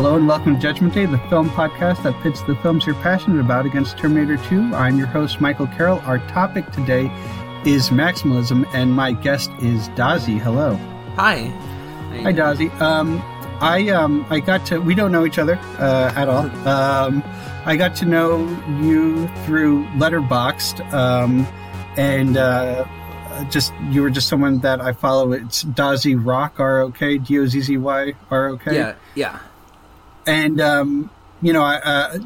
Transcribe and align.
Hello 0.00 0.16
and 0.16 0.26
welcome 0.26 0.54
to 0.54 0.58
Judgment 0.62 0.94
Day, 0.94 1.04
the 1.04 1.18
film 1.28 1.50
podcast 1.50 2.04
that 2.04 2.18
pits 2.22 2.40
the 2.40 2.56
films 2.56 2.86
you're 2.86 2.94
passionate 3.02 3.38
about 3.38 3.66
against 3.66 3.98
Terminator 3.98 4.38
2. 4.48 4.74
I'm 4.74 4.96
your 4.96 5.06
host, 5.06 5.42
Michael 5.42 5.66
Carroll. 5.66 5.98
Our 6.06 6.20
topic 6.28 6.64
today 6.72 7.12
is 7.66 7.90
maximalism, 7.90 8.66
and 8.72 8.94
my 8.94 9.12
guest 9.12 9.50
is 9.60 9.90
Dazi. 9.90 10.40
Hello. 10.40 10.76
Hi. 11.16 11.40
Hi, 12.22 12.32
Dazi. 12.32 12.72
Um, 12.80 13.20
I 13.60 13.90
um, 13.90 14.24
I 14.30 14.40
got 14.40 14.64
to. 14.68 14.78
We 14.78 14.94
don't 14.94 15.12
know 15.12 15.26
each 15.26 15.38
other 15.38 15.58
uh, 15.78 16.14
at 16.16 16.30
all. 16.30 16.46
Um, 16.66 17.22
I 17.66 17.76
got 17.76 17.94
to 17.96 18.06
know 18.06 18.48
you 18.80 19.28
through 19.44 19.84
Letterboxd, 19.98 20.94
um, 20.94 21.46
and 21.98 22.38
uh, 22.38 22.86
just 23.50 23.74
you 23.90 24.00
were 24.00 24.08
just 24.08 24.28
someone 24.28 24.60
that 24.60 24.80
I 24.80 24.94
follow. 24.94 25.32
It's 25.32 25.62
Dazi 25.62 26.18
Rock 26.18 26.58
R 26.58 26.80
O 26.80 26.90
K 26.90 27.18
D 27.18 27.38
O 27.38 27.44
Z 27.44 27.60
Z 27.60 27.76
Y 27.76 28.14
R 28.30 28.46
O 28.46 28.56
K. 28.56 28.74
Yeah, 28.74 28.94
yeah. 29.14 29.40
And 30.30 30.60
um, 30.60 31.10
you 31.42 31.52
know, 31.52 31.64
uh, 31.64 32.18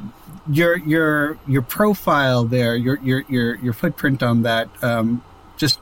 your 0.47 0.77
your 0.77 1.39
your 1.47 1.63
profile 1.63 2.45
there, 2.45 2.77
your 2.77 2.99
your 2.99 3.25
your 3.31 3.55
your 3.57 3.73
footprint 3.73 4.23
on 4.23 4.43
that, 4.43 4.69
um, 4.85 5.25
just 5.57 5.81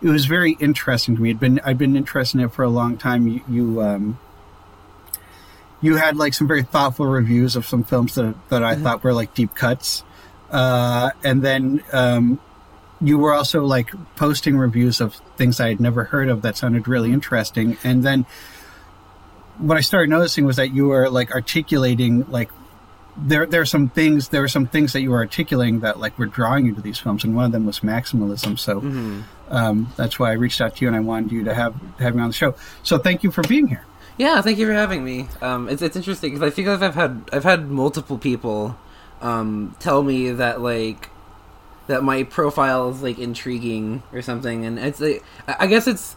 it 0.00 0.08
was 0.08 0.26
very 0.26 0.52
interesting 0.60 1.16
to 1.16 1.22
me. 1.22 1.30
It'd 1.30 1.40
been 1.40 1.60
I've 1.64 1.76
been 1.76 1.96
interested 1.96 2.38
in 2.38 2.44
it 2.46 2.52
for 2.52 2.62
a 2.62 2.68
long 2.68 2.96
time. 2.96 3.26
You, 3.26 3.40
you 3.48 3.82
um, 3.82 4.18
you 5.80 5.96
had 5.96 6.16
like 6.16 6.34
some 6.34 6.46
very 6.46 6.62
thoughtful 6.62 7.06
reviews 7.06 7.56
of 7.56 7.66
some 7.66 7.82
films 7.82 8.14
that 8.14 8.36
that 8.48 8.62
I 8.62 8.74
mm-hmm. 8.74 8.84
thought 8.84 9.02
were 9.02 9.12
like 9.12 9.34
deep 9.34 9.56
cuts, 9.56 10.04
uh, 10.52 11.10
and 11.24 11.42
then 11.42 11.82
um, 11.92 12.38
you 13.00 13.18
were 13.18 13.34
also 13.34 13.64
like 13.64 13.90
posting 14.14 14.56
reviews 14.56 15.00
of 15.00 15.16
things 15.36 15.58
I 15.58 15.66
had 15.66 15.80
never 15.80 16.04
heard 16.04 16.28
of 16.28 16.42
that 16.42 16.56
sounded 16.56 16.86
really 16.86 17.10
interesting, 17.12 17.76
and 17.82 18.04
then 18.04 18.24
what 19.58 19.76
I 19.76 19.80
started 19.80 20.10
noticing 20.10 20.44
was 20.44 20.56
that 20.56 20.72
you 20.72 20.88
were 20.88 21.08
like 21.08 21.30
articulating 21.32 22.30
like 22.30 22.50
there 23.16 23.46
there 23.46 23.60
are 23.60 23.66
some 23.66 23.88
things 23.88 24.28
there 24.28 24.42
are 24.42 24.48
some 24.48 24.66
things 24.66 24.92
that 24.92 25.00
you 25.00 25.10
were 25.10 25.18
articulating 25.18 25.80
that 25.80 25.98
like 25.98 26.18
were 26.18 26.26
drawing 26.26 26.66
you 26.66 26.74
to 26.74 26.80
these 26.80 26.98
films, 26.98 27.24
and 27.24 27.34
one 27.34 27.46
of 27.46 27.52
them 27.52 27.66
was 27.66 27.80
maximalism. 27.80 28.58
So 28.58 28.80
mm-hmm. 28.80 29.22
um, 29.48 29.92
that's 29.96 30.18
why 30.18 30.30
I 30.30 30.34
reached 30.34 30.60
out 30.60 30.76
to 30.76 30.84
you 30.84 30.88
and 30.88 30.96
I 30.96 31.00
wanted 31.00 31.32
you 31.32 31.44
to 31.44 31.54
have 31.54 31.74
have 31.98 32.14
me 32.14 32.22
on 32.22 32.28
the 32.28 32.34
show. 32.34 32.54
So 32.82 32.98
thank 32.98 33.22
you 33.22 33.30
for 33.30 33.42
being 33.42 33.68
here. 33.68 33.84
Yeah, 34.18 34.40
thank 34.40 34.58
you 34.58 34.66
for 34.66 34.72
having 34.72 35.04
me. 35.04 35.28
Um, 35.40 35.68
it's 35.68 35.82
it's 35.82 35.96
interesting 35.96 36.32
because 36.32 36.46
I 36.46 36.50
feel 36.50 36.70
like 36.70 36.82
I've 36.82 36.94
had 36.94 37.28
I've 37.32 37.44
had 37.44 37.68
multiple 37.68 38.18
people 38.18 38.76
um, 39.22 39.74
tell 39.78 40.02
me 40.02 40.32
that 40.32 40.60
like 40.60 41.10
that 41.86 42.02
my 42.02 42.24
profile 42.24 42.90
is 42.90 43.02
like 43.02 43.18
intriguing 43.18 44.02
or 44.12 44.20
something, 44.22 44.66
and 44.66 44.78
it's 44.78 45.00
like 45.00 45.24
I 45.46 45.66
guess 45.66 45.86
it's 45.86 46.16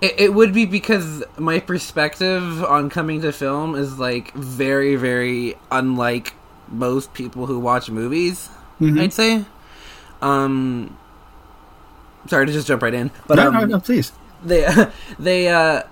it, 0.00 0.20
it 0.20 0.34
would 0.34 0.52
be 0.52 0.64
because 0.64 1.24
my 1.36 1.60
perspective 1.60 2.64
on 2.64 2.90
coming 2.90 3.20
to 3.22 3.32
film 3.32 3.74
is 3.74 3.98
like 3.98 4.32
very, 4.34 4.96
very 4.96 5.56
unlike 5.70 6.34
most 6.68 7.14
people 7.14 7.46
who 7.46 7.58
watch 7.58 7.90
movies. 7.90 8.48
Mm-hmm. 8.80 9.00
I'd 9.00 9.12
say. 9.12 9.44
Um, 10.22 10.96
sorry 12.26 12.46
to 12.46 12.52
just 12.52 12.66
jump 12.66 12.82
right 12.82 12.94
in, 12.94 13.10
but 13.26 13.36
no, 13.36 13.48
um, 13.48 13.54
no, 13.54 13.64
no, 13.64 13.80
please. 13.80 14.12
They, 14.44 14.68
they, 15.18 15.48
uh, 15.48 15.82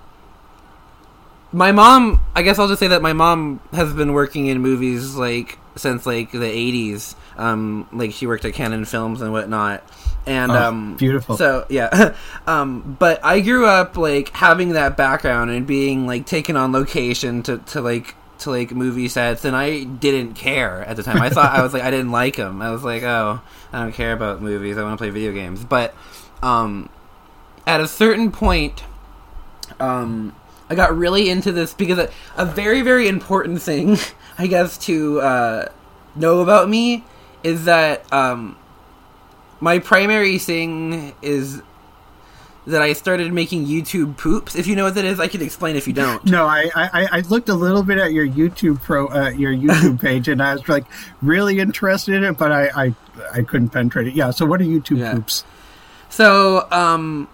my 1.51 1.71
mom. 1.71 2.23
I 2.35 2.41
guess 2.41 2.59
I'll 2.59 2.67
just 2.67 2.79
say 2.79 2.87
that 2.87 3.01
my 3.01 3.13
mom 3.13 3.59
has 3.71 3.93
been 3.93 4.13
working 4.13 4.47
in 4.47 4.61
movies 4.61 5.15
like 5.15 5.57
since 5.75 6.05
like 6.05 6.31
the 6.31 6.39
'80s. 6.39 7.15
Um, 7.37 7.87
like 7.93 8.11
she 8.11 8.25
worked 8.27 8.45
at 8.45 8.53
Cannon 8.53 8.85
Films 8.85 9.21
and 9.21 9.31
whatnot. 9.31 9.83
And 10.25 10.51
oh, 10.51 10.55
um 10.55 10.95
beautiful. 10.97 11.37
so 11.37 11.65
yeah. 11.69 12.15
Um 12.47 12.97
but 12.99 13.23
i 13.23 13.39
grew 13.39 13.65
up 13.65 13.95
like 13.95 14.29
having 14.29 14.73
that 14.73 14.97
background 14.97 15.51
and 15.51 15.65
being 15.65 16.05
like 16.05 16.25
taken 16.25 16.57
on 16.57 16.71
location 16.71 17.43
to 17.43 17.59
to 17.59 17.81
like 17.81 18.15
to 18.39 18.51
like 18.51 18.71
movie 18.71 19.07
sets 19.07 19.45
and 19.45 19.55
i 19.55 19.83
didn't 19.83 20.33
care 20.33 20.83
at 20.83 20.95
the 20.95 21.03
time. 21.03 21.21
I 21.21 21.29
thought 21.29 21.51
i 21.53 21.61
was 21.61 21.73
like 21.73 21.83
i 21.83 21.91
didn't 21.91 22.11
like 22.11 22.35
them 22.35 22.61
i 22.61 22.71
was 22.71 22.83
like 22.83 23.03
oh 23.03 23.41
i 23.71 23.79
don't 23.79 23.93
care 23.93 24.13
about 24.13 24.41
movies. 24.41 24.77
I 24.77 24.83
want 24.83 24.97
to 24.97 25.01
play 25.01 25.09
video 25.09 25.31
games. 25.31 25.63
But 25.63 25.93
um 26.43 26.89
at 27.65 27.81
a 27.81 27.87
certain 27.87 28.31
point 28.31 28.83
um 29.79 30.35
i 30.69 30.75
got 30.75 30.95
really 30.97 31.29
into 31.29 31.51
this 31.51 31.73
because 31.73 31.99
a, 31.99 32.09
a 32.35 32.45
very 32.45 32.81
very 32.81 33.07
important 33.07 33.61
thing 33.61 33.97
i 34.37 34.47
guess 34.47 34.77
to 34.77 35.19
uh 35.21 35.67
know 36.15 36.41
about 36.41 36.69
me 36.69 37.03
is 37.43 37.65
that 37.65 38.11
um 38.13 38.57
my 39.59 39.79
primary 39.79 40.37
thing 40.37 41.13
is 41.21 41.61
that 42.67 42.81
I 42.81 42.91
started 42.93 43.31
making 43.31 43.65
YouTube 43.65 44.17
poops. 44.17 44.55
If 44.55 44.67
you 44.67 44.75
know 44.75 44.83
what 44.83 44.95
that 44.95 45.05
is, 45.05 45.19
I 45.21 45.29
can 45.29 45.41
explain 45.41 45.77
if 45.77 45.87
you 45.87 45.93
don't. 45.93 46.23
No, 46.37 46.45
I 46.45 46.69
I, 46.75 47.07
I 47.11 47.19
looked 47.21 47.49
a 47.49 47.53
little 47.53 47.81
bit 47.81 47.97
at 47.97 48.11
your 48.11 48.27
YouTube 48.27 48.81
pro 48.81 49.07
uh, 49.07 49.29
your 49.29 49.53
YouTube 49.53 50.01
page, 50.07 50.27
and 50.27 50.43
I 50.43 50.53
was 50.53 50.67
like 50.67 50.85
really 51.21 51.59
interested 51.59 52.15
in 52.15 52.23
it, 52.23 52.37
but 52.37 52.51
I 52.51 52.85
I, 52.85 52.95
I 53.33 53.41
couldn't 53.41 53.69
penetrate 53.69 54.07
it. 54.07 54.15
Yeah. 54.15 54.31
So 54.31 54.45
what 54.45 54.61
are 54.61 54.65
YouTube 54.65 54.99
yeah. 54.99 55.13
poops? 55.13 55.43
So 56.09 56.67
um, 56.71 57.27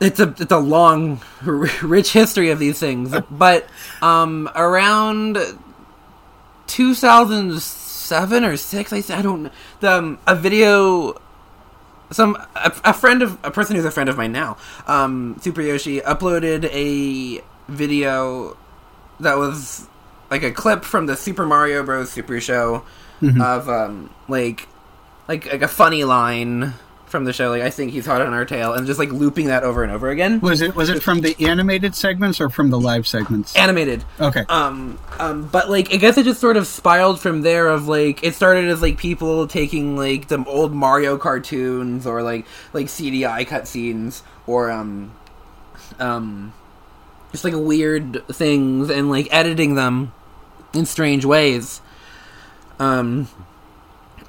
it's 0.00 0.20
a 0.20 0.34
it's 0.38 0.52
a 0.52 0.58
long, 0.58 1.20
rich 1.42 2.12
history 2.12 2.50
of 2.50 2.58
these 2.58 2.78
things, 2.78 3.14
but 3.30 3.66
um, 4.00 4.48
around 4.54 5.38
2000 6.68 7.60
seven 8.08 8.44
or 8.44 8.56
six. 8.56 8.92
I 8.92 9.02
I 9.14 9.22
don't 9.22 9.52
the 9.80 9.92
um, 9.92 10.18
a 10.26 10.34
video. 10.34 11.20
Some 12.10 12.36
a, 12.56 12.72
a, 12.84 12.94
friend 12.94 13.20
of 13.20 13.38
a 13.44 13.50
person 13.50 13.76
who's 13.76 13.84
a 13.84 13.90
friend 13.90 14.08
of 14.08 14.16
mine 14.16 14.32
now, 14.32 14.56
um, 14.86 15.36
Super 15.42 15.60
Yoshi, 15.60 16.00
uploaded 16.00 16.64
a 16.72 17.44
video 17.70 18.56
that 19.20 19.36
was 19.36 19.86
like 20.30 20.42
a 20.42 20.50
clip 20.50 20.84
from 20.84 21.04
the 21.04 21.16
Super 21.16 21.44
Mario 21.44 21.82
Bros. 21.82 22.10
Super 22.10 22.40
Show 22.40 22.82
mm-hmm. 23.20 23.42
of 23.42 23.68
um, 23.68 24.08
like 24.26 24.68
like 25.28 25.52
like 25.52 25.60
a 25.60 25.68
funny 25.68 26.04
line 26.04 26.72
from 27.08 27.24
the 27.24 27.32
show. 27.32 27.50
Like 27.50 27.62
I 27.62 27.70
think 27.70 27.92
he's 27.92 28.06
hot 28.06 28.20
on 28.20 28.32
our 28.32 28.44
tail, 28.44 28.72
and 28.72 28.86
just 28.86 28.98
like 28.98 29.10
looping 29.10 29.46
that 29.46 29.64
over 29.64 29.82
and 29.82 29.92
over 29.92 30.08
again. 30.10 30.40
Was 30.40 30.60
it 30.60 30.74
was 30.74 30.88
it 30.88 31.02
from 31.02 31.20
the 31.20 31.36
animated 31.46 31.94
segments 31.94 32.40
or 32.40 32.48
from 32.48 32.70
the 32.70 32.78
live 32.78 33.06
segments? 33.06 33.54
Animated. 33.56 34.04
Okay. 34.20 34.44
Um. 34.48 34.98
Um. 35.18 35.48
But 35.48 35.70
like, 35.70 35.92
I 35.92 35.96
guess 35.96 36.18
it 36.18 36.24
just 36.24 36.40
sort 36.40 36.56
of 36.56 36.66
spiraled 36.66 37.20
from 37.20 37.42
there. 37.42 37.68
Of 37.68 37.88
like, 37.88 38.22
it 38.22 38.34
started 38.34 38.68
as 38.68 38.82
like 38.82 38.98
people 38.98 39.46
taking 39.46 39.96
like 39.96 40.28
the 40.28 40.44
old 40.44 40.72
Mario 40.72 41.18
cartoons 41.18 42.06
or 42.06 42.22
like 42.22 42.46
like 42.72 42.86
CDI 42.86 43.46
cutscenes 43.46 44.22
or 44.46 44.70
um 44.70 45.12
um 45.98 46.52
just 47.32 47.44
like 47.44 47.54
weird 47.56 48.26
things 48.28 48.90
and 48.90 49.10
like 49.10 49.28
editing 49.30 49.74
them 49.74 50.12
in 50.74 50.86
strange 50.86 51.24
ways. 51.24 51.80
Um 52.78 53.28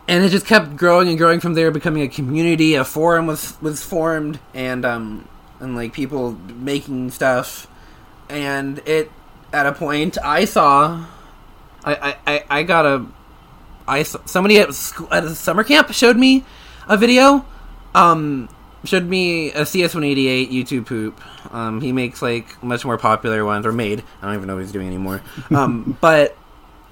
and 0.09 0.25
it 0.25 0.29
just 0.29 0.47
kept 0.47 0.75
growing 0.75 1.07
and 1.07 1.19
growing 1.19 1.39
from 1.39 1.53
there, 1.53 1.69
becoming 1.69 2.01
a 2.01 2.07
community. 2.07 2.73
A 2.73 2.83
forum 2.83 3.27
was 3.27 3.55
was 3.61 3.83
formed, 3.83 4.39
and 4.55 4.83
um, 4.83 5.29
and 5.59 5.75
like 5.75 5.93
people 5.93 6.31
making 6.31 7.11
stuff, 7.11 7.67
and 8.27 8.79
it 8.87 9.11
at 9.53 9.67
a 9.67 9.71
point 9.71 10.17
I 10.17 10.45
saw, 10.45 11.05
I 11.85 12.17
I, 12.25 12.43
I 12.49 12.63
got 12.63 12.87
a, 12.87 13.05
I 13.87 14.01
somebody 14.01 14.57
at 14.57 14.73
school, 14.73 15.07
at 15.13 15.23
a 15.23 15.35
summer 15.35 15.63
camp 15.63 15.93
showed 15.93 16.17
me 16.17 16.43
a 16.87 16.97
video, 16.97 17.45
um, 17.93 18.49
showed 18.85 19.05
me 19.05 19.51
a 19.51 19.61
CS188 19.61 20.49
YouTube 20.49 20.87
poop. 20.87 21.21
Um, 21.53 21.81
he 21.81 21.91
makes 21.91 22.23
like 22.23 22.63
much 22.63 22.83
more 22.83 22.97
popular 22.97 23.45
ones, 23.45 23.63
or 23.63 23.71
made. 23.71 24.03
I 24.23 24.25
don't 24.25 24.35
even 24.35 24.47
know 24.47 24.55
what 24.55 24.63
he's 24.63 24.71
doing 24.71 24.87
anymore. 24.87 25.21
Um, 25.51 25.95
but 26.01 26.35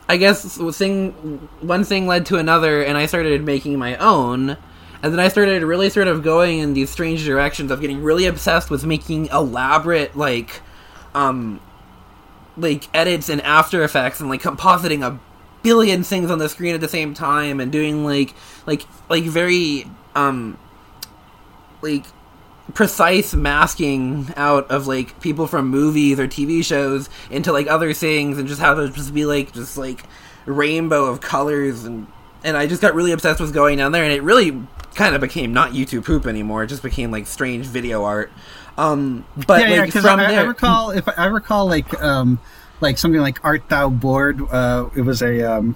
I 0.09 0.17
guess 0.17 0.57
thing 0.77 1.11
one 1.59 1.83
thing 1.83 2.07
led 2.07 2.25
to 2.27 2.37
another, 2.37 2.81
and 2.81 2.97
I 2.97 3.05
started 3.05 3.43
making 3.43 3.77
my 3.77 3.95
own. 3.97 4.57
And 5.03 5.13
then 5.13 5.19
I 5.19 5.27
started 5.27 5.63
really 5.63 5.89
sort 5.89 6.07
of 6.07 6.23
going 6.23 6.59
in 6.59 6.73
these 6.73 6.89
strange 6.89 7.23
directions 7.23 7.69
of 7.71 7.81
getting 7.81 8.01
really 8.01 8.25
obsessed 8.25 8.69
with 8.69 8.83
making 8.85 9.27
elaborate 9.27 10.15
like 10.17 10.61
um 11.13 11.59
like 12.57 12.87
edits 12.95 13.29
and 13.29 13.41
after 13.41 13.83
effects 13.83 14.19
and 14.19 14.29
like 14.29 14.41
compositing 14.41 15.05
a 15.05 15.19
billion 15.61 16.03
things 16.03 16.31
on 16.31 16.39
the 16.39 16.49
screen 16.49 16.73
at 16.73 16.81
the 16.81 16.87
same 16.87 17.13
time 17.13 17.59
and 17.59 17.71
doing 17.71 18.03
like 18.03 18.33
like 18.65 18.83
like 19.09 19.23
very 19.23 19.85
um 20.15 20.57
like 21.81 22.05
precise 22.73 23.33
masking 23.33 24.27
out 24.35 24.69
of 24.69 24.87
like 24.87 25.19
people 25.21 25.47
from 25.47 25.67
movies 25.69 26.19
or 26.19 26.27
TV 26.27 26.63
shows 26.63 27.09
into 27.31 27.51
like 27.51 27.67
other 27.67 27.93
things 27.93 28.37
and 28.37 28.47
just 28.47 28.59
have 28.61 28.77
it 28.79 28.93
just 28.93 29.13
be 29.13 29.25
like 29.25 29.53
just 29.53 29.77
like 29.77 30.03
rainbow 30.45 31.05
of 31.05 31.21
colors 31.21 31.85
and 31.85 32.07
and 32.43 32.55
I 32.55 32.67
just 32.67 32.81
got 32.81 32.93
really 32.93 33.11
obsessed 33.11 33.39
with 33.39 33.53
going 33.53 33.77
down 33.77 33.91
there 33.91 34.03
and 34.03 34.11
it 34.11 34.21
really 34.21 34.61
kind 34.95 35.15
of 35.15 35.21
became 35.21 35.53
not 35.53 35.71
YouTube 35.71 36.05
poop 36.05 36.25
anymore. 36.25 36.63
It 36.63 36.67
just 36.67 36.83
became 36.83 37.11
like 37.11 37.27
strange 37.27 37.65
video 37.65 38.03
art. 38.03 38.31
Um, 38.77 39.25
but 39.47 39.61
yeah, 39.67 39.81
like, 39.81 39.93
yeah, 39.93 40.01
from 40.01 40.19
I, 40.19 40.27
there, 40.27 40.39
I 40.41 40.43
recall 40.43 40.91
if 40.91 41.07
I 41.17 41.25
recall 41.25 41.65
like 41.67 41.99
um, 42.01 42.39
like 42.81 42.97
something 42.97 43.21
like 43.21 43.43
Art 43.43 43.67
Thou 43.69 43.89
Bored. 43.89 44.39
Uh, 44.51 44.89
it 44.95 45.01
was 45.01 45.21
a 45.21 45.41
um, 45.51 45.75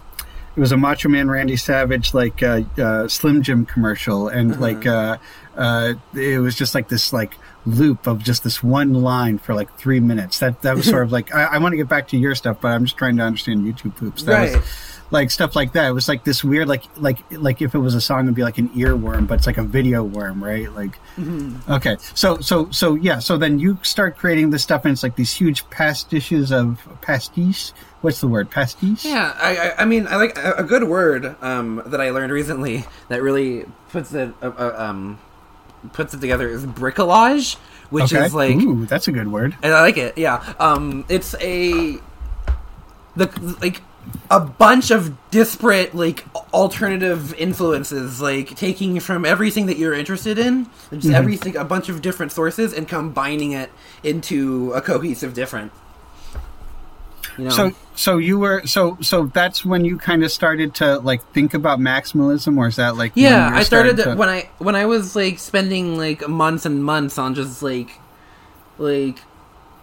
it 0.56 0.60
was 0.60 0.72
a 0.72 0.78
Macho 0.78 1.10
Man 1.10 1.30
Randy 1.30 1.56
Savage 1.56 2.14
like 2.14 2.44
uh, 2.44 2.62
uh, 2.78 3.08
Slim 3.08 3.42
Jim 3.42 3.66
commercial, 3.66 4.28
and 4.28 4.52
Uh-huh. 4.52 4.62
like 4.62 4.86
uh, 4.86 5.18
uh, 5.58 5.94
it 6.14 6.40
was 6.40 6.56
just 6.56 6.74
like 6.76 6.88
this 6.90 7.12
like 7.14 7.36
loop 7.66 8.08
of 8.08 8.24
just 8.24 8.44
this 8.44 8.64
one 8.64 8.94
line 8.94 9.38
for 9.38 9.54
like 9.54 9.76
three 9.78 10.00
minutes. 10.00 10.40
That 10.40 10.62
that 10.64 10.76
was 10.76 10.86
sort 10.90 11.04
of 11.04 11.12
like 11.18 11.34
I, 11.34 11.44
I 11.44 11.58
want 11.60 11.74
to 11.74 11.78
get 11.78 11.88
back 11.90 12.08
to 12.10 12.18
your 12.18 12.36
stuff, 12.36 12.58
but 12.62 12.70
I'm 12.70 12.86
just 12.86 12.98
trying 12.98 13.18
to 13.18 13.24
understand 13.24 13.62
YouTube 13.66 13.96
poops. 13.96 14.24
That 14.24 14.34
Right. 14.40 14.56
was 14.56 14.66
like 15.12 15.30
stuff 15.30 15.58
like 15.58 15.74
that. 15.74 15.90
It 15.90 15.92
was 15.92 16.08
like 16.08 16.24
this 16.24 16.42
weird 16.44 16.68
like 16.70 16.84
like 16.98 17.20
like 17.32 17.62
if 17.62 17.76
it 17.76 17.80
was 17.80 17.96
a 17.96 18.02
song, 18.02 18.24
it'd 18.24 18.36
be 18.36 18.44
like 18.44 18.58
an 18.58 18.70
earworm, 18.70 19.28
but 19.28 19.36
it's 19.40 19.48
like 19.48 19.58
a 19.58 19.64
video 19.64 20.04
worm, 20.04 20.44
right? 20.44 20.72
Like 20.74 20.98
Mm-hmm. 21.18 21.70
okay, 21.74 21.98
so 22.14 22.40
so 22.40 22.72
so 22.72 22.96
yeah, 22.96 23.20
so 23.20 23.38
then 23.38 23.60
you 23.60 23.78
start 23.84 24.18
creating 24.18 24.50
this 24.52 24.64
stuff, 24.64 24.86
and 24.86 24.94
it's 24.94 25.04
like 25.04 25.18
these 25.18 25.34
huge 25.34 25.70
pastiches 25.70 26.52
of 26.54 26.80
pastiche. 27.02 27.74
What's 28.00 28.22
the 28.22 28.28
word? 28.30 28.50
Pastiche. 28.50 29.06
Yeah, 29.06 29.36
I, 29.38 29.58
I, 29.78 29.82
I 29.84 29.86
mean, 29.86 30.08
I 30.08 30.16
like 30.16 30.36
a, 30.38 30.54
a 30.60 30.64
good 30.64 30.86
word 30.86 31.36
um, 31.42 31.84
that 31.86 32.00
I 32.02 32.10
learned 32.10 32.32
recently 32.32 32.86
that 33.10 33.22
really 33.22 33.66
puts 33.90 34.14
it 34.14 34.34
uh, 34.42 34.48
uh, 34.58 34.74
um, 34.78 35.20
puts 35.94 36.14
it 36.14 36.22
together 36.22 36.48
is 36.50 36.66
bricolage, 36.66 37.56
which 37.90 38.14
okay. 38.14 38.26
is 38.26 38.34
like 38.34 38.56
Ooh, 38.56 38.86
that's 38.86 39.08
a 39.08 39.12
good 39.12 39.32
word. 39.32 39.56
and 39.64 39.74
I 39.74 39.82
like 39.82 39.98
it. 39.98 40.18
Yeah, 40.18 40.54
um, 40.60 41.06
it's 41.10 41.36
a 41.42 41.98
the 43.16 43.56
like 43.62 43.82
a 44.32 44.40
bunch 44.40 44.90
of 44.92 45.16
disparate 45.30 45.94
like 45.94 46.26
alternative 46.54 47.34
influences, 47.36 48.20
like 48.22 48.56
taking 48.56 49.00
from 49.00 49.26
everything 49.26 49.68
that 49.68 49.78
you're 49.78 49.94
interested 49.94 50.40
in, 50.40 50.66
just 50.92 51.06
Mm-hmm. 51.08 51.14
everything, 51.16 51.56
a 51.58 51.64
bunch 51.66 51.88
of 51.90 52.02
different 52.02 52.32
sources, 52.32 52.74
and 52.74 52.88
combining 52.88 53.52
it 53.52 53.70
into 54.04 54.72
a 54.74 54.82
cohesive 54.82 55.34
different. 55.34 55.72
You 57.38 57.46
know, 57.46 57.50
So 57.50 57.72
so 57.96 58.18
you 58.18 58.40
were 58.40 58.66
so 58.66 58.98
so 59.02 59.28
that's 59.28 59.66
when 59.66 59.86
you 59.86 59.98
kind 59.98 60.24
of 60.24 60.32
started 60.32 60.76
to 60.76 61.00
like 61.00 61.24
think 61.34 61.54
about 61.54 61.80
maximalism, 61.80 62.58
or 62.58 62.68
is 62.68 62.76
that 62.78 62.96
like 62.98 63.14
yeah, 63.16 63.50
I 63.54 63.64
started 63.64 63.98
starting 64.00 64.16
to, 64.16 64.20
when 64.20 64.30
I 64.30 64.50
when 64.58 64.76
I 64.76 64.86
was 64.86 65.16
like 65.16 65.40
spending 65.40 65.98
like 65.98 66.28
months 66.28 66.66
and 66.66 66.84
months 66.84 67.18
on 67.18 67.36
just 67.36 67.62
like 67.62 68.00
like 68.78 69.20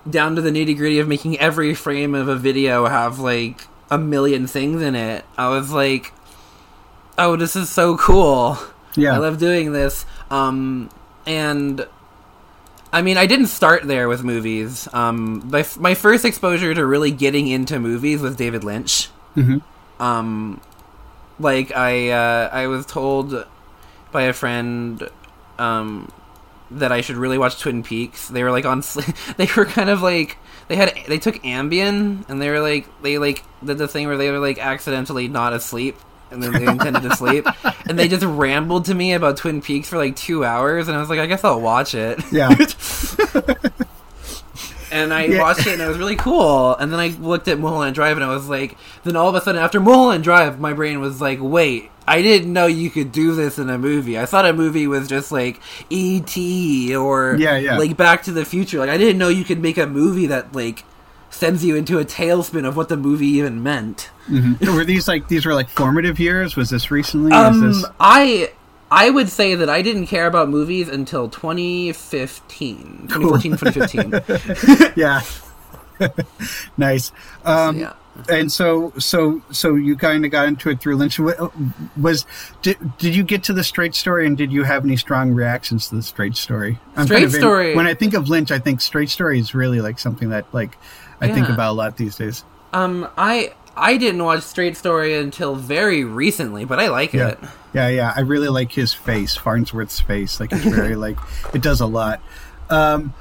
down 0.09 0.37
to 0.37 0.43
the 0.43 0.51
nitty 0.51 0.77
gritty 0.77 0.99
of 0.99 1.09
making 1.09 1.39
every 1.39 1.75
frame 1.75 2.15
of 2.15 2.29
a 2.29 2.37
video 2.37 2.87
have 2.87 3.19
like 3.19 3.67
a 3.91 3.99
million 3.99 4.47
things 4.47 4.83
in 4.83 4.95
it. 4.95 5.25
I 5.37 5.49
was 5.49 5.71
like, 5.73 6.13
oh, 7.17 7.37
this 7.37 7.57
is 7.57 7.69
so 7.71 7.97
cool. 7.97 8.59
yeah 8.97 9.15
I 9.15 9.19
love 9.19 9.39
doing 9.39 9.73
this. 9.73 10.07
Um, 10.31 10.91
and 11.27 11.87
I 12.93 13.03
mean, 13.03 13.17
I 13.19 13.27
didn't 13.27 13.49
start 13.49 13.87
there 13.87 14.09
with 14.09 14.25
movies. 14.25 14.89
Um, 14.93 15.49
my 15.51 15.65
my 15.79 15.95
first 15.95 16.25
exposure 16.25 16.75
to 16.75 16.87
really 16.87 17.11
getting 17.11 17.47
into 17.49 17.79
movies 17.79 18.21
was 18.21 18.37
David 18.37 18.65
Lynch. 18.65 19.11
Mhm. 19.37 19.63
Um, 20.01 20.61
like 21.39 21.77
I 21.77 22.11
uh, 22.11 22.49
I 22.53 22.67
was 22.67 22.87
told 22.87 23.47
by 24.11 24.23
a 24.23 24.33
friend 24.33 25.09
um 25.59 26.11
that 26.71 26.93
I 26.93 27.01
should 27.01 27.17
really 27.17 27.39
watch 27.39 27.61
Twin 27.61 27.83
Peaks. 27.83 28.29
They 28.29 28.43
were 28.43 28.51
like 28.51 28.65
on 28.65 28.83
they 29.37 29.49
were 29.57 29.67
kind 29.67 29.91
of 29.91 30.03
like 30.03 30.39
they 30.69 30.77
had 30.77 30.95
they 31.09 31.19
took 31.19 31.37
Ambien 31.43 32.29
and 32.29 32.41
they 32.41 32.51
were 32.51 32.61
like 32.61 32.87
they 33.03 33.19
like 33.19 33.45
did 33.65 33.79
the 33.79 33.89
thing 33.89 34.07
where 34.07 34.17
they 34.17 34.31
were 34.31 34.39
like 34.39 34.59
accidentally 34.59 35.29
not 35.29 35.53
asleep 35.53 35.97
and 36.31 36.43
then 36.43 36.53
they 36.53 36.67
intended 36.67 37.03
to 37.03 37.17
sleep 37.17 37.47
and 37.89 37.99
they 37.99 38.09
just 38.09 38.25
rambled 38.25 38.85
to 38.87 38.95
me 38.95 39.13
about 39.15 39.37
Twin 39.37 39.61
Peaks 39.63 39.89
for 39.89 39.97
like 39.97 40.15
2 40.17 40.45
hours 40.45 40.89
and 40.89 40.97
I 40.97 41.01
was 41.01 41.09
like 41.09 41.19
I 41.21 41.27
guess 41.27 41.45
I'll 41.45 41.61
watch 41.61 41.95
it. 41.95 42.19
yeah 42.33 42.49
And 44.91 45.13
I 45.13 45.25
Yeah. 45.27 45.41
watched 45.41 45.67
it 45.67 45.75
and 45.75 45.83
it 45.83 45.87
was 45.89 45.99
really 45.99 46.17
cool. 46.17 46.75
And 46.77 46.91
then 46.91 46.99
I 46.99 47.09
looked 47.09 47.47
at 47.47 47.59
Mulholland 47.59 47.95
Drive 47.95 48.17
and 48.17 48.25
I 48.25 48.29
was 48.29 48.49
like, 48.49 48.79
then 49.05 49.17
all 49.17 49.29
of 49.29 49.35
a 49.35 49.41
sudden 49.43 49.61
after 49.61 49.81
Mulholland 49.81 50.25
Drive, 50.25 50.59
my 50.61 50.73
brain 50.73 51.01
was 51.01 51.21
like, 51.21 51.39
wait, 51.43 51.91
I 52.07 52.23
didn't 52.23 52.51
know 52.55 52.65
you 52.65 52.89
could 52.89 53.13
do 53.13 53.35
this 53.35 53.59
in 53.59 53.69
a 53.69 53.77
movie. 53.77 54.19
I 54.19 54.25
thought 54.25 54.47
a 54.47 54.55
movie 54.55 54.87
was 54.87 55.07
just 55.07 55.31
like 55.31 55.61
E.T. 55.91 56.97
or 56.97 57.37
Yeah, 57.39 57.59
yeah. 57.59 57.77
like 57.77 57.99
Back 57.99 58.23
to 58.23 58.33
the 58.33 58.47
Future. 58.47 58.79
Like 58.79 58.89
I 58.89 58.97
didn't 58.97 59.19
know 59.19 59.29
you 59.29 59.45
could 59.45 59.61
make 59.61 59.77
a 59.77 59.87
movie 59.87 60.27
that 60.29 60.55
like 60.55 60.85
sends 61.39 61.65
you 61.65 61.77
into 61.77 61.99
a 61.99 62.05
tailspin 62.05 62.67
of 62.67 62.77
what 62.77 62.89
the 62.89 62.97
movie 62.97 63.27
even 63.29 63.63
meant. 63.63 64.11
Mhm. 64.29 64.75
were 64.75 64.85
these 64.85 65.07
like 65.09 65.29
these 65.29 65.47
were 65.47 65.55
like 65.55 65.69
formative 65.71 66.19
years? 66.19 66.57
Was 66.57 66.69
this 66.71 66.91
recently? 66.91 67.33
Um, 67.33 67.65
Is 67.71 67.81
this 67.83 67.91
I 68.01 68.51
I 68.91 69.11
would 69.11 69.29
say 69.29 69.55
that 69.55 69.69
I 69.71 69.81
didn't 69.83 70.07
care 70.07 70.27
about 70.27 70.49
movies 70.49 70.89
until 70.89 71.29
2015, 71.29 73.09
2014, 73.09 73.57
2015. 73.57 74.93
yeah 74.97 75.21
nice. 76.77 77.13
Um, 77.45 77.79
yeah. 77.79 77.93
And 78.29 78.51
so, 78.51 78.93
so, 78.99 79.41
so 79.53 79.75
you 79.77 79.97
kind 79.97 80.25
of 80.25 80.31
got 80.33 80.49
into 80.49 80.71
it 80.71 80.81
through 80.81 80.97
Lynch. 80.97 81.19
Was 81.97 82.27
did, 82.63 82.77
did 82.99 83.15
you 83.15 83.23
get 83.23 83.45
to 83.45 83.53
the 83.53 83.63
straight 83.63 83.95
story, 83.95 84.27
and 84.27 84.37
did 84.37 84.53
you 84.53 84.65
have 84.65 84.85
any 84.85 84.97
strong 84.97 85.33
reactions 85.33 85.89
to 85.89 85.97
the 85.97 86.03
straight 86.03 86.37
story? 86.37 86.79
I'm 86.97 87.07
Straight 87.07 87.17
kind 87.19 87.25
of 87.27 87.35
in- 87.35 87.41
Story- 87.41 87.75
when 87.77 87.87
I 87.87 87.95
think 87.95 88.15
of 88.15 88.29
Lynch, 88.29 88.51
I 88.51 88.59
think 88.59 88.81
straight 88.81 89.09
story 89.11 89.39
is 89.39 89.55
really 89.55 89.81
like 89.81 89.99
something 90.01 90.31
that 90.31 90.47
like 90.53 90.77
I 91.21 91.33
think 91.33 91.49
about 91.49 91.73
a 91.73 91.75
lot 91.75 91.97
these 91.97 92.17
days. 92.17 92.45
Um, 92.73 93.09
I 93.17 93.53
I 93.77 93.97
didn't 93.97 94.23
watch 94.25 94.43
Straight 94.43 94.77
Story 94.77 95.15
until 95.17 95.55
very 95.55 96.05
recently, 96.05 96.65
but 96.65 96.79
I 96.81 96.89
like 96.89 97.13
Yeah, 97.13 97.29
it. 97.29 97.39
yeah, 97.73 97.89
yeah. 97.89 98.13
I 98.17 98.21
really 98.21 98.49
like 98.49 98.73
his 98.73 98.93
face, 98.93 99.37
Farnsworth's 99.37 100.01
face. 100.01 100.41
Like 100.41 100.53
it's 100.53 100.65
very 100.65 100.97
like 101.07 101.17
it 101.55 101.63
does 101.63 101.81
a 101.81 101.87
lot. 101.87 102.21
Um, 102.71 103.15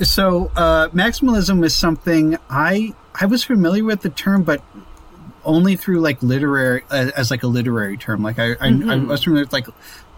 so 0.00 0.50
uh, 0.56 0.88
maximalism 0.88 1.64
is 1.64 1.74
something 1.74 2.36
I 2.50 2.94
I 3.18 3.26
was 3.26 3.44
familiar 3.44 3.84
with 3.84 4.00
the 4.02 4.10
term, 4.10 4.42
but 4.42 4.62
only 5.44 5.74
through 5.76 6.00
like 6.00 6.22
literary 6.22 6.82
as, 6.90 7.10
as 7.10 7.30
like 7.30 7.42
a 7.42 7.46
literary 7.48 7.96
term. 7.96 8.22
Like 8.22 8.38
I 8.38 8.52
I, 8.60 8.68
I 8.68 8.96
was 8.96 9.24
familiar 9.24 9.44
with 9.44 9.52
like 9.52 9.66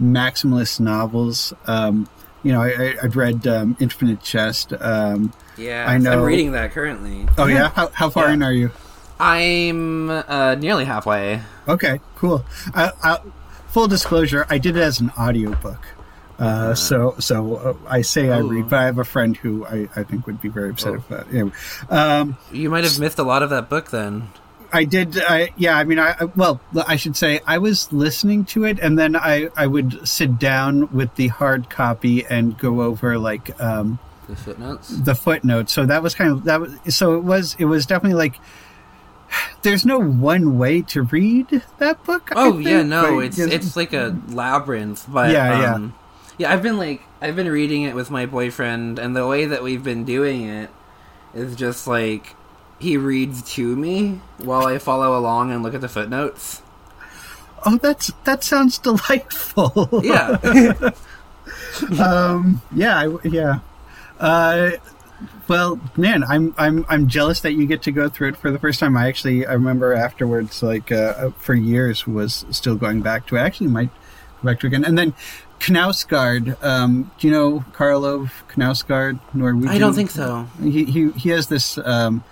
maximalist 0.00 0.80
novels. 0.80 1.52
Um, 1.66 2.08
you 2.44 2.52
know, 2.52 2.60
I, 2.62 2.68
I, 2.68 2.94
I'd 3.02 3.16
read 3.16 3.44
um, 3.48 3.76
Infinite 3.80 4.22
Jest. 4.22 4.72
Um, 4.80 5.32
Yeah, 5.56 5.86
I 5.88 5.98
know. 5.98 6.12
I'm 6.12 6.22
reading 6.22 6.52
that 6.52 6.70
currently. 6.72 7.26
oh 7.38 7.46
yeah, 7.46 7.70
how, 7.70 7.88
how 7.88 8.10
far 8.10 8.26
Yeah. 8.28 8.34
in 8.34 8.42
are 8.44 8.52
you? 8.52 8.70
I'm 9.18 10.10
uh, 10.10 10.54
nearly 10.56 10.84
halfway. 10.84 11.40
Okay, 11.66 12.00
cool. 12.16 12.44
I, 12.74 12.90
I, 13.02 13.18
full 13.68 13.88
disclosure, 13.88 14.46
I 14.50 14.58
did 14.58 14.76
it 14.76 14.80
as 14.82 15.00
an 15.00 15.10
audiobook. 15.18 15.80
Uh, 16.38 16.74
so, 16.74 17.14
so 17.20 17.56
uh, 17.56 17.74
I 17.88 18.02
say 18.02 18.30
I 18.30 18.40
Oh. 18.40 18.46
read, 18.48 18.68
but 18.68 18.80
I 18.80 18.84
have 18.84 18.98
a 18.98 19.04
friend 19.04 19.36
who 19.36 19.64
I, 19.66 19.88
I 19.94 20.02
think 20.02 20.26
would 20.26 20.40
be 20.42 20.48
very 20.48 20.70
upset 20.70 20.94
if 20.94 21.08
that. 21.08 21.28
Anyway, 21.32 21.52
um, 21.90 22.36
You 22.52 22.68
might 22.70 22.82
have 22.84 22.98
missed 22.98 23.18
a 23.20 23.22
lot 23.22 23.42
of 23.44 23.50
that 23.50 23.68
book 23.70 23.90
then. 23.90 24.28
I 24.74 24.84
did. 24.84 25.18
I, 25.18 25.50
yeah, 25.56 25.76
I 25.78 25.84
mean, 25.84 25.98
I 25.98 26.24
well, 26.36 26.60
I 26.86 26.96
should 26.96 27.16
say 27.16 27.40
I 27.46 27.58
was 27.58 27.92
listening 27.92 28.44
to 28.46 28.64
it, 28.64 28.78
and 28.80 28.98
then 28.98 29.14
I 29.16 29.48
I 29.56 29.66
would 29.66 30.06
sit 30.06 30.38
down 30.38 30.92
with 30.92 31.14
the 31.14 31.28
hard 31.28 31.70
copy 31.70 32.26
and 32.26 32.58
go 32.58 32.82
over 32.82 33.18
like 33.18 33.58
um, 33.60 33.98
The 34.28 34.36
footnotes. 34.36 34.88
the 34.88 35.14
footnotes. 35.14 35.72
So 35.72 35.86
that 35.86 36.02
was 36.02 36.14
kind 36.14 36.30
of 36.30 36.44
that 36.44 36.60
was 36.60 36.72
so 36.94 37.14
it 37.16 37.22
was 37.24 37.54
it 37.58 37.64
was 37.66 37.86
definitely 37.86 38.18
like. 38.18 38.34
There's 39.62 39.84
no 39.86 39.98
one 39.98 40.58
way 40.58 40.82
to 40.82 41.02
read 41.02 41.62
that 41.78 42.04
book. 42.04 42.30
Oh 42.36 42.58
yeah, 42.58 42.82
no, 42.82 43.16
but- 43.16 43.24
it's 43.24 43.38
it's 43.38 43.76
like 43.76 43.92
a 43.92 44.16
labyrinth. 44.28 45.06
But 45.08 45.30
Yeah, 45.32 45.60
yeah. 45.60 45.74
um, 45.74 45.94
yeah. 46.38 46.52
I've 46.52 46.62
been 46.62 46.76
like 46.78 47.02
I've 47.20 47.34
been 47.34 47.48
reading 47.50 47.82
it 47.82 47.94
with 47.94 48.10
my 48.10 48.26
boyfriend, 48.26 48.98
and 48.98 49.16
the 49.16 49.26
way 49.26 49.46
that 49.46 49.62
we've 49.62 49.82
been 49.82 50.04
doing 50.04 50.42
it 50.48 50.70
is 51.34 51.56
just 51.56 51.86
like 51.88 52.36
he 52.78 52.96
reads 52.96 53.42
to 53.54 53.76
me 53.76 54.20
while 54.38 54.66
I 54.66 54.78
follow 54.78 55.18
along 55.18 55.52
and 55.52 55.62
look 55.62 55.74
at 55.74 55.80
the 55.80 55.88
footnotes. 55.88 56.62
Oh, 57.66 57.78
that's 57.78 58.12
that 58.24 58.44
sounds 58.44 58.78
delightful. 58.78 59.88
Yeah. 60.04 60.90
um, 62.00 62.60
yeah, 62.74 62.98
I, 62.98 63.16
yeah. 63.24 63.58
Uh, 64.18 64.72
well, 65.48 65.80
man, 65.96 66.24
I'm 66.24 66.54
I'm 66.58 66.84
I'm 66.88 67.08
jealous 67.08 67.40
that 67.40 67.52
you 67.52 67.66
get 67.66 67.82
to 67.82 67.92
go 67.92 68.08
through 68.08 68.28
it 68.28 68.36
for 68.36 68.50
the 68.50 68.58
first 68.58 68.80
time. 68.80 68.96
I 68.96 69.08
actually 69.08 69.46
I 69.46 69.52
remember 69.52 69.94
afterwards, 69.94 70.62
like 70.62 70.92
uh, 70.92 71.30
for 71.38 71.54
years, 71.54 72.06
was 72.06 72.44
still 72.50 72.76
going 72.76 73.02
back 73.02 73.26
to 73.28 73.36
it. 73.36 73.40
I 73.40 73.46
actually 73.46 73.68
might 73.68 73.90
go 74.42 74.50
back 74.50 74.60
to 74.60 74.66
it 74.66 74.68
again. 74.68 74.84
And 74.84 74.98
then 74.98 75.14
Knausgaard. 75.60 76.62
Um, 76.62 77.10
do 77.18 77.26
you 77.26 77.32
know 77.32 77.64
Karl 77.72 78.04
Ove 78.04 78.44
Knausgaard? 78.48 79.18
Norwegian. 79.32 79.68
I 79.68 79.78
don't 79.78 79.94
think 79.94 80.10
so. 80.10 80.46
He 80.62 80.84
he 80.84 81.10
he 81.12 81.30
has 81.30 81.48
this 81.48 81.78
um, 81.78 82.24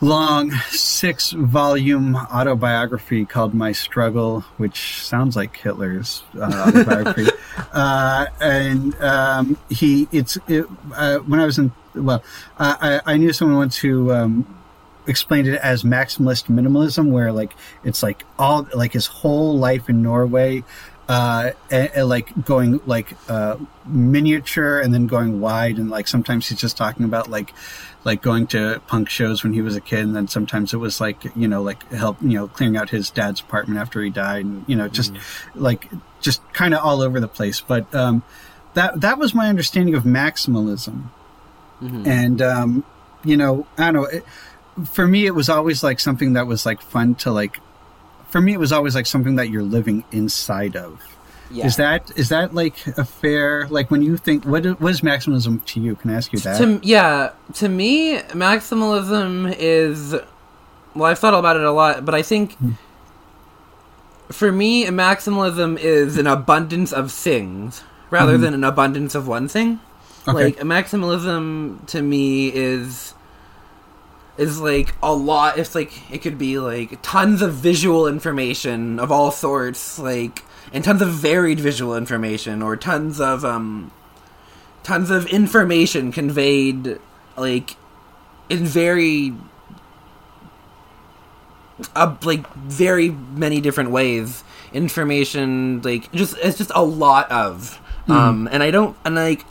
long 0.00 0.50
six 0.68 1.30
volume 1.30 2.16
autobiography 2.16 3.24
called 3.24 3.54
My 3.54 3.72
Struggle, 3.72 4.40
which 4.56 5.04
sounds 5.04 5.36
like 5.36 5.56
Hitler's 5.56 6.22
uh, 6.36 6.66
autobiography. 6.68 7.30
uh, 7.72 8.26
and 8.40 8.94
um, 9.00 9.58
he 9.70 10.08
it's 10.12 10.36
it, 10.48 10.66
uh, 10.94 11.18
when 11.18 11.40
I 11.40 11.46
was 11.46 11.58
in 11.58 11.72
well, 11.94 12.22
I, 12.58 13.00
I 13.06 13.14
I 13.14 13.16
knew 13.16 13.32
someone 13.32 13.58
once 13.58 13.76
who. 13.76 14.12
Um, 14.12 14.58
explained 15.06 15.46
it 15.46 15.60
as 15.60 15.82
maximalist 15.82 16.46
minimalism 16.46 17.10
where 17.10 17.30
like 17.30 17.52
it's 17.84 18.02
like 18.02 18.24
all 18.38 18.66
like 18.72 18.94
his 18.94 19.04
whole 19.04 19.54
life 19.58 19.90
in 19.90 20.02
norway 20.02 20.64
uh, 21.08 21.50
and, 21.70 21.90
and, 21.94 22.08
like 22.08 22.44
going 22.44 22.80
like 22.86 23.14
uh, 23.28 23.56
miniature 23.86 24.80
and 24.80 24.94
then 24.94 25.06
going 25.06 25.40
wide, 25.40 25.76
and 25.76 25.90
like 25.90 26.08
sometimes 26.08 26.48
he's 26.48 26.58
just 26.58 26.76
talking 26.76 27.04
about 27.04 27.30
like 27.30 27.52
like 28.04 28.20
going 28.20 28.46
to 28.48 28.80
punk 28.86 29.08
shows 29.08 29.42
when 29.42 29.54
he 29.54 29.62
was 29.62 29.76
a 29.76 29.80
kid, 29.80 30.00
and 30.00 30.14
then 30.14 30.28
sometimes 30.28 30.74
it 30.74 30.76
was 30.76 31.00
like 31.00 31.24
you 31.34 31.48
know 31.48 31.62
like 31.62 31.90
help 31.90 32.20
you 32.20 32.38
know 32.38 32.48
clearing 32.48 32.76
out 32.76 32.90
his 32.90 33.10
dad's 33.10 33.40
apartment 33.40 33.80
after 33.80 34.02
he 34.02 34.10
died, 34.10 34.44
and 34.44 34.64
you 34.68 34.76
know 34.76 34.88
just 34.88 35.14
mm. 35.14 35.20
like 35.54 35.88
just 36.20 36.40
kind 36.52 36.74
of 36.74 36.80
all 36.84 37.00
over 37.00 37.18
the 37.18 37.28
place. 37.28 37.60
But 37.60 37.92
um, 37.94 38.22
that 38.74 39.00
that 39.00 39.18
was 39.18 39.34
my 39.34 39.48
understanding 39.48 39.94
of 39.94 40.04
maximalism, 40.04 41.04
mm-hmm. 41.82 42.06
and 42.06 42.42
um, 42.42 42.84
you 43.24 43.36
know 43.36 43.66
I 43.78 43.90
don't 43.90 43.94
know. 43.94 44.04
It, 44.04 44.24
for 44.84 45.06
me, 45.06 45.24
it 45.24 45.34
was 45.34 45.48
always 45.48 45.82
like 45.82 46.00
something 46.00 46.34
that 46.34 46.46
was 46.46 46.66
like 46.66 46.82
fun 46.82 47.14
to 47.16 47.30
like. 47.30 47.58
For 48.28 48.40
me, 48.40 48.52
it 48.52 48.58
was 48.58 48.72
always 48.72 48.94
like 48.94 49.06
something 49.06 49.36
that 49.36 49.48
you're 49.48 49.62
living 49.62 50.04
inside 50.10 50.76
of. 50.76 51.00
Yeah. 51.50 51.66
Is 51.66 51.76
that 51.76 52.10
is 52.16 52.30
that 52.30 52.54
like 52.54 52.86
a 52.86 53.04
fair 53.04 53.68
like 53.68 53.90
when 53.90 54.02
you 54.02 54.16
think 54.16 54.44
what 54.44 54.64
what 54.80 54.90
is 54.90 55.02
maximalism 55.02 55.64
to 55.66 55.80
you? 55.80 55.94
Can 55.94 56.10
I 56.10 56.14
ask 56.14 56.32
you 56.32 56.38
that? 56.40 56.58
To, 56.58 56.80
yeah, 56.82 57.30
to 57.54 57.68
me, 57.68 58.18
maximalism 58.18 59.54
is 59.58 60.14
well, 60.94 61.04
I've 61.04 61.18
thought 61.18 61.34
about 61.34 61.56
it 61.56 61.62
a 61.62 61.72
lot, 61.72 62.04
but 62.04 62.14
I 62.14 62.22
think 62.22 62.54
hmm. 62.54 62.72
for 64.30 64.50
me, 64.52 64.86
maximalism 64.86 65.78
is 65.78 66.18
an 66.18 66.26
abundance 66.26 66.92
of 66.92 67.12
things 67.12 67.82
rather 68.10 68.34
mm-hmm. 68.34 68.42
than 68.42 68.54
an 68.54 68.64
abundance 68.64 69.14
of 69.14 69.26
one 69.26 69.48
thing. 69.48 69.80
Okay. 70.26 70.44
Like 70.44 70.56
maximalism 70.58 71.86
to 71.88 72.00
me 72.00 72.48
is 72.48 73.14
is 74.38 74.60
like 74.60 74.94
a 75.02 75.12
lot. 75.12 75.58
It's 75.58 75.74
like 75.74 76.10
it 76.10 76.18
could 76.18 76.38
be 76.38 76.58
like 76.58 77.00
tons 77.02 77.42
of 77.42 77.54
visual 77.54 78.06
information 78.06 78.98
of 78.98 79.12
all 79.12 79.30
sorts, 79.30 79.98
like 79.98 80.42
and 80.72 80.84
tons 80.84 81.02
of 81.02 81.10
varied 81.10 81.60
visual 81.60 81.96
information, 81.96 82.62
or 82.62 82.76
tons 82.76 83.20
of 83.20 83.44
um, 83.44 83.92
tons 84.82 85.10
of 85.10 85.26
information 85.26 86.12
conveyed 86.12 86.98
like 87.36 87.76
in 88.48 88.64
very 88.64 89.34
uh, 91.94 92.16
like 92.22 92.46
very 92.54 93.10
many 93.10 93.60
different 93.60 93.90
ways. 93.90 94.44
Information 94.72 95.82
like 95.82 96.10
just 96.12 96.36
it's 96.42 96.58
just 96.58 96.72
a 96.74 96.82
lot 96.82 97.30
of 97.30 97.80
mm. 98.08 98.14
um, 98.14 98.48
and 98.50 98.62
I 98.62 98.70
don't 98.70 98.96
and 99.04 99.14
like 99.14 99.44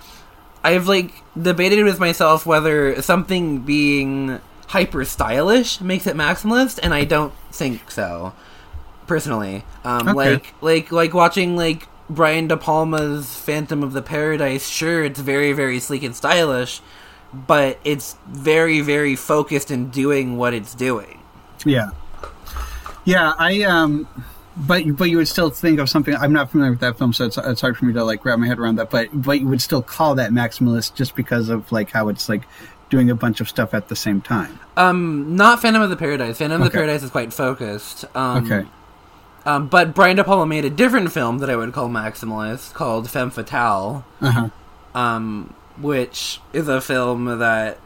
I've 0.64 0.88
like 0.88 1.12
debated 1.42 1.84
with 1.84 2.00
myself 2.00 2.46
whether 2.46 3.02
something 3.02 3.60
being 3.60 4.40
hyper 4.68 5.06
stylish 5.06 5.82
makes 5.82 6.08
it 6.08 6.16
maximalist, 6.16 6.80
and 6.82 6.94
I 6.94 7.04
don't 7.04 7.34
think 7.52 7.92
so. 7.92 8.34
Personally, 9.14 9.64
um, 9.84 10.08
okay. 10.08 10.14
like 10.16 10.54
like 10.62 10.92
like 10.92 11.14
watching 11.14 11.56
like 11.56 11.88
Brian 12.10 12.48
De 12.48 12.58
Palma's 12.58 13.38
Phantom 13.38 13.84
of 13.84 13.94
the 13.94 14.02
Paradise. 14.02 14.68
Sure, 14.68 15.04
it's 15.04 15.20
very 15.20 15.54
very 15.54 15.80
sleek 15.80 16.02
and 16.02 16.16
stylish, 16.16 16.82
but 17.32 17.78
it's 17.84 18.18
very 18.26 18.82
very 18.82 19.16
focused 19.16 19.70
in 19.70 19.92
doing 19.92 20.36
what 20.36 20.56
it's 20.56 20.74
doing. 20.74 21.20
Yeah, 21.64 21.92
yeah. 23.06 23.34
I 23.38 23.62
um 23.62 24.08
but 24.58 24.84
but 24.98 25.12
you 25.12 25.18
would 25.18 25.28
still 25.28 25.52
think 25.52 25.80
of 25.80 25.92
something. 25.92 26.16
I'm 26.16 26.34
not 26.34 26.50
familiar 26.50 26.72
with 26.72 26.80
that 26.80 26.98
film, 26.98 27.14
so 27.14 27.26
it's, 27.26 27.38
it's 27.38 27.62
hard 27.62 27.78
for 27.78 27.86
me 27.86 27.94
to 27.94 28.04
like 28.04 28.26
wrap 28.26 28.40
my 28.40 28.48
head 28.48 28.58
around 28.58 28.78
that. 28.78 28.90
But 28.90 29.10
but 29.14 29.42
you 29.42 29.48
would 29.48 29.62
still 29.62 29.84
call 29.84 30.16
that 30.16 30.32
maximalist 30.32 30.96
just 30.96 31.14
because 31.14 31.50
of 31.50 31.72
like 31.72 31.92
how 31.92 32.08
it's 32.10 32.28
like 32.30 32.46
doing 32.90 33.12
a 33.12 33.16
bunch 33.16 33.42
of 33.42 33.48
stuff 33.48 33.76
at 33.76 33.90
the 33.90 33.96
same 33.96 34.22
time. 34.22 34.60
Um, 34.76 35.36
not 35.36 35.62
Phantom 35.62 35.84
of 35.84 35.92
the 35.92 35.98
Paradise. 35.98 36.40
Phantom 36.40 36.62
okay. 36.62 36.66
of 36.66 36.72
the 36.72 36.78
Paradise 36.78 37.04
is 37.04 37.12
quite 37.12 37.32
focused. 37.32 38.06
Um, 38.16 38.52
okay. 38.52 38.68
Um, 39.46 39.68
but 39.68 39.94
Brian 39.94 40.18
De 40.18 40.24
Palma 40.24 40.46
made 40.46 40.66
a 40.66 40.70
different 40.70 41.12
film 41.12 41.40
that 41.40 41.50
I 41.50 41.56
would 41.56 41.74
call 41.74 41.90
maximalist 41.90 42.74
called 42.74 43.10
Femme 43.10 43.32
Fatale. 43.32 44.06
Uh-huh. 44.22 44.50
Um, 44.96 45.54
which 45.78 46.40
is 46.54 46.68
a 46.68 46.80
film 46.80 47.40
that 47.40 47.80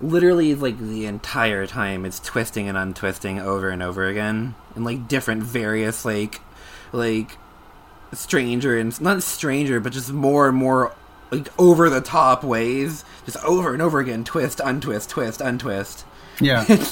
literally 0.00 0.54
like 0.54 0.78
the 0.78 1.06
entire 1.06 1.66
time 1.66 2.04
it's 2.04 2.20
twisting 2.20 2.68
and 2.68 2.76
untwisting 2.76 3.40
over 3.40 3.70
and 3.70 3.82
over 3.82 4.04
again 4.04 4.54
in 4.76 4.84
like 4.84 5.08
different 5.08 5.42
various 5.42 6.04
like 6.04 6.42
like 6.92 7.38
stranger 8.12 8.76
and 8.76 9.00
not 9.00 9.22
stranger 9.22 9.80
but 9.80 9.94
just 9.94 10.12
more 10.12 10.48
and 10.48 10.58
more 10.58 10.94
like 11.30 11.48
over 11.58 11.90
the 11.90 12.00
top 12.00 12.44
ways, 12.44 13.04
just 13.24 13.36
over 13.44 13.72
and 13.72 13.82
over 13.82 14.00
again, 14.00 14.24
twist, 14.24 14.60
untwist, 14.62 15.10
twist, 15.10 15.40
untwist. 15.40 16.04
Yeah. 16.40 16.64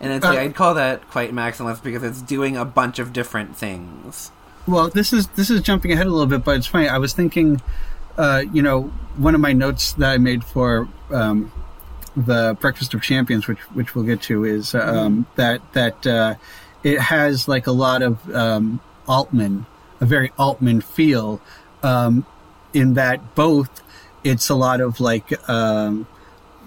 and 0.00 0.12
it's 0.12 0.24
uh, 0.24 0.30
like 0.30 0.38
I'd 0.38 0.54
call 0.54 0.74
that 0.74 1.08
quite 1.10 1.32
maximalist 1.32 1.82
because 1.82 2.02
it's 2.02 2.22
doing 2.22 2.56
a 2.56 2.64
bunch 2.64 2.98
of 2.98 3.12
different 3.12 3.56
things. 3.56 4.30
Well, 4.66 4.88
this 4.88 5.12
is 5.12 5.28
this 5.28 5.50
is 5.50 5.62
jumping 5.62 5.92
ahead 5.92 6.06
a 6.06 6.10
little 6.10 6.26
bit, 6.26 6.44
but 6.44 6.56
it's 6.56 6.66
funny. 6.66 6.88
I 6.88 6.98
was 6.98 7.12
thinking, 7.12 7.60
uh, 8.16 8.44
you 8.52 8.62
know, 8.62 8.82
one 9.16 9.34
of 9.34 9.40
my 9.40 9.52
notes 9.52 9.92
that 9.94 10.10
I 10.10 10.18
made 10.18 10.44
for 10.44 10.88
um, 11.10 11.50
the 12.16 12.56
Breakfast 12.60 12.94
of 12.94 13.02
Champions, 13.02 13.48
which 13.48 13.60
which 13.74 13.94
we'll 13.94 14.04
get 14.04 14.22
to, 14.22 14.44
is 14.44 14.74
uh, 14.74 14.80
um, 14.80 15.24
mm-hmm. 15.24 15.30
that 15.36 15.72
that 15.72 16.06
uh, 16.06 16.34
it 16.82 17.00
has 17.00 17.48
like 17.48 17.66
a 17.66 17.72
lot 17.72 18.02
of 18.02 18.34
um, 18.34 18.80
Altman, 19.06 19.66
a 20.00 20.06
very 20.06 20.32
Altman 20.38 20.80
feel. 20.80 21.40
Um, 21.82 22.26
in 22.74 22.94
that 22.94 23.34
both 23.34 23.82
it's 24.24 24.48
a 24.48 24.54
lot 24.54 24.80
of 24.80 25.00
like 25.00 25.48
um, 25.48 26.06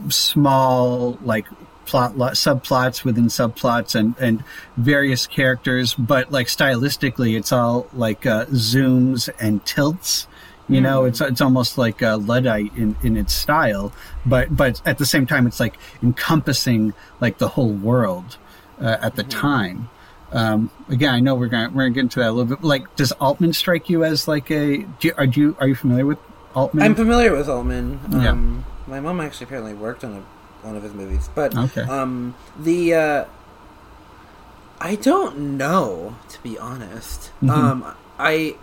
small 0.09 1.17
like 1.23 1.45
plot 1.91 2.13
subplots 2.13 3.03
within 3.03 3.25
subplots 3.25 3.95
and 3.95 4.15
and 4.17 4.43
various 4.77 5.27
characters 5.27 5.93
but 5.93 6.31
like 6.31 6.47
stylistically 6.47 7.37
it's 7.37 7.51
all 7.51 7.87
like 7.93 8.25
uh, 8.25 8.45
zooms 8.45 9.29
and 9.39 9.65
tilts 9.65 10.27
you 10.69 10.79
mm. 10.79 10.83
know 10.83 11.03
it's 11.03 11.19
it's 11.19 11.41
almost 11.41 11.77
like 11.77 12.01
a 12.01 12.15
luddite 12.15 12.73
in 12.77 12.95
in 13.03 13.17
its 13.17 13.33
style 13.33 13.91
but 14.25 14.55
but 14.55 14.81
at 14.85 14.97
the 14.97 15.05
same 15.05 15.27
time 15.27 15.45
it's 15.45 15.59
like 15.59 15.77
encompassing 16.01 16.93
like 17.19 17.37
the 17.37 17.49
whole 17.49 17.73
world 17.73 18.37
uh, 18.79 18.97
at 19.01 19.15
the 19.15 19.23
mm. 19.23 19.29
time 19.29 19.89
um, 20.33 20.71
again, 20.87 21.13
I 21.13 21.19
know 21.19 21.35
we're 21.35 21.47
going 21.47 21.73
we're 21.73 21.89
going 21.89 21.93
to 21.93 21.95
get 21.95 22.03
into 22.03 22.19
that 22.19 22.29
a 22.29 22.31
little 22.31 22.55
bit. 22.55 22.63
Like, 22.63 22.95
does 22.95 23.11
Altman 23.13 23.51
strike 23.51 23.89
you 23.89 24.05
as 24.05 24.29
like 24.29 24.49
a? 24.49 24.77
Do 24.77 25.07
you, 25.09 25.13
are 25.17 25.25
you 25.25 25.57
are 25.59 25.67
you 25.67 25.75
familiar 25.75 26.05
with 26.05 26.19
Altman? 26.55 26.83
I'm 26.83 26.95
familiar 26.95 27.35
with 27.35 27.49
Altman. 27.49 27.99
Um, 28.13 28.21
yeah. 28.21 28.89
My 28.89 28.99
mom 29.01 29.19
actually 29.19 29.45
apparently 29.45 29.73
worked 29.73 30.03
on 30.03 30.13
a, 30.13 30.23
one 30.63 30.75
of 30.75 30.83
his 30.83 30.93
movies, 30.93 31.29
but 31.33 31.55
okay. 31.55 31.81
Um, 31.81 32.35
the 32.59 32.93
uh, 32.93 33.25
I 34.79 34.95
don't 34.95 35.57
know 35.57 36.15
to 36.29 36.43
be 36.43 36.57
honest. 36.57 37.31
Mm-hmm. 37.41 37.49
Um, 37.49 37.95
I 38.19 38.55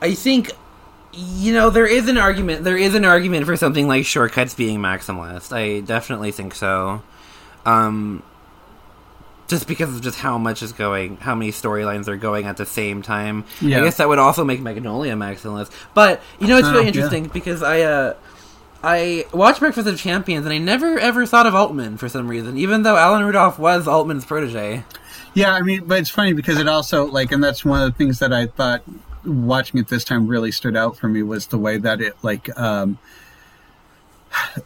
I 0.00 0.14
think 0.14 0.52
you 1.12 1.52
know 1.52 1.70
there 1.70 1.86
is 1.86 2.08
an 2.08 2.18
argument. 2.18 2.64
There 2.64 2.76
is 2.76 2.94
an 2.94 3.04
argument 3.04 3.46
for 3.46 3.56
something 3.56 3.88
like 3.88 4.04
Short 4.04 4.32
Cuts 4.32 4.54
being 4.54 4.78
maximalist. 4.78 5.52
I 5.52 5.80
definitely 5.80 6.32
think 6.32 6.54
so. 6.54 7.02
Um, 7.66 8.22
just 9.48 9.66
because 9.66 9.94
of 9.94 10.02
just 10.02 10.18
how 10.18 10.38
much 10.38 10.62
is 10.62 10.72
going, 10.72 11.16
how 11.16 11.34
many 11.34 11.50
storylines 11.50 12.06
are 12.06 12.16
going 12.16 12.46
at 12.46 12.58
the 12.58 12.66
same 12.66 13.02
time. 13.02 13.44
Yeah. 13.60 13.80
I 13.80 13.84
guess 13.84 13.96
that 13.96 14.08
would 14.08 14.18
also 14.18 14.44
make 14.44 14.60
Magnolia 14.60 15.14
maximalist. 15.14 15.72
But 15.94 16.22
you 16.38 16.46
know, 16.46 16.58
it's 16.58 16.68
really 16.68 16.84
uh, 16.84 16.88
interesting 16.88 17.24
yeah. 17.24 17.32
because 17.32 17.62
I 17.62 17.80
uh, 17.80 18.14
I 18.82 19.26
watched 19.32 19.60
Breakfast 19.60 19.88
of 19.88 19.98
Champions 19.98 20.46
and 20.46 20.52
I 20.52 20.58
never 20.58 20.98
ever 20.98 21.26
thought 21.26 21.46
of 21.46 21.54
Altman 21.54 21.96
for 21.96 22.08
some 22.08 22.28
reason, 22.28 22.56
even 22.56 22.82
though 22.82 22.96
Alan 22.96 23.24
Rudolph 23.24 23.58
was 23.58 23.88
Altman's 23.88 24.24
protege. 24.24 24.84
Yeah, 25.34 25.52
I 25.52 25.62
mean, 25.62 25.84
but 25.84 25.98
it's 25.98 26.10
funny 26.10 26.32
because 26.32 26.58
it 26.58 26.68
also 26.68 27.06
like, 27.06 27.32
and 27.32 27.42
that's 27.42 27.64
one 27.64 27.82
of 27.82 27.92
the 27.92 27.96
things 27.96 28.18
that 28.20 28.32
I 28.32 28.46
thought 28.46 28.82
watching 29.24 29.80
it 29.80 29.88
this 29.88 30.04
time 30.04 30.26
really 30.26 30.52
stood 30.52 30.76
out 30.76 30.96
for 30.96 31.08
me 31.08 31.22
was 31.22 31.46
the 31.46 31.58
way 31.58 31.78
that 31.78 32.00
it 32.00 32.16
like 32.22 32.56
um, 32.58 32.98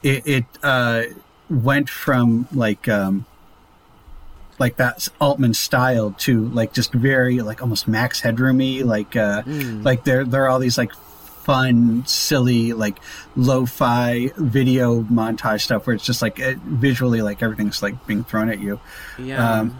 it, 0.02 0.26
it 0.26 0.44
uh, 0.62 1.04
went 1.48 1.88
from 1.88 2.48
like 2.52 2.88
um, 2.88 3.26
like 4.58 4.76
that 4.76 5.08
Altman 5.20 5.54
style 5.54 6.14
to 6.18 6.48
like 6.50 6.72
just 6.72 6.92
very 6.92 7.40
like 7.40 7.62
almost 7.62 7.88
Max 7.88 8.20
Headroomy 8.20 8.84
like 8.84 9.16
uh 9.16 9.42
mm. 9.42 9.84
like 9.84 10.04
there 10.04 10.24
there 10.24 10.44
are 10.44 10.48
all 10.48 10.58
these 10.58 10.78
like 10.78 10.92
fun 11.42 12.04
silly 12.06 12.72
like 12.72 12.98
lo-fi 13.34 14.30
video 14.36 15.02
montage 15.02 15.62
stuff 15.62 15.86
where 15.86 15.96
it's 15.96 16.04
just 16.04 16.22
like 16.22 16.38
it, 16.38 16.56
visually 16.58 17.20
like 17.22 17.42
everything's 17.42 17.82
like 17.82 18.06
being 18.06 18.24
thrown 18.24 18.48
at 18.48 18.60
you. 18.60 18.80
Yeah. 19.18 19.60
Um, 19.60 19.78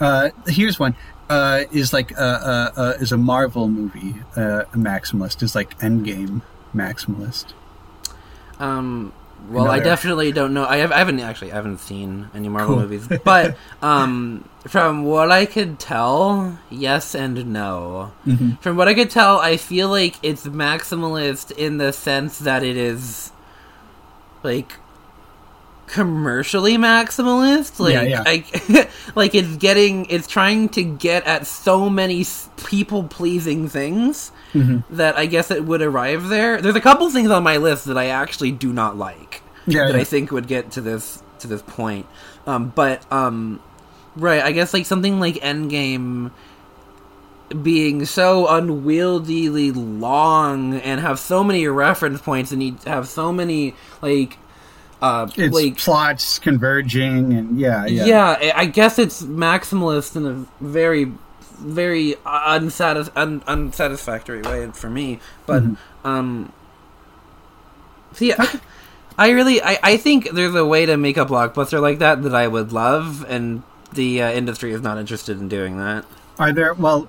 uh 0.00 0.30
here's 0.46 0.78
one. 0.78 0.94
Uh 1.28 1.64
is 1.72 1.92
like 1.92 2.16
uh, 2.18 2.22
uh, 2.22 2.72
uh 2.76 2.92
is 3.00 3.12
a 3.12 3.18
Marvel 3.18 3.68
movie 3.68 4.14
uh 4.36 4.64
a 4.72 4.76
maximalist. 4.76 5.42
Is 5.42 5.54
like 5.54 5.78
Endgame 5.80 6.42
maximalist. 6.74 7.52
Um 8.58 9.12
well, 9.48 9.64
Another. 9.64 9.80
I 9.80 9.84
definitely 9.84 10.32
don't 10.32 10.52
know. 10.52 10.66
I, 10.66 10.78
have, 10.78 10.92
I 10.92 10.98
haven't 10.98 11.20
actually 11.20 11.52
I 11.52 11.54
haven't 11.54 11.78
seen 11.78 12.28
any 12.34 12.48
Marvel 12.48 12.74
cool. 12.74 12.82
movies, 12.82 13.08
but 13.24 13.56
um, 13.82 14.48
from 14.66 15.04
what 15.04 15.30
I 15.30 15.46
could 15.46 15.78
tell, 15.78 16.58
yes 16.70 17.14
and 17.14 17.52
no. 17.52 18.12
Mm-hmm. 18.26 18.56
From 18.56 18.76
what 18.76 18.88
I 18.88 18.94
could 18.94 19.10
tell, 19.10 19.38
I 19.38 19.56
feel 19.56 19.88
like 19.88 20.16
it's 20.22 20.46
maximalist 20.46 21.50
in 21.52 21.78
the 21.78 21.92
sense 21.92 22.40
that 22.40 22.62
it 22.62 22.76
is 22.76 23.32
like 24.42 24.72
commercially 25.86 26.76
maximalist. 26.76 27.80
Like, 27.80 27.94
Yeah, 27.94 28.02
yeah. 28.02 28.22
like, 28.22 28.90
like 29.16 29.34
it's 29.34 29.56
getting, 29.56 30.06
it's 30.06 30.26
trying 30.26 30.68
to 30.70 30.84
get 30.84 31.24
at 31.26 31.46
so 31.46 31.88
many 31.88 32.24
people 32.64 33.04
pleasing 33.04 33.68
things 33.68 34.30
Mm-hmm. 34.54 34.96
that 34.96 35.16
I 35.16 35.26
guess 35.26 35.50
it 35.50 35.64
would 35.64 35.82
arrive 35.82 36.28
there. 36.28 36.60
There's 36.60 36.74
a 36.76 36.80
couple 36.80 37.08
things 37.10 37.30
on 37.30 37.42
my 37.42 37.58
list 37.58 37.84
that 37.84 37.98
I 37.98 38.06
actually 38.06 38.50
do 38.52 38.72
not 38.72 38.96
like 38.96 39.42
Yeah, 39.66 39.86
that 39.86 39.94
yeah. 39.94 40.00
I 40.00 40.04
think 40.04 40.30
would 40.32 40.46
get 40.48 40.70
to 40.72 40.80
this 40.80 41.22
to 41.40 41.46
this 41.48 41.62
point. 41.62 42.06
Um, 42.46 42.72
but 42.74 43.10
um, 43.12 43.60
right, 44.16 44.42
I 44.42 44.52
guess 44.52 44.72
like 44.72 44.86
something 44.86 45.20
like 45.20 45.34
Endgame 45.36 46.30
being 47.62 48.04
so 48.04 48.46
unwieldily 48.48 49.72
long 49.72 50.74
and 50.74 51.00
have 51.00 51.18
so 51.18 51.42
many 51.42 51.66
reference 51.66 52.20
points 52.20 52.52
and 52.52 52.62
you 52.62 52.76
have 52.84 53.08
so 53.08 53.32
many 53.32 53.74
like 54.02 54.36
uh 55.00 55.28
It's 55.34 55.54
like 55.54 55.78
plots 55.78 56.38
converging, 56.38 57.32
and 57.32 57.58
yeah, 57.58 57.86
yeah. 57.86 58.04
yeah, 58.04 58.28
I- 58.40 58.52
I 58.62 58.64
guess 58.66 58.98
it's 58.98 59.22
maximalist 59.22 60.16
in 60.16 60.26
a 60.26 60.44
very, 60.64 61.12
very 61.58 62.14
unsatis- 62.24 63.10
un- 63.16 63.42
unsatisfactory 63.46 64.42
way 64.42 64.70
for 64.72 64.88
me. 64.90 65.20
But 65.46 65.62
um, 66.04 66.52
so 68.12 68.24
yeah, 68.24 68.44
I 69.16 69.30
really, 69.30 69.62
I, 69.62 69.78
I 69.82 69.96
think 69.96 70.30
there's 70.30 70.54
a 70.54 70.64
way 70.64 70.86
to 70.86 70.96
make 70.96 71.16
a 71.16 71.26
blockbuster 71.26 71.80
like 71.80 71.98
that 71.98 72.22
that 72.22 72.34
I 72.34 72.46
would 72.48 72.72
love, 72.72 73.24
and 73.28 73.62
the 73.92 74.22
uh, 74.22 74.30
industry 74.32 74.72
is 74.72 74.80
not 74.80 74.98
interested 74.98 75.40
in 75.40 75.48
doing 75.48 75.78
that. 75.78 76.04
Are 76.38 76.52
there? 76.52 76.74
Well, 76.74 77.02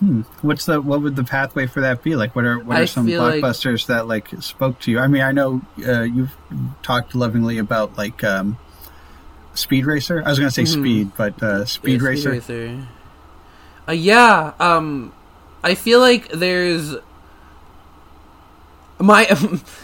hmm, 0.00 0.22
what's 0.42 0.66
the 0.66 0.80
what 0.80 1.00
would 1.02 1.16
the 1.16 1.24
pathway 1.24 1.66
for 1.66 1.80
that 1.82 2.02
be? 2.02 2.16
Like, 2.16 2.34
what 2.34 2.44
are 2.44 2.58
what 2.58 2.76
are 2.78 2.82
I 2.82 2.84
some 2.86 3.06
feel 3.06 3.22
like- 3.22 3.42
blockbusters 3.42 3.86
that 3.86 4.08
like 4.08 4.28
spoke 4.42 4.80
to 4.80 4.90
you? 4.90 4.98
I 4.98 5.06
mean, 5.06 5.22
I 5.22 5.32
know 5.32 5.62
uh, 5.86 6.02
you've 6.02 6.34
talked 6.82 7.14
lovingly 7.14 7.58
about 7.58 7.96
like 7.96 8.24
um, 8.24 8.58
Speed 9.54 9.86
Racer. 9.86 10.22
I 10.24 10.28
was 10.30 10.38
going 10.38 10.50
to 10.50 10.54
say 10.54 10.62
Mhm. 10.64 10.80
Speed, 10.80 11.10
but 11.16 11.40
uh, 11.42 11.64
Speed 11.66 12.00
Yeah, 12.02 12.08
Racer. 12.08 12.30
Racer. 12.30 12.86
Uh, 13.88 13.92
yeah, 13.92 14.54
um, 14.60 15.12
I 15.62 15.74
feel 15.74 16.00
like 16.00 16.28
there's 16.30 16.94
my 18.98 19.26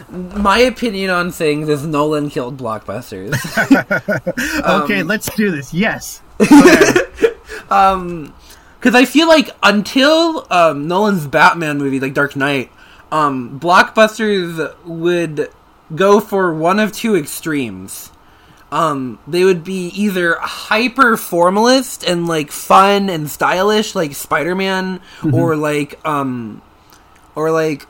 my 0.10 0.58
opinion 0.58 1.10
on 1.10 1.30
things 1.32 1.68
is 1.68 1.86
Nolan 1.86 2.30
killed 2.30 2.58
blockbusters. 2.58 3.34
okay, 4.84 5.00
Um, 5.00 5.06
let's 5.06 5.34
do 5.34 5.50
this. 5.50 5.74
Yes. 5.74 6.22
um, 7.70 8.34
because 8.78 8.94
I 8.94 9.04
feel 9.04 9.28
like 9.28 9.50
until 9.62 10.46
um 10.50 10.88
Nolan's 10.88 11.26
Batman 11.26 11.78
movie, 11.78 12.00
like 12.00 12.14
Dark 12.14 12.36
Knight, 12.36 12.72
um, 13.12 13.60
blockbusters 13.60 14.74
would 14.86 15.50
go 15.94 16.20
for 16.20 16.54
one 16.54 16.78
of 16.78 16.92
two 16.92 17.16
extremes. 17.16 18.10
Um, 18.72 19.18
they 19.26 19.44
would 19.44 19.64
be 19.64 19.88
either 19.88 20.36
hyper 20.40 21.16
formalist 21.16 22.04
and 22.04 22.28
like 22.28 22.52
fun 22.52 23.10
and 23.10 23.28
stylish, 23.28 23.94
like 23.96 24.14
Spider 24.14 24.54
Man, 24.54 25.00
or 25.32 25.56
like 25.56 25.98
um, 26.06 26.62
or 27.34 27.50
like 27.50 27.86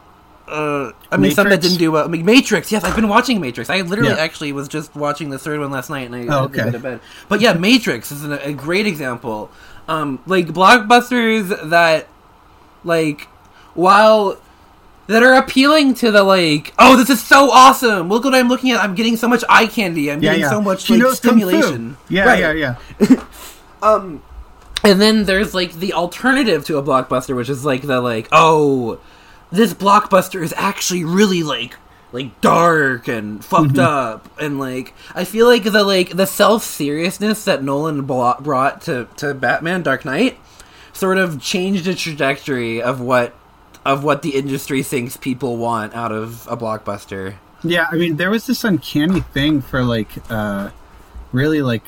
uh, 0.48 0.90
I 1.12 1.16
mean, 1.18 1.32
some 1.32 1.48
that 1.50 1.60
didn't 1.60 1.76
do 1.78 1.92
well. 1.92 2.08
Like 2.08 2.22
Matrix, 2.24 2.72
yes, 2.72 2.82
I've 2.82 2.96
been 2.96 3.08
watching 3.08 3.40
Matrix. 3.40 3.68
I 3.70 3.82
literally 3.82 4.10
Yeah. 4.12 4.16
actually 4.16 4.52
was 4.52 4.68
just 4.68 4.94
watching 4.96 5.28
the 5.30 5.38
third 5.38 5.60
one 5.60 5.70
last 5.70 5.90
night, 5.90 6.10
and 6.10 6.14
I 6.30 6.34
Oh, 6.34 6.44
okay. 6.44 6.64
go 6.64 6.70
to 6.72 6.78
bed. 6.78 7.00
But 7.28 7.40
yeah, 7.40 7.52
Matrix 7.52 8.10
is 8.10 8.24
an, 8.24 8.32
a 8.32 8.52
great 8.52 8.86
example. 8.86 9.50
Um, 9.86 10.18
like 10.26 10.46
blockbusters 10.48 11.70
that, 11.70 12.08
like, 12.84 13.28
while 13.74 14.38
that 15.10 15.22
are 15.24 15.34
appealing 15.34 15.94
to 15.94 16.10
the 16.12 16.22
like, 16.22 16.72
oh, 16.78 16.96
this 16.96 17.10
is 17.10 17.20
so 17.22 17.50
awesome! 17.50 18.08
Look 18.08 18.24
what 18.24 18.34
I'm 18.34 18.48
looking 18.48 18.70
at. 18.70 18.80
I'm 18.80 18.94
getting 18.94 19.16
so 19.16 19.28
much 19.28 19.42
eye 19.48 19.66
candy. 19.66 20.10
I'm 20.10 20.22
Yeah, 20.22 20.30
getting 20.30 20.42
yeah. 20.42 20.50
so 20.50 20.60
much 20.60 20.82
She 20.82 20.96
like 21.02 21.14
stimulation. 21.14 21.96
Yeah, 22.08 22.24
Right. 22.24 22.38
yeah, 22.40 22.76
yeah. 23.00 23.24
Um, 23.82 24.22
and 24.84 25.00
then 25.00 25.24
there's 25.24 25.54
like 25.54 25.72
the 25.72 25.94
alternative 25.94 26.64
to 26.66 26.76
a 26.76 26.82
blockbuster, 26.82 27.34
which 27.34 27.48
is 27.48 27.64
like 27.64 27.82
the 27.82 28.00
like, 28.00 28.28
oh, 28.30 29.00
this 29.50 29.72
blockbuster 29.72 30.42
is 30.42 30.52
actually 30.56 31.02
really 31.04 31.42
like 31.42 31.76
like 32.12 32.40
dark 32.42 33.08
and 33.08 33.42
fucked 33.44 33.78
up, 33.78 34.28
and 34.38 34.58
like 34.60 34.92
I 35.14 35.24
feel 35.24 35.46
like 35.46 35.64
the 35.64 35.82
like 35.82 36.10
the 36.10 36.26
self 36.26 36.62
seriousness 36.62 37.44
that 37.46 37.62
Nolan 37.64 38.02
brought 38.04 38.82
to 38.82 39.08
to 39.16 39.32
Batman 39.32 39.82
Dark 39.82 40.04
Knight 40.04 40.38
sort 40.92 41.16
of 41.18 41.40
changed 41.40 41.86
the 41.86 41.94
trajectory 41.94 42.82
of 42.82 43.00
what 43.00 43.34
of 43.84 44.04
what 44.04 44.22
the 44.22 44.30
industry 44.30 44.82
thinks 44.82 45.16
people 45.16 45.56
want 45.56 45.94
out 45.94 46.12
of 46.12 46.46
a 46.48 46.56
blockbuster. 46.56 47.34
Yeah, 47.62 47.86
I 47.90 47.96
mean, 47.96 48.16
there 48.16 48.30
was 48.30 48.46
this 48.46 48.64
uncanny 48.64 49.20
thing 49.20 49.60
for 49.60 49.82
like, 49.82 50.10
uh, 50.30 50.70
really 51.32 51.62
like 51.62 51.84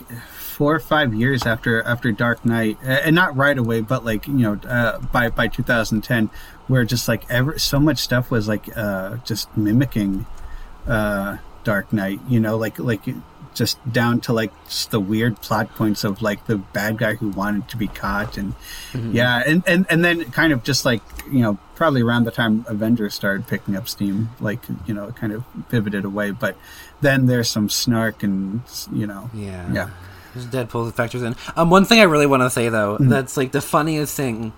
four 0.53 0.75
or 0.75 0.81
five 0.81 1.15
years 1.15 1.45
after 1.45 1.83
after 1.83 2.13
Dark 2.13 2.45
Knight, 2.45 2.79
and 2.83 3.15
not 3.17 3.37
right 3.37 3.57
away, 3.57 3.81
but 3.81 4.05
like 4.05 4.27
you 4.27 4.35
know, 4.35 4.61
uh, 4.69 4.99
by 4.99 5.31
by 5.31 5.49
2010, 5.49 6.31
where 6.69 6.85
just 6.85 7.09
like 7.09 7.29
ever 7.31 7.59
so 7.59 7.81
much 7.81 7.99
stuff 7.99 8.31
was 8.31 8.49
like 8.49 8.75
uh, 8.77 9.17
just 9.25 9.55
mimicking 9.57 10.27
uh, 10.87 11.39
Dark 11.65 11.93
Knight. 11.93 12.21
You 12.29 12.39
know, 12.39 12.57
like 12.57 12.79
like 12.79 13.03
just 13.55 13.77
down 13.93 14.21
to 14.21 14.33
like 14.33 14.53
the 14.91 15.01
weird 15.01 15.41
plot 15.41 15.69
points 15.75 16.05
of 16.05 16.23
like 16.23 16.47
the 16.47 16.57
bad 16.57 16.99
guy 16.99 17.15
who 17.15 17.29
wanted 17.29 17.69
to 17.69 17.77
be 17.77 17.87
caught 17.89 18.37
and 18.39 18.55
yeah 19.13 19.43
and, 19.47 19.63
and 19.67 19.87
and 19.91 20.05
then 20.05 20.25
kind 20.33 20.53
of 20.53 20.63
just 20.63 20.85
like 20.85 21.03
you 21.31 21.41
know 21.41 21.59
probably 21.75 22.03
around 22.03 22.25
the 22.25 22.31
time 22.31 22.65
avengers 22.69 23.15
started 23.15 23.47
picking 23.47 23.77
up 23.77 23.89
steam 23.89 24.31
like 24.41 24.61
you 24.87 24.95
know 24.95 25.07
it 25.09 25.17
kind 25.17 25.33
of 25.33 25.45
pivoted 25.69 26.05
away 26.05 26.31
but 26.31 26.57
then 27.01 27.27
there's 27.27 27.49
some 27.49 27.69
snark 27.69 28.23
and 28.23 28.63
you 28.93 29.07
know 29.07 29.29
Yeah. 29.35 29.73
yeah 29.73 29.91
There's 30.35 30.47
Deadpool 30.47 30.93
factors 30.95 31.23
in. 31.23 31.37
Um, 31.57 31.69
one 31.69 31.85
thing 31.85 32.01
I 32.01 32.05
really 32.05 32.27
want 32.27 32.43
to 32.43 32.51
say 32.51 32.69
though, 32.71 32.95
Mm-hmm. 32.95 33.09
that's 33.11 33.37
like 33.37 33.53
the 33.53 33.61
funniest 33.61 34.17
thing. 34.17 34.53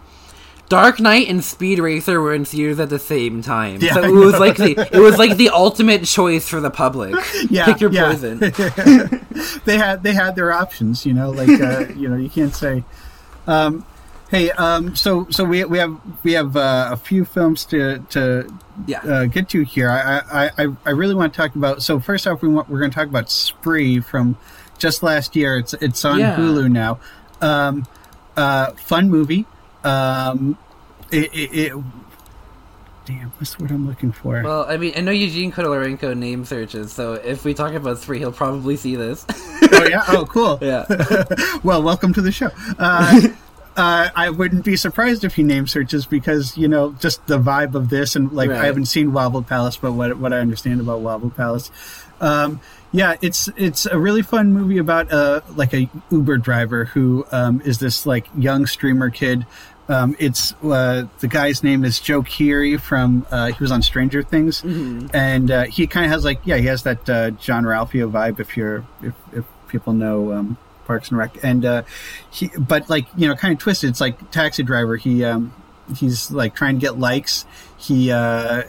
Dark 0.68 0.98
Knight 0.98 1.28
and 1.28 1.44
Speed 1.44 1.78
Racer 1.78 2.20
were 2.20 2.32
in 2.34 2.44
theaters 2.44 2.80
at 2.80 2.88
the 2.88 2.98
same 2.98 3.42
time, 3.42 3.80
Yeah, 3.82 3.94
so 3.94 4.02
it 4.04 4.10
was 4.10 4.38
like 4.38 4.56
the 4.56 4.88
it 4.92 4.98
was 4.98 5.18
like 5.18 5.36
the 5.36 5.50
ultimate 5.50 6.04
choice 6.04 6.48
for 6.48 6.60
the 6.60 6.70
public. 6.70 7.14
yeah 7.50 7.66
Pick 7.66 7.80
your 7.80 7.92
yeah. 7.92 8.06
poison. 8.06 8.38
they 9.64 9.76
had 9.76 10.02
they 10.02 10.14
had 10.14 10.34
their 10.36 10.52
options 10.52 11.04
you 11.04 11.12
know 11.12 11.30
like 11.30 11.60
uh, 11.60 11.86
you 11.96 12.08
know 12.08 12.16
you 12.16 12.30
can't 12.30 12.54
say 12.54 12.82
um 13.46 13.84
hey 14.30 14.50
um 14.52 14.96
so 14.96 15.26
so 15.30 15.44
we 15.44 15.64
we 15.64 15.78
have 15.78 15.98
we 16.22 16.32
have 16.32 16.56
uh, 16.56 16.88
a 16.92 16.96
few 16.96 17.24
films 17.24 17.64
to 17.66 17.98
to 18.10 18.52
Yeah. 18.86 19.00
uh, 19.02 19.24
get 19.26 19.48
to 19.50 19.62
here. 19.62 19.88
I, 19.90 20.50
I, 20.58 20.66
I, 20.84 20.90
really 20.90 21.14
want 21.14 21.32
to 21.32 21.36
talk 21.36 21.54
about. 21.54 21.80
So 21.80 22.00
first 22.00 22.26
off, 22.26 22.42
we 22.42 22.48
want, 22.48 22.68
we're 22.68 22.80
going 22.80 22.90
to 22.90 22.94
talk 22.94 23.06
about 23.06 23.30
Spree 23.30 24.00
from 24.00 24.36
just 24.78 25.02
last 25.04 25.36
year. 25.36 25.58
It's 25.58 25.74
it's 25.74 26.04
on 26.04 26.18
Yeah. 26.18 26.34
Hulu 26.36 26.72
now. 26.72 26.98
Um, 27.40 27.86
uh, 28.36 28.72
fun 28.72 29.10
movie. 29.10 29.46
Um, 29.84 30.58
it, 31.10 31.32
it, 31.34 31.54
it 31.54 31.84
damn, 33.04 33.30
what's 33.32 33.54
the 33.54 33.62
word 33.62 33.70
I'm 33.70 33.86
looking 33.86 34.12
for? 34.12 34.42
Well, 34.42 34.64
I 34.68 34.76
mean, 34.76 34.94
I 34.96 35.00
know 35.00 35.10
Eugene 35.10 35.52
Kotlyarenko 35.52 36.16
name 36.16 36.44
searches, 36.44 36.92
so 36.92 37.14
if 37.14 37.44
we 37.44 37.54
talk 37.54 37.74
about 37.74 37.98
Spree, 37.98 38.18
he'll 38.18 38.32
probably 38.32 38.76
see 38.76 38.96
this. 38.96 39.26
oh 39.28 39.86
yeah, 39.88 40.04
oh 40.08 40.26
cool. 40.26 40.58
yeah. 40.62 40.86
well, 41.64 41.82
welcome 41.82 42.12
to 42.14 42.22
the 42.22 42.32
show. 42.32 42.50
Uh, 42.78 43.28
uh, 43.76 44.08
I 44.14 44.30
wouldn't 44.30 44.64
be 44.64 44.76
surprised 44.76 45.24
if 45.24 45.34
he 45.34 45.42
name 45.42 45.66
searches 45.66 46.06
because 46.06 46.56
you 46.56 46.68
know 46.68 46.92
just 46.92 47.26
the 47.26 47.38
vibe 47.38 47.74
of 47.74 47.90
this 47.90 48.16
and 48.16 48.32
like 48.32 48.50
Right. 48.50 48.60
I 48.60 48.66
haven't 48.66 48.86
seen 48.86 49.12
Wobble 49.12 49.42
Palace, 49.42 49.76
but 49.76 49.92
what 49.92 50.16
what 50.18 50.32
I 50.32 50.38
understand 50.38 50.80
about 50.80 51.00
Wobble 51.00 51.30
Palace, 51.30 51.70
um, 52.20 52.60
yeah, 52.92 53.16
it's 53.20 53.48
it's 53.56 53.86
a 53.86 53.98
really 53.98 54.22
fun 54.22 54.52
movie 54.52 54.78
about 54.78 55.12
uh 55.12 55.40
like 55.56 55.74
a 55.74 55.90
Uber 56.10 56.38
driver 56.38 56.86
who 56.86 57.26
um, 57.32 57.60
is 57.64 57.78
this 57.78 58.06
like 58.06 58.26
young 58.36 58.66
streamer 58.66 59.10
kid. 59.10 59.46
Um, 59.88 60.16
it's 60.18 60.54
uh, 60.62 61.04
the 61.20 61.28
guy's 61.28 61.62
name 61.62 61.84
is 61.84 62.00
Joe 62.00 62.22
Keery 62.22 62.80
from 62.80 63.26
uh, 63.30 63.52
he 63.52 63.62
was 63.62 63.70
on 63.70 63.82
Stranger 63.82 64.22
Things, 64.22 64.62
and 65.12 65.50
uh, 65.50 65.64
he 65.64 65.86
kind 65.86 66.06
of 66.06 66.12
has 66.12 66.24
like 66.24 66.40
yeah 66.44 66.56
he 66.56 66.66
has 66.66 66.84
that 66.84 67.08
uh, 67.08 67.30
Jean-Ralphio 67.32 68.10
vibe 68.10 68.40
if 68.40 68.56
you're 68.56 68.86
if, 69.02 69.14
if 69.32 69.44
people 69.68 69.92
know 69.92 70.32
um, 70.32 70.56
Parks 70.86 71.10
and 71.10 71.18
Rec, 71.18 71.36
and 71.42 71.64
uh, 71.64 71.82
he 72.30 72.50
but 72.58 72.88
like 72.88 73.06
you 73.16 73.28
know 73.28 73.34
kind 73.34 73.52
of 73.52 73.58
twisted. 73.58 73.90
It's 73.90 74.00
like 74.00 74.30
Taxi 74.30 74.62
Driver. 74.62 74.96
He 74.96 75.22
um, 75.22 75.52
he's 75.96 76.30
like 76.30 76.54
trying 76.54 76.76
to 76.76 76.80
get 76.80 76.98
likes. 76.98 77.44
He 77.76 78.10
uh, 78.10 78.62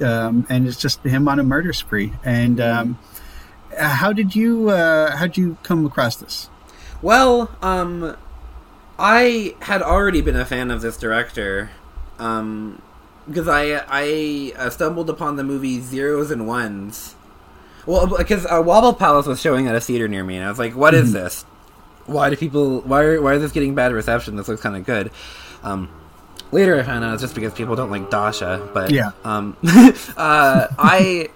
um, 0.00 0.46
and 0.48 0.66
it's 0.66 0.80
just 0.80 1.02
him 1.02 1.28
on 1.28 1.38
a 1.38 1.44
murder 1.44 1.72
spree. 1.72 2.12
And 2.24 2.60
um, 2.60 2.98
how 3.78 4.12
did 4.12 4.34
you 4.34 4.70
uh, 4.70 5.16
how 5.16 5.26
did 5.26 5.36
you 5.36 5.56
come 5.62 5.86
across 5.86 6.16
this? 6.16 6.48
Well, 7.02 7.50
um, 7.60 8.16
I 8.98 9.54
had 9.62 9.82
already 9.82 10.20
been 10.20 10.36
a 10.36 10.44
fan 10.44 10.70
of 10.70 10.80
this 10.80 10.96
director, 10.96 11.70
um, 12.18 12.80
because 13.26 13.48
I 13.48 13.82
I 13.88 14.52
uh, 14.56 14.70
stumbled 14.70 15.10
upon 15.10 15.36
the 15.36 15.44
movie 15.44 15.80
Zeros 15.80 16.30
and 16.30 16.46
Ones. 16.46 17.14
Well, 17.86 18.06
because 18.06 18.46
uh, 18.46 18.62
Wobble 18.64 18.94
Palace 18.94 19.26
was 19.26 19.40
showing 19.40 19.66
at 19.68 19.74
a 19.74 19.80
theater 19.80 20.08
near 20.08 20.24
me, 20.24 20.36
and 20.36 20.44
I 20.44 20.48
was 20.48 20.58
like, 20.58 20.74
"What 20.76 20.94
is 20.94 21.12
this? 21.12 21.42
Why 22.06 22.30
do 22.30 22.36
people? 22.36 22.80
Why 22.82 23.02
are, 23.02 23.22
why 23.22 23.34
is 23.34 23.42
this 23.42 23.52
getting 23.52 23.74
bad 23.74 23.92
reception? 23.92 24.36
This 24.36 24.48
looks 24.48 24.62
kind 24.62 24.76
of 24.76 24.84
good." 24.86 25.10
Um, 25.62 25.88
later, 26.52 26.78
I 26.78 26.82
found 26.82 27.04
out 27.04 27.12
it's 27.14 27.22
just 27.22 27.34
because 27.34 27.52
people 27.52 27.76
don't 27.76 27.90
like 27.90 28.10
Dasha. 28.10 28.68
But 28.72 28.90
Yeah. 28.90 29.10
um, 29.24 29.56
uh, 30.16 30.68
I 30.78 31.28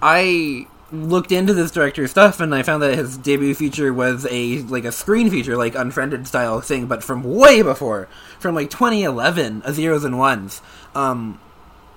I 0.00 0.66
looked 0.92 1.32
into 1.32 1.52
this 1.54 1.70
director's 1.70 2.10
stuff 2.10 2.40
and 2.40 2.54
I 2.54 2.62
found 2.62 2.82
that 2.82 2.94
his 2.94 3.16
debut 3.16 3.54
feature 3.54 3.92
was 3.92 4.26
a 4.30 4.58
like 4.62 4.84
a 4.84 4.92
screen 4.92 5.30
feature, 5.30 5.56
like 5.56 5.74
unfriended 5.74 6.26
style 6.28 6.60
thing, 6.60 6.86
but 6.86 7.02
from 7.02 7.22
way 7.24 7.62
before, 7.62 8.08
from 8.38 8.54
like 8.54 8.70
2011, 8.70 9.62
a 9.64 9.72
zeros 9.72 10.04
and 10.04 10.18
ones. 10.18 10.60
Um, 10.94 11.40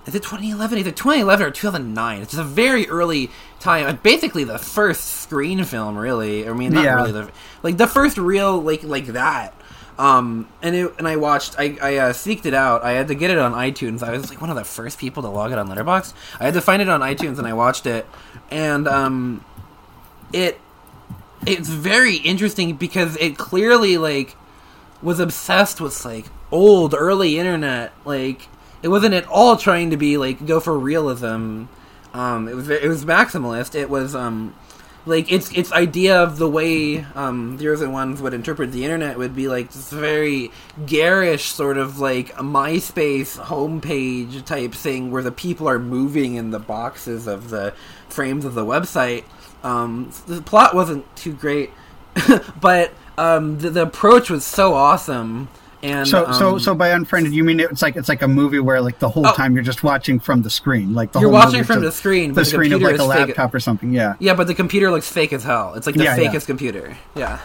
is 0.06 0.16
it 0.16 0.24
2011? 0.24 0.78
Either 0.80 0.92
2011 0.92 1.46
or 1.48 1.52
2009. 1.52 2.22
It's 2.22 2.32
just 2.32 2.42
a 2.42 2.46
very 2.46 2.88
early 2.88 3.30
time. 3.60 4.00
Basically, 4.04 4.46
the 4.46 4.58
first 4.58 5.04
screen 5.04 5.64
film, 5.66 5.98
really. 5.98 6.48
I 6.48 6.54
mean, 6.54 6.74
not 6.74 6.86
Yeah. 6.86 6.96
really 6.96 7.12
the 7.12 7.30
like 7.62 7.78
the 7.78 7.88
first 7.88 8.18
real 8.18 8.62
like 8.62 8.84
like 8.84 9.08
that. 9.08 9.54
Um, 10.00 10.48
and 10.62 10.76
it, 10.76 10.94
and 11.00 11.08
I 11.08 11.16
watched. 11.18 11.56
I 11.60 11.78
I 11.82 11.98
uh, 11.98 12.14
seeked 12.14 12.46
it 12.46 12.54
out. 12.54 12.84
I 12.84 12.92
had 12.92 13.08
to 13.10 13.16
get 13.16 13.32
it 13.32 13.38
on 13.40 13.52
iTunes. 13.54 14.02
I 14.02 14.12
was 14.12 14.30
like 14.30 14.40
one 14.40 14.50
of 14.52 14.56
the 14.56 14.64
first 14.64 14.98
people 15.00 15.24
to 15.24 15.30
log 15.30 15.52
it 15.52 15.58
on 15.58 15.68
Letterboxd. 15.68 16.14
I 16.40 16.46
had 16.46 16.54
to 16.54 16.62
find 16.62 16.82
it 16.82 16.88
on 16.88 17.02
iTunes, 17.02 17.38
and 17.40 17.48
I 17.48 17.54
watched 17.54 17.86
it. 17.88 18.06
And 18.50 18.88
um, 18.88 19.44
it 20.34 20.60
it's 21.46 21.70
very 21.70 22.16
interesting 22.18 22.76
because 22.76 23.16
it 23.18 23.38
clearly 23.38 23.98
like 23.98 24.36
was 25.02 25.20
obsessed 25.20 25.80
with 25.80 26.04
like 26.06 26.26
old 26.52 26.94
early 26.94 27.40
internet. 27.40 27.94
Like 28.06 28.48
it 28.82 28.90
wasn't 28.90 29.14
at 29.14 29.28
all 29.28 29.58
trying 29.58 29.92
to 29.92 29.98
be 29.98 30.18
like 30.18 30.46
go 30.46 30.60
for 30.60 30.78
realism. 30.78 31.66
Um 32.14 32.48
it 32.48 32.56
was 32.56 32.70
it 32.70 32.88
was 32.88 33.06
maximalist. 33.06 33.76
It 33.76 33.90
was 33.90 34.16
um 34.16 34.56
like 35.06 35.32
its 35.32 35.52
its 35.54 35.72
idea 35.72 36.22
of 36.22 36.38
the 36.38 36.50
way 36.50 37.06
um 37.16 37.58
zeros 37.58 37.82
and 37.82 37.94
ones 37.94 38.22
would 38.22 38.34
interpret 38.34 38.74
the 38.74 38.84
internet 38.84 39.18
would 39.18 39.36
be 39.36 39.48
like 39.48 39.72
this 39.72 39.90
very 39.90 40.52
garish 40.86 41.46
sort 41.46 41.78
of 41.78 42.00
like 42.00 42.34
MySpace 42.36 43.40
homepage 43.40 44.44
type 44.44 44.74
thing 44.74 45.12
where 45.12 45.24
the 45.24 45.32
people 45.32 45.70
are 45.70 45.80
moving 45.80 46.36
in 46.36 46.52
the 46.52 46.60
boxes 46.60 47.26
of 47.26 47.50
the 47.50 47.74
frames 48.10 48.46
of 48.46 48.54
the 48.54 48.66
website. 48.66 49.24
Um, 49.64 50.12
the 50.28 50.42
plot 50.42 50.74
wasn't 50.76 51.04
too 51.16 51.34
great, 51.34 51.72
but 52.62 52.94
um, 53.18 53.60
the, 53.60 53.70
the 53.70 53.82
approach 53.84 54.30
was 54.30 54.46
so 54.46 54.74
awesome. 54.74 55.50
And 55.84 56.08
So, 56.08 56.32
so, 56.32 56.54
um, 56.54 56.60
so 56.60 56.74
by 56.74 56.90
unfriended, 56.90 57.34
you 57.34 57.44
mean 57.44 57.60
it's 57.60 57.82
like 57.84 57.96
it's 57.96 58.10
like 58.10 58.24
a 58.24 58.28
movie 58.28 58.60
where 58.60 58.82
like 58.82 58.98
the 58.98 59.10
whole 59.10 59.28
Oh. 59.28 59.34
time 59.36 59.54
you're 59.54 59.64
just 59.64 59.84
watching 59.84 60.20
from 60.20 60.42
the 60.42 60.50
screen, 60.50 60.96
like 60.96 61.12
the 61.12 61.20
You're 61.20 61.30
whole 61.30 61.40
watching 61.40 61.64
from 61.64 61.82
the 61.82 61.92
screen, 61.92 62.34
the 62.34 62.42
the 62.42 62.46
screen 62.46 62.74
of 62.74 62.82
like 62.82 62.94
a 62.94 62.96
is 62.96 63.02
fake. 63.02 63.28
laptop 63.28 63.54
or 63.54 63.60
something. 63.60 63.92
Yeah, 63.94 64.16
Yeah, 64.20 64.34
but 64.34 64.48
the 64.48 64.56
computer 64.56 64.90
looks 64.90 65.08
fake 65.12 65.34
as 65.34 65.44
hell. 65.44 65.76
It's 65.76 65.86
like 65.86 65.96
the 65.96 66.04
Yeah, 66.06 66.16
yeah. 66.18 66.32
fakest 66.34 66.48
computer. 66.48 66.98
Yeah. 67.16 67.40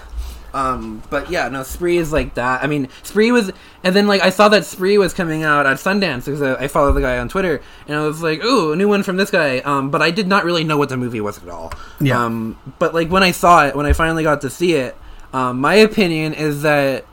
Um, 0.55 1.03
but 1.09 1.31
yeah, 1.31 1.49
no, 1.49 1.63
Spree 1.63 1.97
is 1.97 2.13
like 2.13 2.35
that. 2.35 2.63
I 2.63 2.67
mean, 2.67 2.89
Spree 3.03 3.33
was, 3.33 3.51
and 3.83 3.97
then 3.97 4.07
like 4.07 4.21
I 4.21 4.31
saw 4.31 4.49
that 4.51 4.65
Spree 4.65 4.99
was 4.99 5.15
coming 5.15 5.43
out 5.43 5.67
at 5.67 5.79
Sundance 5.79 6.27
because 6.27 6.43
I, 6.43 6.65
I 6.65 6.69
follow 6.69 6.93
the 6.93 7.01
guy 7.01 7.19
on 7.19 7.29
Twitter, 7.29 7.63
and 7.87 7.97
I 7.97 8.07
was 8.07 8.23
like, 8.23 8.45
ooh, 8.45 8.73
a 8.73 8.77
new 8.77 8.89
one 8.89 9.03
from 9.03 9.17
this 9.17 9.31
guy. 9.31 9.59
Um, 9.61 9.91
but 9.91 10.03
I 10.03 10.11
did 10.11 10.27
not 10.27 10.45
really 10.45 10.65
know 10.65 10.77
what 10.77 10.89
the 10.89 10.97
movie 10.97 11.21
was 11.21 11.43
at 11.43 11.49
all. 11.49 11.73
Yeah. 12.01 12.23
Um, 12.23 12.59
but 12.79 12.93
like 12.95 13.09
when 13.09 13.23
I 13.23 13.31
saw 13.31 13.67
it, 13.67 13.75
when 13.75 13.87
I 13.87 13.93
finally 13.93 14.23
got 14.23 14.43
to 14.43 14.51
see 14.51 14.75
it, 14.75 14.97
um, 15.33 15.61
my 15.61 15.75
opinion 15.75 16.35
is 16.35 16.63
that 16.63 17.07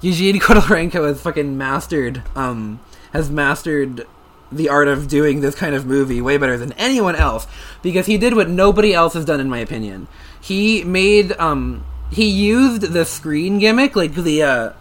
Eugene 0.00 0.36
Kotlyarenko 0.40 1.06
has 1.06 1.20
fucking 1.20 1.56
mastered, 1.56 2.22
um, 2.34 2.80
has 3.12 3.30
mastered 3.30 4.06
the 4.52 4.68
art 4.68 4.88
of 4.88 5.06
doing 5.06 5.40
this 5.40 5.54
kind 5.54 5.74
of 5.76 5.86
movie 5.86 6.20
way 6.20 6.36
better 6.36 6.58
than 6.58 6.72
anyone 6.72 7.14
else 7.14 7.46
because 7.82 8.06
he 8.06 8.18
did 8.18 8.34
what 8.34 8.48
nobody 8.48 8.92
else 8.92 9.14
has 9.14 9.24
done 9.24 9.38
in 9.38 9.48
my 9.48 9.58
opinion. 9.58 10.08
He 10.40 10.82
made 10.82 11.32
um 11.38 11.84
he 12.10 12.26
used 12.28 12.82
the 12.82 13.04
screen 13.04 13.58
gimmick 13.58 13.94
like 13.96 14.14
the 14.14 14.42
uh 14.42 14.72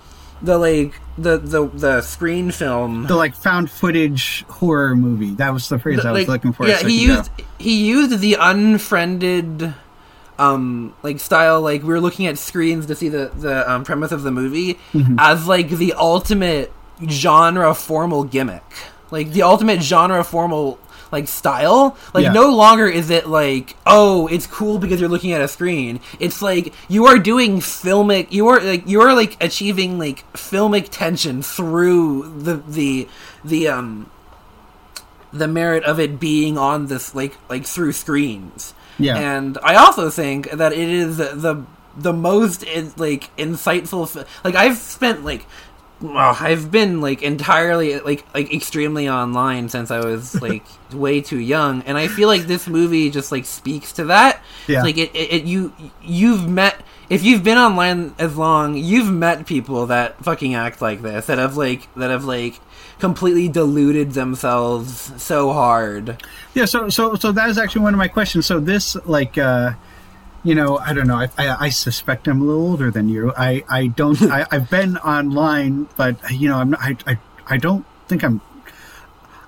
the 0.41 0.57
like 0.57 0.93
the 1.17 1.37
the 1.37 1.67
the 1.73 2.01
screen 2.01 2.49
film 2.51 3.05
the 3.07 3.15
like 3.15 3.35
found 3.35 3.69
footage 3.69 4.45
horror 4.47 4.95
movie. 4.95 5.31
That 5.35 5.53
was 5.53 5.67
the 5.69 5.77
phrase 5.79 6.05
I 6.05 6.11
was 6.11 6.21
like, 6.21 6.27
looking 6.27 6.53
for. 6.53 6.67
Yeah, 6.67 6.77
he 6.87 7.03
ago. 7.05 7.15
used 7.15 7.31
he 7.57 7.87
used 7.87 8.19
the 8.19 8.37
unfriended 8.39 9.73
um 10.37 10.93
like 11.03 11.19
style 11.19 11.61
like 11.61 11.81
we 11.83 11.89
were 11.89 11.99
looking 11.99 12.25
at 12.25 12.37
screens 12.37 12.85
to 12.85 12.95
see 12.95 13.09
the 13.09 13.29
the 13.35 13.69
um, 13.69 13.83
premise 13.83 14.11
of 14.13 14.23
the 14.23 14.31
movie 14.31 14.75
Mm-hmm. 14.93 15.15
as 15.19 15.47
like 15.47 15.69
the 15.69 15.93
ultimate 15.93 16.71
genre 17.07 17.73
formal 17.73 18.23
gimmick 18.23 18.63
like 19.11 19.31
the 19.31 19.41
ultimate 19.43 19.81
genre 19.81 20.23
formal 20.23 20.79
like 21.11 21.27
style 21.27 21.97
like 22.13 22.23
Yeah. 22.23 22.31
no 22.33 22.53
longer 22.55 22.87
is 22.87 23.09
it 23.09 23.27
like 23.27 23.75
oh 23.85 24.27
it's 24.27 24.45
cool 24.47 24.77
because 24.79 24.99
you're 24.99 25.09
looking 25.09 25.31
at 25.31 25.41
a 25.41 25.47
screen 25.47 25.99
it's 26.19 26.41
like 26.41 26.73
you 26.87 27.05
are 27.07 27.17
doing 27.17 27.59
filmic 27.59 28.31
you 28.31 28.47
are 28.47 28.59
like 28.59 28.87
you 28.87 29.01
are 29.01 29.13
like 29.13 29.35
achieving 29.43 29.97
like 29.97 30.31
filmic 30.33 30.89
tension 30.91 31.41
through 31.41 32.31
the 32.39 32.55
the 32.67 33.07
the 33.43 33.67
um 33.67 34.09
the 35.31 35.47
merit 35.47 35.83
of 35.83 35.99
it 35.99 36.19
being 36.19 36.57
on 36.57 36.87
this 36.87 37.13
like 37.13 37.37
like 37.49 37.65
through 37.65 37.91
screens. 37.91 38.73
Yeah. 38.97 39.15
And 39.17 39.57
I 39.63 39.75
also 39.75 40.09
think 40.09 40.49
that 40.51 40.73
it 40.73 40.89
is 40.89 41.17
the 41.17 41.65
the 41.95 42.13
most 42.13 42.65
like 42.97 43.35
insightful 43.37 44.25
like 44.43 44.55
I've 44.55 44.77
spent 44.77 45.23
like 45.23 45.45
well, 46.01 46.37
I've 46.39 46.71
been 46.71 47.01
like 47.01 47.21
entirely 47.21 47.99
like 47.99 48.25
like 48.33 48.53
extremely 48.53 49.09
online 49.09 49.69
since 49.69 49.91
I 49.91 49.99
was 49.99 50.41
like 50.41 50.63
way 50.93 51.21
too 51.21 51.39
young 51.39 51.81
and 51.83 51.97
I 51.97 52.07
feel 52.07 52.27
like 52.27 52.43
this 52.43 52.67
movie 52.67 53.09
just 53.09 53.31
like 53.31 53.45
speaks 53.45 53.93
to 53.93 54.05
that. 54.05 54.41
Yeah. 54.67 54.83
Like 54.83 54.97
it, 54.97 55.13
it, 55.13 55.33
it 55.33 55.43
you 55.43 55.73
you've 56.01 56.47
met 56.47 56.81
if 57.09 57.23
you've 57.23 57.43
been 57.43 57.57
online 57.57 58.13
as 58.19 58.37
long, 58.37 58.75
you've 58.75 59.11
met 59.11 59.47
people 59.47 59.87
that 59.87 60.23
fucking 60.23 60.53
act 60.53 60.81
like 60.81 61.01
this 61.01 61.25
that 61.25 61.37
have 61.37 61.57
like 61.57 61.93
that 61.95 62.11
have 62.11 62.23
like 62.23 62.59
completely 62.99 63.49
deluded 63.49 64.11
themselves 64.11 65.11
so 65.21 65.51
hard. 65.51 66.21
Yeah, 66.53 66.65
so 66.65 66.89
so 66.89 67.15
so 67.15 67.31
that 67.31 67.49
is 67.49 67.57
actually 67.57 67.81
one 67.81 67.93
of 67.93 67.97
my 67.97 68.07
questions. 68.07 68.45
So 68.45 68.59
this 68.59 68.95
like 69.05 69.37
uh 69.37 69.73
you 70.43 70.55
know, 70.55 70.77
I 70.77 70.93
don't 70.93 71.07
know. 71.07 71.17
I, 71.17 71.29
I, 71.37 71.65
I 71.65 71.69
suspect 71.69 72.27
I'm 72.27 72.41
a 72.41 72.43
little 72.43 72.61
older 72.61 72.91
than 72.91 73.09
you. 73.09 73.33
I, 73.37 73.63
I 73.69 73.87
don't. 73.87 74.21
I, 74.31 74.45
I've 74.51 74.69
been 74.69 74.97
online, 74.97 75.87
but 75.97 76.15
you 76.31 76.49
know, 76.49 76.57
I'm. 76.57 76.69
not- 76.71 76.79
I, 76.81 76.95
I, 77.07 77.17
I 77.47 77.57
don't 77.57 77.85
think 78.07 78.23
I'm. 78.23 78.41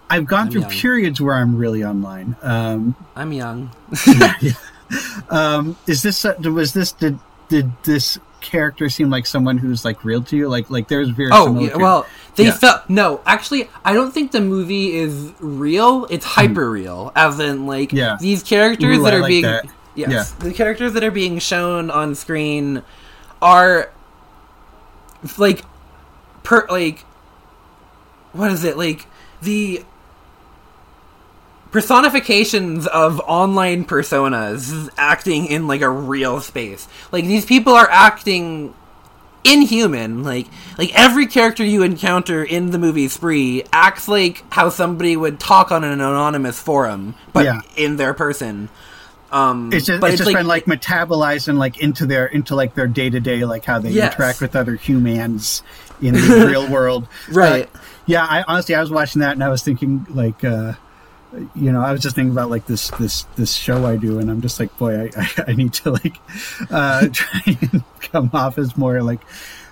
I've 0.10 0.25
gone 0.25 0.47
I'm 0.47 0.51
through 0.51 0.62
young. 0.62 0.71
periods 0.71 1.21
where 1.21 1.36
I'm 1.36 1.56
really 1.56 1.84
online. 1.86 2.36
Um, 2.41 2.95
I'm 3.15 3.32
young. 3.32 3.71
um, 5.30 5.77
is 5.88 6.04
this 6.04 6.25
uh, 6.25 6.36
was 6.43 6.73
this 6.73 6.91
did 6.91 7.17
did 7.49 7.71
this 7.84 8.19
character 8.41 8.89
seem 8.89 9.10
like 9.10 9.25
someone 9.25 9.58
who's 9.58 9.86
like 9.86 10.04
real 10.04 10.21
to 10.23 10.36
you? 10.36 10.49
Like 10.49 10.69
like 10.69 10.88
there's 10.88 11.10
very 11.10 11.30
Oh 11.32 11.58
yeah, 11.60 11.77
well, 11.77 12.06
they 12.36 12.45
Yeah. 12.45 12.51
felt 12.54 12.89
no. 12.89 13.21
Actually, 13.25 13.69
I 13.86 13.93
don't 13.93 14.12
think 14.12 14.32
the 14.32 14.41
movie 14.41 14.95
is 14.97 15.32
real. 15.39 16.06
It's 16.10 16.25
hyper 16.25 16.69
real, 16.69 17.12
as 17.15 17.39
in 17.39 17.65
like 17.67 17.91
Hmm. 17.91 17.97
Yeah. 17.97 18.17
these 18.19 18.43
characters 18.43 18.97
Ooh, 18.97 19.04
that 19.04 19.13
I 19.13 19.17
are 19.17 19.21
like 19.21 19.30
being 19.30 19.43
that. 19.43 19.65
Yes, 19.95 20.10
Yeah. 20.12 20.45
the 20.47 20.54
characters 20.54 20.93
that 20.93 21.04
are 21.04 21.12
being 21.12 21.39
shown 21.39 21.89
on 21.91 22.15
screen 22.15 22.84
are 23.41 23.89
like 25.38 25.63
per 26.43 26.65
like 26.69 26.99
what 28.34 28.51
is 28.51 28.63
it 28.63 28.77
like 28.77 29.06
the 29.41 29.84
personifications 31.71 32.86
of 32.88 33.19
online 33.21 33.86
personas 33.86 34.89
acting 34.97 35.45
in 35.45 35.67
like 35.67 35.82
a 35.82 35.89
real 35.89 36.41
space. 36.41 36.88
Like 37.12 37.25
these 37.25 37.45
people 37.45 37.73
are 37.73 37.89
acting 37.89 38.73
inhuman. 39.43 40.23
Like 40.23 40.47
like 40.77 40.93
every 40.93 41.27
character 41.27 41.63
you 41.63 41.84
encounter 41.84 42.43
in 42.43 42.71
the 42.71 42.77
movie 42.77 43.08
Spree 43.08 43.63
acts 43.71 44.08
like 44.08 44.43
how 44.51 44.69
somebody 44.69 45.15
would 45.15 45.39
talk 45.39 45.71
on 45.71 45.84
an 45.84 45.93
anonymous 45.93 46.60
forum, 46.60 47.15
but 47.32 47.45
Yeah. 47.45 47.62
in 47.77 47.95
their 47.97 48.13
person. 48.13 48.69
Um, 49.31 49.71
it's 49.71 49.85
just, 49.85 50.01
but 50.01 50.09
it's 50.11 50.17
just 50.17 50.33
been 50.33 50.47
like 50.47 50.65
metabolizing 50.65 51.57
like 51.57 51.79
into 51.79 52.05
their 52.05 52.25
into 52.25 52.55
like 52.55 52.75
their 52.75 52.87
day 52.87 53.09
to 53.09 53.19
day 53.19 53.45
like 53.45 53.63
how 53.65 53.79
they 53.79 53.91
Yes. 53.91 54.13
interact 54.13 54.41
with 54.41 54.55
other 54.55 54.75
humans 54.75 55.63
in 56.01 56.13
the 56.15 56.45
real 56.49 56.67
world 56.69 57.07
Right. 57.29 57.65
Uh, 57.73 57.79
yeah 58.07 58.25
i 58.25 58.43
honestly 58.47 58.75
i 58.75 58.81
was 58.81 58.89
watching 58.91 59.21
that 59.21 59.33
and 59.33 59.43
i 59.43 59.47
was 59.49 59.63
thinking 59.63 60.05
like 60.09 60.43
uh 60.43 60.73
you 61.55 61.71
know 61.71 61.81
i 61.81 61.91
was 61.93 62.01
just 62.01 62.15
thinking 62.15 62.31
about 62.31 62.49
like 62.49 62.65
this 62.65 62.89
this 62.91 63.23
this 63.37 63.53
show 63.53 63.85
i 63.85 63.95
do 63.95 64.19
and 64.19 64.29
i'm 64.29 64.41
just 64.41 64.59
like 64.59 64.75
boy 64.77 64.99
i 65.03 65.09
i, 65.17 65.43
I 65.49 65.53
need 65.53 65.71
to 65.73 65.91
like 65.91 66.17
uh 66.69 67.07
try 67.13 67.41
and 67.45 67.83
come 68.01 68.29
off 68.33 68.57
as 68.57 68.75
more 68.75 69.01
like 69.01 69.21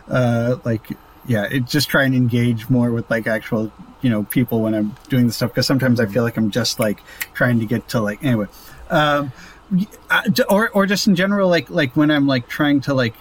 uh 0.08 0.56
like 0.64 0.88
yeah 1.28 1.48
it 1.52 1.66
just 1.66 1.90
try 1.90 2.04
and 2.04 2.16
engage 2.16 2.70
more 2.70 2.92
with 2.92 3.10
like 3.10 3.28
actual 3.28 3.72
you 4.02 4.10
know 4.10 4.24
people 4.24 4.62
when 4.62 4.74
i'm 4.74 4.96
doing 5.10 5.26
this 5.28 5.36
stuff 5.36 5.50
because 5.52 5.68
sometimes 5.68 6.00
i 6.00 6.06
feel 6.06 6.24
like 6.24 6.38
i'm 6.38 6.50
just 6.52 6.80
like 6.80 7.02
trying 7.34 7.60
to 7.60 7.66
get 7.66 7.90
to 7.90 8.00
like 8.00 8.24
anyway 8.24 8.46
um 8.90 9.26
uh, 9.26 9.28
or 10.50 10.70
or 10.70 10.86
just 10.86 11.08
in 11.08 11.16
general 11.16 11.50
like 11.50 11.70
like 11.70 11.96
when 11.96 12.10
i'm 12.10 12.26
like 12.26 12.48
trying 12.48 12.82
to 12.82 12.94
like 12.94 13.14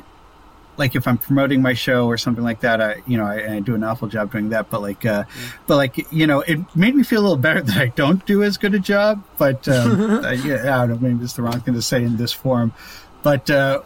like 0.79 0.95
if 0.95 1.07
I'm 1.07 1.19
promoting 1.19 1.61
my 1.61 1.75
show 1.75 2.07
or 2.07 2.17
something 2.17 2.45
like 2.45 2.61
that, 2.61 2.81
I 2.81 3.03
you 3.07 3.19
know 3.19 3.27
I, 3.27 3.57
I 3.57 3.61
do 3.61 3.75
an 3.75 3.83
awful 3.83 4.09
job 4.09 4.33
doing 4.33 4.51
that. 4.51 4.71
But 4.71 4.81
like, 4.81 5.05
uh, 5.05 5.25
but 5.67 5.77
like 5.77 6.11
you 6.13 6.27
know, 6.27 6.41
it 6.41 6.61
made 6.75 6.95
me 6.95 7.03
feel 7.03 7.21
a 7.21 7.23
little 7.23 7.37
better 7.37 7.61
that 7.63 7.77
I 7.77 7.89
don't 7.89 8.25
do 8.25 8.43
as 8.43 8.57
good 8.57 8.75
a 8.75 8.79
job. 8.79 9.23
But 9.37 9.69
um, 9.69 10.01
uh, 10.25 10.31
yeah, 10.31 10.81
I 10.81 10.87
don't 10.87 11.03
know, 11.03 11.09
maybe 11.09 11.25
it's 11.25 11.35
the 11.35 11.43
wrong 11.43 11.61
thing 11.61 11.75
to 11.75 11.83
say 11.83 12.03
in 12.03 12.17
this 12.17 12.33
form. 12.33 12.73
But 13.23 13.51
uh, 13.51 13.83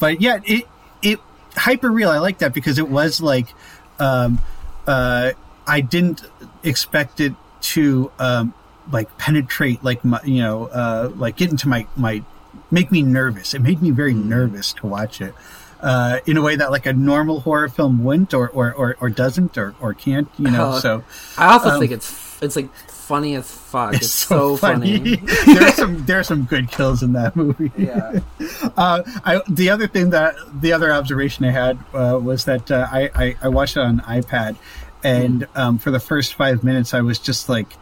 but 0.00 0.20
yeah, 0.20 0.40
it 0.44 0.66
it 1.00 1.20
hyper 1.56 1.90
real. 1.90 2.10
I 2.10 2.18
like 2.18 2.38
that 2.38 2.52
because 2.52 2.78
it 2.78 2.88
was 2.88 3.20
like 3.20 3.54
um, 4.00 4.40
uh, 4.86 5.32
I 5.66 5.80
didn't 5.80 6.22
expect 6.64 7.20
it 7.20 7.34
to 7.60 8.10
um, 8.18 8.52
like 8.90 9.16
penetrate 9.18 9.82
like 9.84 10.04
my 10.04 10.20
you 10.24 10.42
know 10.42 10.66
uh, 10.66 11.10
like 11.16 11.36
get 11.36 11.50
into 11.50 11.68
my 11.68 11.86
my 11.96 12.22
make 12.70 12.90
me 12.90 13.02
nervous. 13.02 13.54
It 13.54 13.60
made 13.60 13.82
me 13.82 13.90
very 13.90 14.14
nervous 14.14 14.72
to 14.74 14.86
watch 14.86 15.20
it. 15.20 15.34
Uh, 15.80 16.20
in 16.26 16.36
a 16.36 16.42
way 16.42 16.54
that 16.54 16.70
like 16.70 16.86
a 16.86 16.92
normal 16.92 17.40
horror 17.40 17.68
film 17.68 18.04
wouldn't 18.04 18.32
or 18.32 18.48
or, 18.50 18.72
or, 18.72 18.96
or 19.00 19.10
doesn't 19.10 19.58
or, 19.58 19.74
or 19.80 19.94
can't, 19.94 20.28
you 20.38 20.48
know. 20.48 20.70
Uh, 20.70 20.80
so 20.80 21.04
I 21.36 21.52
also 21.52 21.70
um, 21.70 21.80
think 21.80 21.90
it's 21.90 22.40
it's 22.40 22.54
like 22.54 22.72
funny 23.12 23.34
as 23.34 23.50
fuck. 23.50 23.94
It's, 23.94 24.04
it's 24.04 24.12
so, 24.12 24.56
funny. 24.56 25.16
there's 25.46 25.74
some 25.74 26.04
there's 26.06 26.28
some 26.28 26.44
good 26.44 26.70
kills 26.70 27.02
in 27.02 27.12
that 27.14 27.36
movie. 27.36 27.70
Yeah. 27.76 28.20
Uh, 28.76 29.02
I, 29.24 29.40
the 29.48 29.70
other 29.70 29.86
thing 29.86 30.10
that 30.10 30.34
the 30.60 30.72
other 30.72 30.92
observation 30.92 31.44
I 31.44 31.50
had 31.50 31.78
uh, 31.92 32.18
was 32.22 32.44
that 32.46 32.70
uh, 32.70 32.86
I, 32.90 33.10
I 33.14 33.36
I 33.42 33.48
watched 33.48 33.76
it 33.76 33.80
on 33.80 34.00
iPad, 34.00 34.56
and 35.04 35.46
um, 35.54 35.78
for 35.78 35.90
the 35.90 36.00
first 36.00 36.34
five 36.34 36.64
minutes 36.64 36.94
I 36.94 37.00
was 37.02 37.18
just 37.18 37.48
like, 37.48 37.76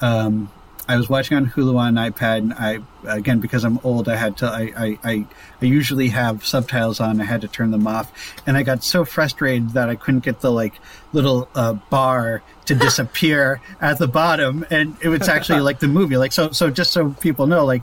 um, 0.00 0.50
I 0.88 0.96
was 0.96 1.08
watching 1.08 1.36
on 1.36 1.46
Hulu 1.46 1.76
on 1.76 1.94
iPad, 1.94 2.38
and 2.38 2.54
I 2.54 2.78
again 3.04 3.40
because 3.40 3.64
I'm 3.64 3.80
old, 3.82 4.08
I 4.08 4.14
had 4.14 4.36
to 4.38 4.46
I, 4.46 4.72
I, 4.76 4.98
I, 5.02 5.26
I 5.60 5.64
usually 5.64 6.08
have 6.08 6.46
subtitles 6.46 7.00
on. 7.00 7.20
I 7.20 7.24
had 7.24 7.40
to 7.40 7.48
turn 7.48 7.72
them 7.72 7.88
off, 7.88 8.12
and 8.46 8.56
I 8.56 8.62
got 8.62 8.84
so 8.84 9.04
frustrated 9.04 9.70
that 9.70 9.88
I 9.88 9.96
couldn't 9.96 10.20
get 10.20 10.40
the 10.40 10.52
like 10.52 10.74
little 11.12 11.48
uh, 11.56 11.72
bar 11.72 12.42
to 12.66 12.74
disappear 12.76 13.60
at 13.80 13.98
the 13.98 14.06
bottom, 14.06 14.64
and 14.70 14.96
it 15.02 15.08
was 15.08 15.28
actually 15.28 15.60
like 15.60 15.80
the 15.80 15.88
movie. 15.88 16.16
Like 16.16 16.32
so, 16.32 16.52
so 16.52 16.70
just 16.70 16.92
so 16.92 17.10
people 17.20 17.48
know, 17.48 17.64
like, 17.64 17.82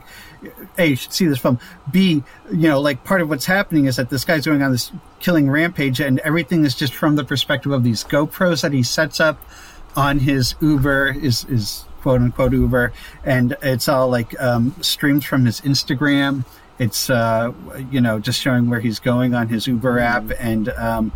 a 0.78 0.86
you 0.86 0.96
should 0.96 1.12
see 1.12 1.26
this 1.26 1.38
film. 1.38 1.58
B, 1.90 2.22
you 2.50 2.68
know, 2.68 2.80
like 2.80 3.04
part 3.04 3.20
of 3.20 3.28
what's 3.28 3.46
happening 3.46 3.84
is 3.84 3.96
that 3.96 4.08
this 4.08 4.24
guy's 4.24 4.46
going 4.46 4.62
on 4.62 4.72
this 4.72 4.90
killing 5.20 5.50
rampage, 5.50 6.00
and 6.00 6.20
everything 6.20 6.64
is 6.64 6.74
just 6.74 6.94
from 6.94 7.16
the 7.16 7.24
perspective 7.24 7.70
of 7.70 7.84
these 7.84 8.02
GoPros 8.02 8.62
that 8.62 8.72
he 8.72 8.82
sets 8.82 9.20
up 9.20 9.38
on 9.94 10.20
his 10.20 10.54
Uber 10.62 11.16
is 11.20 11.44
is 11.44 11.84
quote 12.04 12.20
unquote 12.20 12.52
Uber, 12.52 12.92
and 13.24 13.56
it's 13.62 13.88
all 13.88 14.10
like 14.10 14.38
um, 14.38 14.74
streams 14.82 15.24
from 15.24 15.46
his 15.46 15.62
Instagram. 15.62 16.44
It's 16.78 17.08
uh, 17.08 17.50
you 17.90 18.02
know 18.02 18.20
just 18.20 18.42
showing 18.42 18.68
where 18.68 18.80
he's 18.80 18.98
going 18.98 19.34
on 19.34 19.48
his 19.48 19.66
Uber 19.66 19.98
app, 19.98 20.30
and 20.38 20.68
um, 20.68 21.12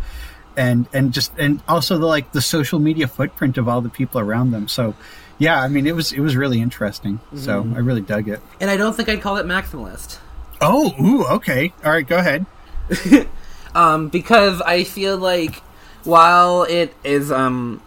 and 0.57 0.87
and 0.91 1.13
just 1.13 1.31
and 1.37 1.61
also 1.67 1.99
the 1.99 2.07
like 2.07 2.31
the 2.31 2.41
social 2.41 2.79
media 2.79 3.07
footprint 3.07 3.59
of 3.59 3.69
all 3.69 3.81
the 3.81 3.89
people 3.89 4.19
around 4.19 4.49
them. 4.49 4.67
So 4.67 4.95
yeah, 5.37 5.61
I 5.61 5.67
mean 5.67 5.85
it 5.85 5.93
was 5.93 6.11
it 6.11 6.21
was 6.21 6.35
really 6.35 6.59
interesting. 6.59 7.19
So 7.35 7.71
I 7.75 7.79
really 7.79 8.01
dug 8.01 8.27
it. 8.27 8.41
And 8.59 8.71
I 8.71 8.75
don't 8.75 8.95
think 8.95 9.09
I'd 9.09 9.21
call 9.21 9.37
it 9.37 9.45
maximalist. 9.45 10.17
Oh, 10.59 10.95
ooh, 10.99 11.25
okay, 11.35 11.71
all 11.85 11.91
right, 11.91 12.05
go 12.05 12.17
ahead. 12.17 12.47
Um, 13.75 14.09
because 14.09 14.61
I 14.61 14.83
feel 14.83 15.15
like 15.15 15.61
while 16.03 16.63
it 16.63 16.91
is 17.03 17.31
um 17.31 17.83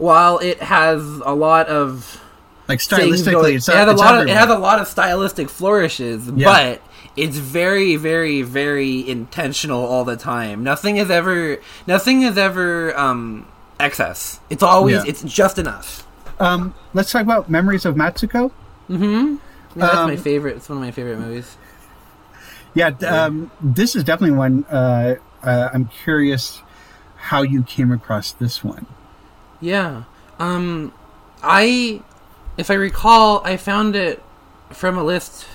while 0.00 0.38
it 0.38 0.60
has 0.60 1.00
a 1.24 1.34
lot 1.34 1.68
of 1.68 2.20
Like 2.68 2.78
stylistically, 2.80 3.32
going- 3.32 3.56
it's, 3.56 3.68
it 3.68 3.74
has 3.76 3.88
a 3.88 3.92
lot 3.94 4.20
of 4.22 4.28
it 4.28 4.36
has 4.36 4.48
a 4.50 4.58
lot 4.58 4.80
of 4.80 4.88
stylistic 4.88 5.48
flourishes, 5.48 6.28
Yeah. 6.34 6.46
but 6.46 6.82
it's 7.16 7.36
very, 7.36 7.96
very, 7.96 8.42
very 8.42 9.08
intentional 9.08 9.84
all 9.84 10.04
the 10.04 10.16
time. 10.16 10.64
Nothing 10.64 10.96
is 10.96 11.10
ever 11.10 11.58
nothing 11.86 12.22
is 12.22 12.36
ever 12.38 12.96
um 12.98 13.46
excess. 13.78 14.40
It's 14.50 14.62
always 14.62 14.96
Yeah. 15.04 15.10
it's 15.10 15.22
just 15.22 15.58
enough. 15.58 16.06
Um, 16.38 16.74
let's 16.94 17.12
talk 17.12 17.22
about 17.22 17.50
Memories 17.50 17.84
of 17.84 17.94
Matsuko. 17.94 18.50
Yeah, 18.88 19.36
that's 19.76 19.94
Um, 19.96 20.08
my 20.10 20.16
favorite. 20.16 20.56
It's 20.56 20.68
one 20.68 20.78
of 20.78 20.84
my 20.84 20.90
favorite 20.90 21.18
movies. 21.18 21.56
Yeah, 22.74 22.88
um, 23.06 23.50
this 23.60 23.94
is 23.96 24.04
definitely 24.04 24.36
one. 24.36 24.64
Uh, 24.70 25.16
uh, 25.42 25.68
I'm 25.74 25.86
curious 26.04 26.62
how 27.16 27.42
you 27.42 27.62
came 27.62 27.90
across 27.92 28.32
this 28.32 28.62
one. 28.64 28.86
Yeah. 29.60 30.04
Um 30.38 30.92
I 31.42 32.02
if 32.56 32.70
I 32.70 32.74
recall, 32.74 33.40
I 33.44 33.56
found 33.56 33.96
it 33.96 34.22
from 34.70 34.98
a 34.98 35.04
list 35.04 35.46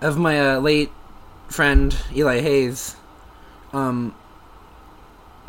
of 0.00 0.16
my 0.16 0.40
uh, 0.40 0.58
late 0.60 0.90
friend 1.48 1.96
Eli 2.14 2.40
Hayes 2.40 2.96
um 3.72 4.14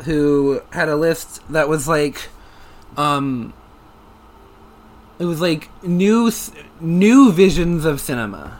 who 0.04 0.62
had 0.72 0.88
a 0.88 0.96
list 0.96 1.42
that 1.50 1.68
was 1.68 1.86
like 1.86 2.28
um 2.96 3.52
it 5.18 5.24
was 5.24 5.40
like 5.40 5.68
new 5.84 6.32
new 6.80 7.30
visions 7.32 7.84
of 7.84 8.00
cinema. 8.00 8.58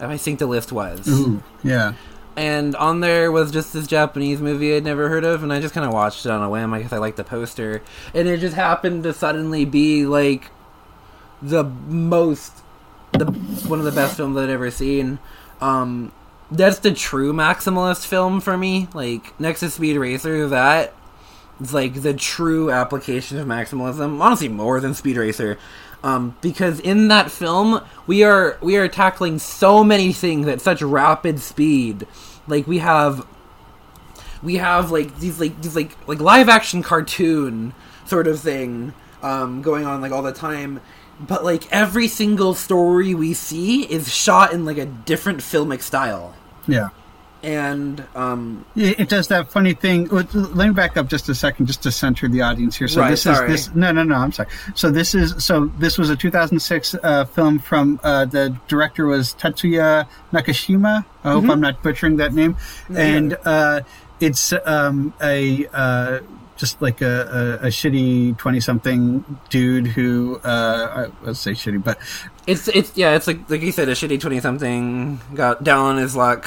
I 0.00 0.16
think 0.16 0.40
the 0.40 0.46
list 0.46 0.72
was 0.72 1.06
Ooh, 1.08 1.42
yeah. 1.62 1.94
And 2.36 2.74
on 2.76 3.00
there 3.00 3.30
was 3.30 3.50
just 3.50 3.72
this 3.72 3.86
Japanese 3.86 4.40
movie 4.40 4.74
I'd 4.74 4.84
never 4.84 5.08
heard 5.08 5.24
of, 5.24 5.42
and 5.42 5.52
I 5.52 5.60
just 5.60 5.74
kind 5.74 5.86
of 5.86 5.92
watched 5.92 6.24
it 6.24 6.30
on 6.32 6.42
a 6.42 6.48
whim 6.48 6.72
because 6.72 6.92
I 6.92 6.98
liked 6.98 7.16
the 7.16 7.24
poster, 7.24 7.82
and 8.14 8.28
it 8.28 8.40
just 8.40 8.54
happened 8.54 9.02
to 9.04 9.12
suddenly 9.12 9.64
be 9.64 10.06
like 10.06 10.50
the 11.40 11.64
most, 11.64 12.62
the 13.12 13.26
one 13.26 13.78
of 13.78 13.84
the 13.84 13.92
best 13.92 14.16
films 14.16 14.36
I'd 14.36 14.50
ever 14.50 14.70
seen. 14.70 15.18
Um, 15.60 16.12
that's 16.50 16.78
the 16.78 16.92
true 16.92 17.32
maximalist 17.32 18.06
film 18.06 18.40
for 18.40 18.56
me. 18.56 18.88
Like 18.94 19.38
next 19.40 19.60
to 19.60 19.70
Speed 19.70 19.96
Racer, 19.96 20.48
that 20.48 20.94
it's 21.60 21.72
like 21.72 22.02
the 22.02 22.14
true 22.14 22.70
application 22.70 23.38
of 23.38 23.46
maximalism. 23.46 24.20
Honestly, 24.20 24.48
more 24.48 24.80
than 24.80 24.94
Speed 24.94 25.16
Racer, 25.16 25.58
um, 26.04 26.36
because 26.40 26.80
in 26.80 27.08
that 27.08 27.30
film 27.30 27.82
we 28.06 28.22
are 28.24 28.58
we 28.60 28.76
are 28.76 28.88
tackling 28.88 29.38
so 29.38 29.84
many 29.84 30.12
things 30.12 30.46
at 30.48 30.60
such 30.60 30.82
rapid 30.82 31.40
speed. 31.40 32.06
Like 32.46 32.66
we 32.66 32.78
have 32.78 33.26
we 34.42 34.56
have 34.56 34.90
like 34.90 35.18
these 35.18 35.38
like 35.38 35.60
these 35.62 35.76
like 35.76 35.96
like 36.08 36.20
live 36.20 36.48
action 36.48 36.82
cartoon 36.82 37.74
sort 38.04 38.26
of 38.26 38.40
thing 38.40 38.92
um, 39.22 39.62
going 39.62 39.86
on 39.86 40.00
like 40.00 40.12
all 40.12 40.22
the 40.22 40.32
time. 40.32 40.80
But 41.20 41.44
like 41.44 41.70
every 41.72 42.08
single 42.08 42.54
story 42.54 43.14
we 43.14 43.32
see 43.34 43.84
is 43.84 44.12
shot 44.12 44.52
in 44.52 44.64
like 44.64 44.78
a 44.78 44.86
different 44.86 45.38
filmic 45.38 45.82
style, 45.82 46.34
Yeah. 46.66 46.88
And 47.42 48.04
um, 48.14 48.64
It 48.76 49.08
does 49.08 49.28
that 49.28 49.50
funny 49.50 49.74
thing. 49.74 50.06
Let 50.08 50.32
me 50.68 50.70
back 50.74 50.96
up 50.96 51.08
just 51.08 51.28
a 51.28 51.34
second, 51.34 51.66
just 51.66 51.82
to 51.82 51.90
center 51.90 52.28
the 52.28 52.42
audience 52.42 52.76
here. 52.76 52.86
So 52.88 53.00
Right, 53.00 53.10
this 53.10 53.22
sorry. 53.22 53.52
is 53.52 53.66
this. 53.66 53.74
No, 53.74 53.90
no, 53.90 54.04
no. 54.04 54.14
I'm 54.14 54.30
sorry. 54.32 54.48
So 54.74 54.90
this 54.90 55.14
is 55.14 55.44
so 55.44 55.66
this 55.78 55.98
was 55.98 56.08
a 56.10 56.16
2006 56.16 56.94
uh, 57.02 57.24
film 57.24 57.58
from 57.58 57.98
uh, 58.04 58.26
the 58.26 58.56
director 58.68 59.06
was 59.06 59.34
Tetsuya 59.34 60.06
Nakashima. 60.32 61.04
I 61.24 61.32
hope 61.32 61.48
I'm 61.48 61.60
not 61.60 61.82
butchering 61.82 62.16
that 62.16 62.32
name. 62.32 62.56
and 62.94 63.36
uh, 63.44 63.80
it's 64.20 64.52
um, 64.64 65.12
a 65.20 65.66
uh, 65.72 66.20
just 66.56 66.80
like 66.80 67.00
a, 67.00 67.58
a, 67.62 67.66
a 67.66 67.70
shitty 67.70 68.38
20 68.38 68.60
something 68.60 69.24
dude 69.50 69.88
who 69.88 70.38
uh, 70.44 71.08
I, 71.08 71.26
let's 71.26 71.40
say 71.40 71.52
shitty, 71.52 71.82
but 71.82 71.98
It's 72.46 72.68
it's 72.68 72.96
yeah, 72.96 73.16
it's 73.16 73.26
like 73.26 73.50
like 73.50 73.62
you 73.62 73.72
said, 73.72 73.88
a 73.88 73.92
shitty 73.92 74.20
twenty 74.20 74.38
something 74.40 75.20
got 75.34 75.64
down 75.64 75.86
on 75.86 75.96
his 75.96 76.14
luck. 76.14 76.46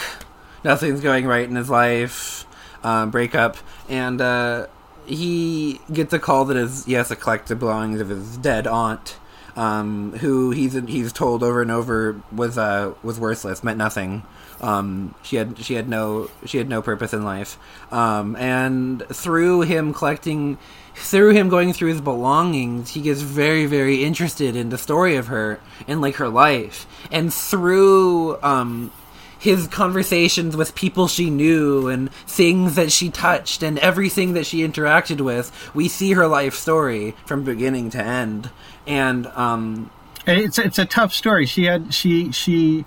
Nothing's 0.66 1.00
going 1.00 1.26
right 1.28 1.48
in 1.48 1.56
his 1.56 1.70
life. 1.70 2.46
Um, 2.84 3.10
breakup, 3.10 3.58
and 3.90 4.22
uh, 4.22 4.68
he 5.08 5.80
gets 5.92 6.14
a 6.14 6.20
call 6.20 6.46
that 6.46 6.84
he 6.86 6.94
has 6.94 7.08
to 7.08 7.16
collect 7.16 7.48
the 7.48 7.56
belongings 7.56 8.00
of 8.00 8.10
his 8.10 8.38
dead 8.38 8.68
aunt, 8.68 9.18
um, 9.56 10.12
who 10.20 10.52
he's 10.52 10.74
he's 10.74 11.12
told 11.12 11.42
over 11.42 11.64
and 11.64 11.72
over 11.72 12.22
was 12.32 12.60
uh, 12.60 12.94
was 13.02 13.20
worthless, 13.20 13.64
meant 13.64 13.80
nothing. 13.80 14.22
Um, 14.62 15.16
she 15.24 15.38
had 15.38 15.58
she 15.58 15.74
had 15.74 15.90
no 15.90 16.30
she 16.46 16.60
had 16.60 16.70
no 16.70 16.84
purpose 16.84 17.12
in 17.12 17.24
life, 17.24 17.58
um, 17.92 18.36
and 18.36 19.02
through 19.10 19.62
him 19.62 19.92
collecting, 19.92 20.60
through 20.94 21.32
him 21.32 21.50
going 21.50 21.74
through 21.74 21.90
his 21.90 22.02
belongings, 22.02 22.92
he 22.92 23.02
gets 23.02 23.22
very 23.22 23.66
very 23.66 24.04
interested 24.04 24.56
in 24.56 24.70
the 24.70 24.78
story 24.78 25.16
of 25.16 25.26
her 25.26 25.60
and 25.88 26.02
like 26.02 26.16
her 26.18 26.30
life, 26.30 26.86
and 27.12 27.34
through 27.34 28.40
um, 28.44 28.92
his 29.40 29.68
conversations 29.68 30.56
with 30.58 30.76
people 30.76 31.08
she 31.08 31.30
knew 31.30 31.88
and 31.88 32.12
things 32.28 32.76
that 32.76 32.92
she 32.92 33.10
touched 33.10 33.62
and 33.64 33.78
everything 33.80 34.34
that 34.34 34.46
she 34.46 34.66
interacted 34.68 35.22
with, 35.22 35.52
we 35.74 35.88
see 35.88 36.14
her 36.14 36.28
life 36.28 36.56
story 36.56 37.16
from 37.26 37.44
beginning 37.44 37.90
to 37.92 38.02
end, 38.04 38.50
and 38.88 39.28
um, 39.28 39.90
it's 40.28 40.58
it's 40.58 40.80
a 40.80 40.86
tough 40.86 41.14
story. 41.14 41.46
She 41.46 41.66
had 41.66 41.94
she 41.94 42.32
she 42.32 42.86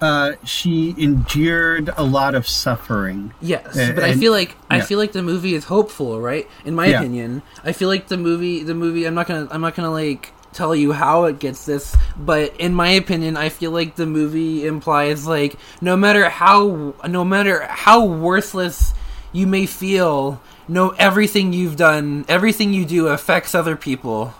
uh, 0.00 0.32
she 0.44 0.94
endured 0.98 1.88
a 1.96 2.02
lot 2.02 2.34
of 2.34 2.48
suffering. 2.48 3.32
Yes, 3.40 3.76
Uh, 3.78 3.92
but 3.94 4.02
I 4.02 4.14
feel 4.14 4.32
like 4.32 4.56
I 4.68 4.80
feel 4.80 4.98
like 4.98 5.12
the 5.12 5.22
movie 5.22 5.54
is 5.54 5.64
hopeful, 5.66 6.20
right? 6.20 6.48
In 6.64 6.74
my 6.74 6.86
Yeah. 6.86 6.98
opinion, 6.98 7.42
I 7.64 7.70
feel 7.72 7.88
like 7.88 8.08
the 8.08 8.16
movie, 8.16 8.64
the 8.64 8.74
movie. 8.74 9.04
I'm 9.04 9.14
not 9.14 9.28
gonna, 9.28 9.46
I'm 9.52 9.60
not 9.60 9.76
gonna 9.76 9.92
like 9.92 10.32
tell 10.52 10.74
you 10.74 10.92
how 10.92 11.24
it 11.24 11.38
gets 11.38 11.64
this, 11.66 11.96
but 12.16 12.54
in 12.58 12.74
my 12.74 12.90
opinion, 12.90 13.36
I 13.36 13.48
feel 13.48 13.70
like 13.70 13.96
the 13.96 14.06
movie 14.06 14.66
implies 14.66 15.26
like 15.26 15.56
no 15.80 15.96
matter 15.96 16.28
how, 16.28 16.94
no 17.06 17.24
matter 17.24 17.66
how 17.66 18.04
worthless 18.04 18.94
you 19.32 19.46
may 19.46 19.66
feel, 19.66 20.40
no 20.68 20.90
everything 20.90 21.52
you've 21.52 21.76
done, 21.76 22.24
everything 22.28 22.72
you 22.72 22.84
do 22.84 23.08
affects 23.08 23.54
other 23.54 23.76
people. 23.76 24.34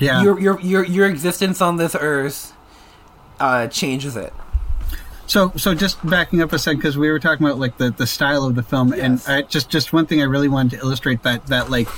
Yeah, 0.00 0.22
Your 0.22 0.38
your 0.38 0.60
your 0.60 0.84
your 0.84 1.06
existence 1.08 1.60
on 1.60 1.76
this 1.76 1.96
earth 1.98 2.52
uh, 3.40 3.66
changes 3.66 4.16
it. 4.16 4.32
So, 5.26 5.52
so 5.56 5.74
just 5.74 6.04
backing 6.08 6.40
up 6.40 6.52
a 6.54 6.58
second 6.58 6.78
because 6.78 6.96
we 6.96 7.10
were 7.10 7.18
talking 7.18 7.46
about 7.46 7.58
like 7.58 7.76
the, 7.76 7.90
the 7.90 8.06
style 8.06 8.44
of 8.44 8.54
the 8.54 8.62
film, 8.62 8.94
and 8.94 9.22
I, 9.26 9.42
just 9.42 9.68
just 9.68 9.92
one 9.92 10.06
thing 10.06 10.22
I 10.22 10.24
really 10.24 10.48
wanted 10.48 10.78
to 10.78 10.84
illustrate 10.84 11.22
that 11.24 11.46
that 11.48 11.68
like 11.68 11.88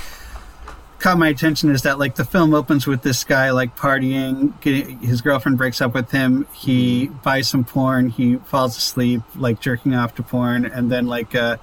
caught 1.00 1.18
my 1.18 1.28
attention 1.28 1.70
is 1.70 1.82
that 1.82 1.98
like 1.98 2.14
the 2.14 2.24
film 2.24 2.54
opens 2.54 2.86
with 2.86 3.02
this 3.02 3.24
guy 3.24 3.50
like 3.50 3.74
partying 3.76 4.58
getting, 4.60 4.98
his 4.98 5.20
girlfriend 5.20 5.56
breaks 5.58 5.80
up 5.80 5.94
with 5.94 6.10
him 6.10 6.46
he 6.52 7.06
buys 7.24 7.48
some 7.48 7.64
porn 7.64 8.10
he 8.10 8.36
falls 8.36 8.76
asleep 8.76 9.22
like 9.34 9.60
jerking 9.60 9.94
off 9.94 10.14
to 10.14 10.22
porn 10.22 10.64
and 10.64 10.92
then 10.92 11.06
like 11.06 11.34
uh 11.34 11.56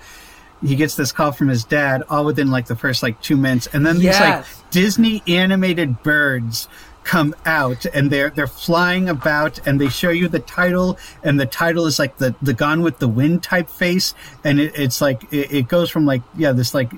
he 0.61 0.75
gets 0.75 0.95
this 0.95 1.11
call 1.11 1.31
from 1.31 1.47
his 1.47 1.63
dad 1.63 2.03
all 2.09 2.25
within 2.25 2.49
like 2.49 2.65
the 2.65 2.75
first 2.75 3.03
like 3.03 3.21
two 3.21 3.37
minutes 3.37 3.67
and 3.73 3.85
then 3.85 3.99
these 3.99 4.19
like 4.19 4.45
disney 4.71 5.21
animated 5.27 6.01
birds 6.01 6.67
come 7.03 7.33
out 7.45 7.85
and 7.93 8.11
they're 8.11 8.31
they're 8.31 8.47
flying 8.47 9.07
about 9.07 9.65
and 9.65 9.79
they 9.79 9.87
show 9.87 10.09
you 10.09 10.27
the 10.27 10.39
title 10.39 10.97
and 11.23 11.39
the 11.39 11.45
title 11.45 11.85
is 11.85 11.99
like 11.99 12.17
the 12.17 12.35
the 12.41 12.53
gone 12.53 12.81
with 12.81 12.99
the 12.99 13.07
wind 13.07 13.41
type 13.41 13.69
face 13.69 14.13
and 14.43 14.59
it, 14.59 14.77
it's 14.77 14.99
like 14.99 15.23
it, 15.31 15.51
it 15.53 15.67
goes 15.69 15.89
from 15.89 16.05
like 16.05 16.21
yeah 16.35 16.51
this 16.51 16.73
like 16.73 16.91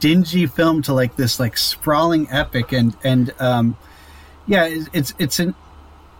dingy 0.00 0.46
film 0.46 0.82
to 0.82 0.92
like 0.92 1.16
this 1.16 1.38
like 1.38 1.56
sprawling 1.56 2.28
epic 2.30 2.72
and 2.72 2.96
and 3.04 3.32
um 3.40 3.76
yeah 4.46 4.64
it's 4.66 4.88
it's, 4.92 5.14
it's 5.18 5.38
an 5.38 5.54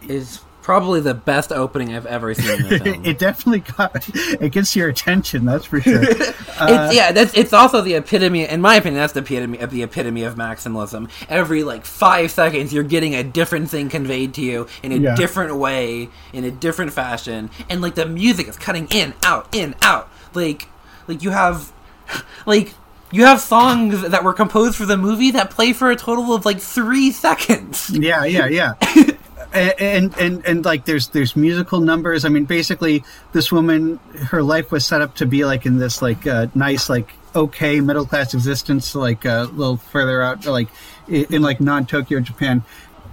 Is 0.08 0.40
probably 0.62 1.00
the 1.00 1.14
best 1.14 1.52
opening 1.52 1.94
I've 1.94 2.06
ever 2.06 2.34
seen 2.34 2.66
in 2.66 2.72
a 2.72 2.78
film. 2.80 3.04
it 3.04 3.18
definitely 3.18 3.60
got 3.60 4.08
it 4.16 4.50
gets 4.52 4.74
your 4.76 4.88
attention 4.88 5.44
that's 5.44 5.64
for 5.64 5.80
sure 5.80 6.02
it's, 6.08 6.94
yeah, 6.94 7.12
that's 7.12 7.34
it's 7.36 7.52
also 7.52 7.82
the 7.82 7.94
epitome. 7.94 8.44
In 8.48 8.60
my 8.62 8.76
opinion, 8.76 8.98
that's 9.00 9.12
the 9.12 9.20
epitome 9.20 9.58
of 9.58 9.70
the 9.70 9.82
epitome 9.82 10.22
of 10.22 10.36
maximalism. 10.36 11.10
Every 11.28 11.62
like 11.64 11.84
five 11.84 12.30
seconds, 12.30 12.72
you're 12.72 12.82
getting 12.82 13.14
a 13.14 13.22
different 13.22 13.68
thing 13.68 13.88
conveyed 13.90 14.32
to 14.34 14.40
you 14.40 14.66
in 14.82 14.90
a 14.92 14.96
Yeah. 14.96 15.14
different 15.16 15.56
way, 15.56 16.08
in 16.32 16.44
a 16.44 16.50
different 16.50 16.94
fashion, 16.94 17.50
and 17.68 17.82
like 17.82 17.94
the 17.94 18.06
music 18.06 18.48
is 18.48 18.56
cutting 18.56 18.88
in, 18.90 19.12
out, 19.22 19.54
in, 19.54 19.74
out. 19.82 20.08
Like, 20.32 20.68
like 21.08 21.22
you 21.22 21.30
have, 21.30 21.72
like. 22.46 22.72
You 23.12 23.24
have 23.24 23.40
songs 23.40 24.02
that 24.02 24.24
were 24.24 24.32
composed 24.32 24.76
for 24.76 24.84
the 24.86 24.96
movie 24.96 25.30
that 25.32 25.50
play 25.50 25.72
for 25.72 25.90
a 25.90 25.96
total 25.96 26.34
of 26.34 26.44
like 26.44 26.60
three 26.60 27.10
seconds. 27.12 27.90
yeah 27.90 28.24
yeah 28.24 28.46
yeah. 28.46 28.74
And 29.54 30.14
and 30.18 30.44
and 30.44 30.64
like 30.66 30.84
there's 30.84 31.08
there's 31.08 31.34
musical 31.34 31.80
numbers. 31.80 32.26
I 32.26 32.28
mean 32.28 32.44
basically 32.44 33.04
this 33.32 33.50
woman 33.50 33.98
her 34.26 34.42
life 34.42 34.70
was 34.70 34.84
set 34.84 35.00
up 35.00 35.14
to 35.14 35.24
be 35.24 35.46
like 35.46 35.64
in 35.64 35.78
this 35.78 36.02
like 36.02 36.26
uh, 36.26 36.48
nice 36.54 36.90
like 36.90 37.14
okay 37.34 37.80
middle 37.80 38.04
class 38.04 38.34
existence 38.34 38.94
like 38.94 39.24
uh, 39.24 39.46
a 39.48 39.52
little 39.52 39.78
further 39.78 40.20
out 40.20 40.44
like 40.44 40.68
in, 41.08 41.36
in 41.36 41.42
like 41.42 41.60
non 41.60 41.86
tokyo 41.86 42.20
japan. 42.20 42.64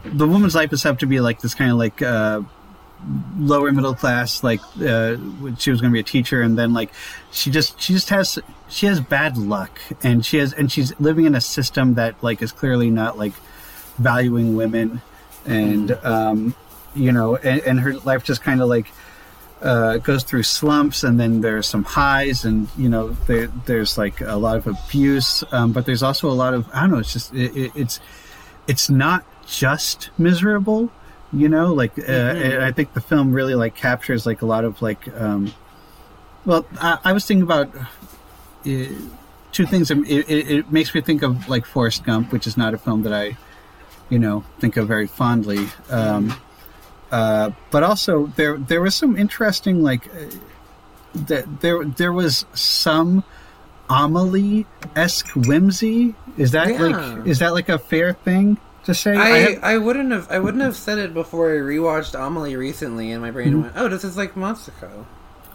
The 0.03 0.27
woman's 0.27 0.53
life 0.56 0.73
is 0.73 0.82
set 0.82 0.89
up 0.89 0.99
to 0.99 1.06
be 1.06 1.21
like 1.21 1.39
this 1.39 1.53
kind 1.53 1.71
of 1.71 1.77
like 1.77 2.01
uh 2.01 2.41
lower 3.37 3.71
middle 3.71 3.93
class 3.95 4.43
like 4.43 4.61
uh 4.81 5.15
she 5.57 5.71
was 5.71 5.81
going 5.81 5.91
to 5.91 5.93
be 5.93 5.99
a 5.99 6.03
teacher 6.03 6.41
and 6.41 6.57
then 6.57 6.73
like 6.73 6.91
she 7.31 7.51
just 7.51 7.79
she 7.81 7.93
just 7.93 8.09
has 8.09 8.39
she 8.69 8.85
has 8.85 8.99
bad 8.99 9.37
luck 9.37 9.79
and 10.03 10.25
she 10.25 10.37
has 10.37 10.53
and 10.53 10.71
she's 10.71 10.97
living 10.99 11.25
in 11.25 11.35
a 11.35 11.41
system 11.41 11.95
that 11.95 12.21
like 12.23 12.41
is 12.41 12.51
clearly 12.51 12.89
not 12.89 13.17
like 13.17 13.33
valuing 13.97 14.55
women 14.55 15.01
and 15.45 15.91
um 16.03 16.55
you 16.95 17.11
know 17.11 17.35
and, 17.37 17.61
and 17.61 17.79
her 17.79 17.93
life 17.99 18.23
just 18.23 18.41
kind 18.41 18.61
of 18.61 18.69
like 18.69 18.87
uh, 19.61 19.97
goes 19.97 20.23
through 20.23 20.43
slumps 20.43 21.05
and 21.05 21.17
then 21.17 21.39
there's 21.39 21.67
some 21.67 21.85
highs 21.85 22.43
and 22.43 22.67
you 22.77 22.89
know 22.89 23.11
there, 23.27 23.47
there's 23.65 23.97
like 23.97 24.19
a 24.19 24.35
lot 24.35 24.57
of 24.57 24.67
abuse 24.67 25.41
um, 25.53 25.71
but 25.71 25.85
there's 25.85 26.03
also 26.03 26.29
a 26.29 26.33
lot 26.33 26.53
of 26.53 26.69
i 26.73 26.81
don't 26.81 26.91
know 26.91 26.97
it's 26.97 27.13
just 27.13 27.33
it, 27.33 27.55
it, 27.55 27.71
it's 27.73 28.01
it's 28.67 28.89
not 28.89 29.23
just 29.47 30.09
miserable 30.17 30.91
you 31.33 31.49
know 31.49 31.73
like 31.73 31.97
uh, 31.97 32.11
and 32.11 32.63
i 32.63 32.71
think 32.71 32.93
the 32.93 33.01
film 33.01 33.33
really 33.33 33.55
like 33.55 33.75
captures 33.75 34.25
like 34.25 34.41
a 34.41 34.45
lot 34.45 34.63
of 34.63 34.81
like 34.81 35.07
um 35.19 35.51
well 36.45 36.65
i, 36.79 36.99
I 37.05 37.13
was 37.13 37.25
thinking 37.25 37.43
about 37.43 37.75
uh, 37.75 37.83
two 39.51 39.65
things 39.65 39.89
it, 39.91 39.97
it, 40.07 40.51
it 40.51 40.71
makes 40.71 40.93
me 40.93 41.01
think 41.01 41.23
of 41.23 41.49
like 41.49 41.65
forrest 41.65 42.03
gump 42.03 42.31
which 42.31 42.45
is 42.47 42.55
not 42.57 42.73
a 42.73 42.77
film 42.77 43.03
that 43.03 43.13
i 43.13 43.35
you 44.09 44.19
know 44.19 44.43
think 44.59 44.77
of 44.77 44.87
very 44.87 45.07
fondly 45.07 45.67
um 45.89 46.33
uh 47.11 47.49
but 47.71 47.83
also 47.83 48.27
there 48.35 48.57
there 48.57 48.81
was 48.81 48.95
some 48.95 49.17
interesting 49.17 49.81
like 49.81 50.07
uh, 50.15 50.25
that 51.15 51.61
there 51.61 51.83
there 51.85 52.11
was 52.13 52.45
some 52.53 53.23
Amelie 53.89 54.65
esque 54.95 55.27
whimsy. 55.35 56.15
Is 56.37 56.51
that 56.51 56.69
Yeah. 56.69 56.81
like 56.81 57.27
is 57.27 57.39
that 57.39 57.53
like 57.53 57.69
a 57.69 57.77
fair 57.77 58.13
thing 58.13 58.57
to 58.85 58.93
say? 58.93 59.15
I, 59.15 59.29
have- 59.39 59.63
I 59.63 59.77
wouldn't 59.77 60.11
have 60.11 60.29
I 60.31 60.39
wouldn't 60.39 60.63
have 60.63 60.75
said 60.75 60.97
it 60.97 61.13
before 61.13 61.51
I 61.51 61.57
rewatched 61.59 62.13
Amelie 62.19 62.55
recently, 62.55 63.11
and 63.11 63.21
my 63.21 63.31
brain 63.31 63.61
went, 63.61 63.73
"Oh, 63.75 63.87
this 63.87 64.03
is 64.03 64.17
like 64.17 64.35
Matsuko." 64.35 65.05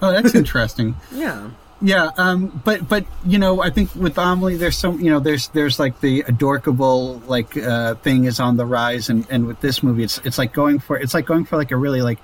oh, 0.03 0.13
that's 0.13 0.35
interesting. 0.43 0.95
Yeah, 1.13 1.51
Yeah, 1.83 2.11
um, 2.17 2.61
but 2.65 2.89
but 2.89 3.05
you 3.27 3.39
know, 3.39 3.63
I 3.63 3.71
think 3.71 3.95
with 3.95 4.17
Amelie, 4.19 4.57
there's 4.57 4.77
some 4.79 5.01
you 5.01 5.11
know, 5.11 5.21
there's 5.21 5.49
there's 5.49 5.79
like 5.79 6.01
the 6.01 6.21
adorkable 6.23 7.21
like 7.27 7.57
uh, 7.57 7.95
thing 7.97 8.25
is 8.25 8.41
on 8.41 8.57
the 8.57 8.67
rise, 8.67 9.09
and 9.11 9.27
and 9.31 9.47
with 9.47 9.61
this 9.61 9.83
movie, 9.83 10.05
it's 10.05 10.19
it's 10.25 10.39
like 10.39 10.53
going 10.53 10.79
for 10.79 10.97
it's 10.97 11.15
like 11.15 11.27
going 11.27 11.45
for 11.45 11.57
like 11.57 11.71
a 11.71 11.77
really 11.77 12.03
like 12.03 12.19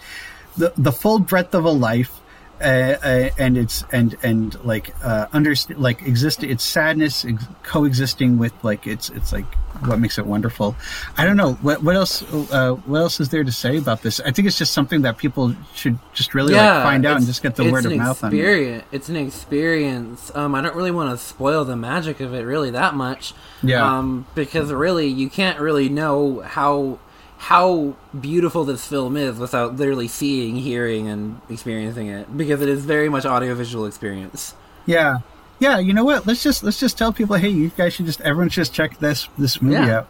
the 0.57 0.73
the 0.77 0.93
full 0.93 1.19
breadth 1.19 1.55
of 1.55 1.65
a 1.65 1.71
life. 1.71 2.21
Uh, 2.61 2.65
uh, 3.03 3.31
and 3.37 3.59
it's 3.59 3.83
and 3.91 4.17
and 4.23 4.63
like 4.65 4.95
uh 5.03 5.27
underst- 5.29 5.77
like 5.77 6.03
exist 6.03 6.45
it's 6.45 6.63
sadness 6.63 7.25
ex- 7.25 7.45
coexisting 7.65 8.39
with 8.39 8.53
like 8.63 8.87
it's 8.87 9.11
it's 9.11 9.33
like 9.33 9.45
what 9.87 9.99
makes 9.99 10.19
it 10.19 10.25
wonderful 10.25 10.77
i 11.19 11.25
don't 11.25 11.37
know 11.37 11.55
what 11.55 11.83
what 11.83 11.97
else 11.97 12.23
uh 12.53 12.73
what 12.87 13.01
else 13.01 13.19
is 13.19 13.31
there 13.31 13.43
to 13.43 13.51
say 13.51 13.77
about 13.77 14.03
this 14.03 14.21
i 14.21 14.31
think 14.31 14.47
it's 14.47 14.57
just 14.57 14.73
something 14.73 15.03
that 15.03 15.19
people 15.19 15.53
should 15.75 15.99
just 16.13 16.33
really 16.33 16.55
like 16.55 16.83
find 16.85 17.05
out 17.05 17.17
and 17.17 17.27
just 17.27 17.43
get 17.43 17.57
the 17.57 17.71
word 17.71 17.85
of 17.85 17.97
mouth 17.97 18.23
on 18.23 18.33
it 18.33 18.37
experience. 18.37 18.85
It's 18.93 19.09
an 19.09 19.17
experience. 19.17 20.31
Um, 20.35 20.55
I 20.55 20.61
don't 20.61 20.77
really 20.77 20.91
want 20.91 21.11
to 21.11 21.25
spoil 21.25 21.65
the 21.65 21.77
magic 21.77 22.21
of 22.21 22.35
it 22.35 22.43
really 22.43 22.71
that 22.71 22.95
much. 22.95 23.35
Yeah. 23.63 23.99
Um, 23.99 24.27
because 24.35 24.73
really, 24.73 25.09
you 25.09 25.29
can't 25.29 25.59
really 25.59 25.89
know 25.89 26.41
how 26.41 26.99
how 27.45 27.95
beautiful 28.19 28.65
this 28.65 28.87
film 28.87 29.17
is 29.17 29.39
without 29.39 29.77
literally 29.77 30.09
seeing, 30.09 30.57
hearing, 30.57 31.09
and 31.09 31.41
experiencing 31.51 32.07
it. 32.09 32.35
Because 32.37 32.63
it 32.63 32.69
is 32.69 32.85
very 32.85 33.09
much 33.11 33.27
audiovisual 33.27 33.85
experience. 33.87 34.55
Yeah. 34.87 35.19
Yeah, 35.61 35.79
you 35.79 35.93
know 35.93 36.05
what? 36.05 36.27
Let's 36.27 36.43
just 36.43 36.63
let's 36.65 36.81
just 36.81 36.99
tell 36.99 37.13
people, 37.13 37.37
hey, 37.37 37.49
you 37.51 37.69
guys 37.71 37.95
should 37.95 38.07
just 38.07 38.21
everyone 38.23 38.49
should 38.49 38.63
just 38.63 38.73
check 38.75 38.99
this 38.99 39.29
this 39.39 39.61
movie 39.63 39.77
Yeah. 39.77 40.05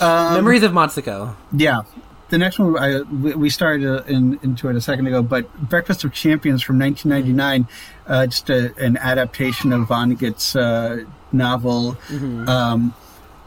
out. 0.00 0.34
Memories 0.34 0.62
of 0.64 0.72
Matsuko. 0.72 1.34
Yeah, 1.56 1.82
the 2.30 2.38
next 2.38 2.58
one 2.58 2.76
I 2.78 3.02
we 3.02 3.48
started 3.48 3.86
uh, 3.86 4.02
in, 4.04 4.40
into 4.42 4.68
it 4.68 4.76
a 4.76 4.80
second 4.80 5.06
ago, 5.06 5.22
but 5.22 5.44
Breakfast 5.68 6.02
of 6.04 6.12
Champions 6.12 6.62
from 6.62 6.78
1999, 6.80 7.68
uh, 8.08 8.26
just 8.26 8.50
a, 8.50 8.74
an 8.82 8.96
adaptation 8.96 9.72
of 9.72 9.86
Vonnegut's 9.88 10.56
uh, 10.56 11.04
novel. 11.30 11.96
Um, 12.10 12.92
I 12.92 13.01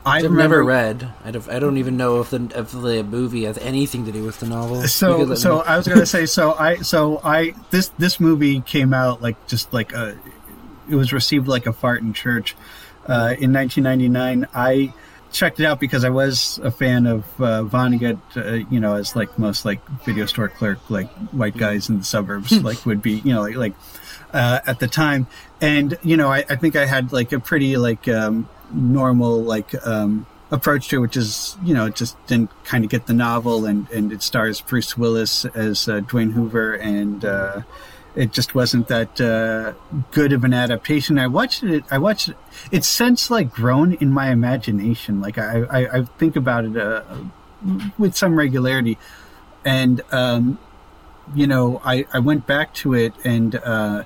I've 0.06 0.24
remember 0.24 0.58
never 0.58 0.64
read. 0.64 1.14
I 1.24 1.32
don't, 1.32 1.50
I 1.50 1.60
don't 1.60 1.78
even 1.78 1.98
know 1.98 2.22
if 2.22 2.30
the 2.30 2.52
if 2.56 2.72
the 2.72 3.04
movie 3.04 3.46
has 3.46 3.58
anything 3.58 4.06
to 4.06 4.12
do 4.12 4.24
with 4.24 4.40
the 4.40 4.46
novel. 4.46 4.84
So 4.88 5.34
so 5.36 5.60
I 5.60 5.78
was 5.78 5.88
gonna 5.88 6.06
say 6.06 6.26
so 6.26 6.54
I 6.54 6.78
so 6.78 7.20
I 7.24 7.54
this 7.72 7.90
this 7.98 8.20
movie 8.20 8.62
came 8.62 8.94
out 8.94 9.22
like 9.22 9.48
just 9.48 9.74
like 9.74 9.94
a 9.94 10.18
it 10.90 10.96
was 10.96 11.12
received 11.12 11.48
like 11.48 11.66
a 11.66 11.74
fart 11.74 12.02
in 12.02 12.14
church 12.14 12.56
uh, 13.08 13.36
in 13.40 13.54
1999. 13.54 14.48
I 14.54 14.94
checked 15.32 15.60
it 15.60 15.66
out 15.66 15.80
because 15.80 16.04
I 16.04 16.10
was 16.10 16.60
a 16.64 16.72
fan 16.72 17.08
of 17.08 17.24
uh, 17.40 17.64
Vonnegut. 17.64 18.20
Uh, 18.36 18.66
you 18.70 18.80
know, 18.80 18.96
as 18.96 19.16
like 19.16 19.38
most 19.38 19.66
like 19.66 19.86
video 20.06 20.26
store 20.26 20.50
clerk 20.50 20.80
like 20.90 21.10
white 21.32 21.58
guys 21.58 21.90
in 21.90 22.00
the 22.00 22.06
suburbs 22.06 22.52
like 22.64 22.86
would 22.86 23.02
be. 23.02 23.22
You 23.26 23.34
know, 23.34 23.42
like 23.42 23.56
like 23.56 23.74
uh, 24.34 24.60
at 24.66 24.80
the 24.80 24.88
time, 24.88 25.28
and 25.62 25.98
you 26.04 26.18
know, 26.18 26.32
I, 26.32 26.46
I 26.50 26.56
think 26.56 26.76
I 26.76 26.86
had 26.86 27.12
like 27.12 27.32
a 27.32 27.40
pretty 27.40 27.78
like 27.78 28.08
um, 28.08 28.50
normal 28.76 29.42
like. 29.42 29.74
Um, 29.86 30.28
approach 30.52 30.90
to 30.90 30.98
it, 30.98 31.00
which 31.00 31.18
is 31.18 31.58
you 31.64 31.74
know 31.74 31.90
just 31.90 32.16
didn't 32.28 32.52
kind 32.64 32.84
of 32.84 32.90
get 32.90 33.08
the 33.08 33.14
novel 33.14 33.66
and 33.66 33.90
and 33.90 34.14
it 34.14 34.22
stars 34.22 34.62
Bruce 34.62 34.98
Willis 34.98 35.46
as 35.46 35.90
uh, 35.90 36.02
Dwayne 36.02 36.34
Hoover 36.34 36.74
and 36.76 37.26
uh, 37.26 37.62
it 38.16 38.32
just 38.32 38.56
wasn't 38.56 38.88
that 38.88 39.20
uh, 39.20 39.74
good 40.12 40.32
of 40.32 40.44
an 40.44 40.54
adaptation. 40.54 41.20
I 41.20 41.28
watched 41.28 41.64
it. 41.64 41.84
I 41.92 41.98
watched 41.98 42.30
it. 42.30 42.38
It's 42.72 42.88
since 42.88 43.30
like 43.30 43.52
grown 43.52 43.94
in 43.96 44.10
my 44.12 44.32
imagination. 44.32 45.22
Like 45.22 45.38
I 45.38 45.64
I, 45.64 45.98
I 45.98 46.04
think 46.04 46.36
about 46.36 46.66
it 46.66 46.78
uh, 46.78 47.04
with 47.98 48.16
some 48.16 48.38
regularity, 48.38 48.98
and 49.66 50.02
um, 50.12 50.58
you 51.34 51.48
know 51.48 51.82
I 51.84 52.06
I 52.14 52.20
went 52.20 52.48
back 52.48 52.74
to 52.76 52.94
it 52.94 53.14
and. 53.24 53.56
Uh, 53.56 54.04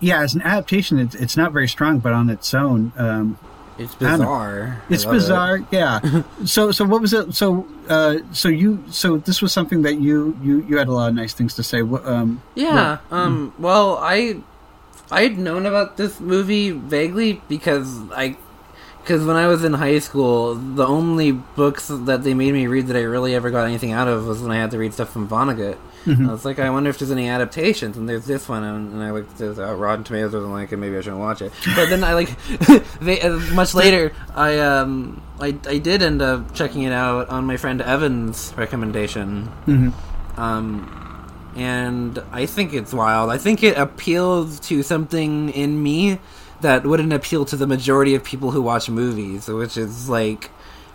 yeah, 0.00 0.20
as 0.22 0.34
an 0.34 0.42
adaptation, 0.42 0.98
it's, 0.98 1.14
it's 1.14 1.36
not 1.36 1.52
very 1.52 1.68
strong, 1.68 1.98
but 1.98 2.12
on 2.12 2.28
its 2.30 2.52
own, 2.54 2.92
um, 2.96 3.38
it's 3.78 3.94
I 3.96 3.98
don't 3.98 4.10
know. 4.10 4.24
bizarre. 4.24 4.82
It's 4.88 5.04
love 5.04 5.14
it. 5.14 5.18
bizarre 5.18 5.58
yeah 5.70 6.22
so 6.46 6.72
so 6.72 6.82
what 6.86 7.02
was 7.02 7.12
it 7.12 7.34
so 7.34 7.68
uh 7.90 8.16
so 8.32 8.48
you 8.48 8.82
so 8.88 9.18
this 9.18 9.42
was 9.42 9.52
something 9.52 9.82
that 9.82 10.00
you 10.00 10.34
you 10.42 10.64
you 10.66 10.78
had 10.78 10.88
a 10.88 10.92
lot 10.92 11.10
of 11.10 11.14
nice 11.14 11.34
things 11.34 11.52
to 11.56 11.62
say 11.62 11.82
What, 11.82 12.06
um 12.06 12.40
Yeah. 12.54 12.98
Um. 13.10 13.52
Well, 13.58 13.98
I 14.00 14.40
I'd 15.10 15.36
known 15.36 15.66
about 15.66 15.98
this 15.98 16.20
movie 16.20 16.70
vaguely 16.70 17.42
because 17.48 17.98
I 18.12 18.38
because 19.06 19.24
when 19.24 19.36
I 19.36 19.46
was 19.46 19.62
in 19.62 19.72
high 19.72 20.00
school, 20.00 20.56
the 20.56 20.84
only 20.84 21.30
books 21.30 21.86
that 21.86 22.24
they 22.24 22.34
made 22.34 22.52
me 22.52 22.66
read 22.66 22.88
that 22.88 22.96
I 22.96 23.02
really 23.02 23.36
ever 23.36 23.52
got 23.52 23.64
anything 23.64 23.92
out 23.92 24.08
of 24.08 24.26
was 24.26 24.42
when 24.42 24.50
I 24.50 24.56
had 24.56 24.72
to 24.72 24.78
read 24.78 24.94
stuff 24.94 25.10
from 25.10 25.28
Vonnegut. 25.28 25.78
I 26.08 26.32
was 26.32 26.44
like, 26.44 26.58
I 26.58 26.70
wonder 26.70 26.90
if 26.90 26.98
there's 26.98 27.12
any 27.12 27.28
adaptations. 27.28 27.96
And 27.96 28.08
there's 28.08 28.26
this 28.26 28.48
one, 28.48 28.64
and, 28.64 28.92
and 28.94 29.02
I 29.04 29.12
looked 29.12 29.40
at 29.40 29.58
uh, 29.58 29.74
Rotten 29.74 30.02
Tomatoes 30.02 30.32
doesn't 30.32 30.50
like 30.50 30.72
it. 30.72 30.78
Maybe 30.78 30.96
I 30.96 31.02
shouldn't 31.02 31.20
watch 31.20 31.40
it. 31.40 31.52
But 31.76 31.88
then 31.88 32.02
I 32.02 32.14
like 32.14 32.36
they, 33.00 33.20
uh, 33.20 33.38
much 33.54 33.74
later, 33.74 34.12
I 34.34 34.58
um 34.58 35.22
I 35.40 35.56
I 35.68 35.78
did 35.78 36.02
end 36.02 36.20
up 36.20 36.52
checking 36.52 36.82
it 36.82 36.92
out 36.92 37.28
on 37.28 37.44
my 37.44 37.56
friend 37.56 37.80
Evan's 37.80 38.52
recommendation. 38.56 39.48
Mm-hmm. 39.66 40.40
Um, 40.40 41.52
and 41.54 42.18
I 42.32 42.46
think 42.46 42.72
it's 42.72 42.92
wild. 42.92 43.30
I 43.30 43.38
think 43.38 43.62
it 43.62 43.78
appeals 43.78 44.58
to 44.60 44.82
something 44.82 45.50
in 45.50 45.80
me 45.80 46.18
that 46.60 46.86
wouldn't 46.86 47.12
appeal 47.12 47.44
to 47.46 47.56
the 47.56 47.66
majority 47.66 48.14
of 48.14 48.24
people 48.24 48.50
who 48.50 48.62
watch 48.62 48.88
movies, 48.88 49.48
which 49.48 49.76
is 49.76 50.08
like, 50.08 50.50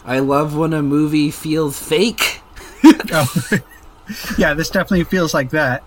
I 0.06 0.20
love 0.20 0.56
when 0.56 0.74
a 0.74 0.82
movie 0.82 1.32
feels 1.32 1.80
fake. 1.80 2.42
oh. 3.12 3.50
yeah, 4.38 4.54
this 4.54 4.70
definitely 4.70 5.04
feels 5.04 5.34
like 5.34 5.52
that. 5.52 5.84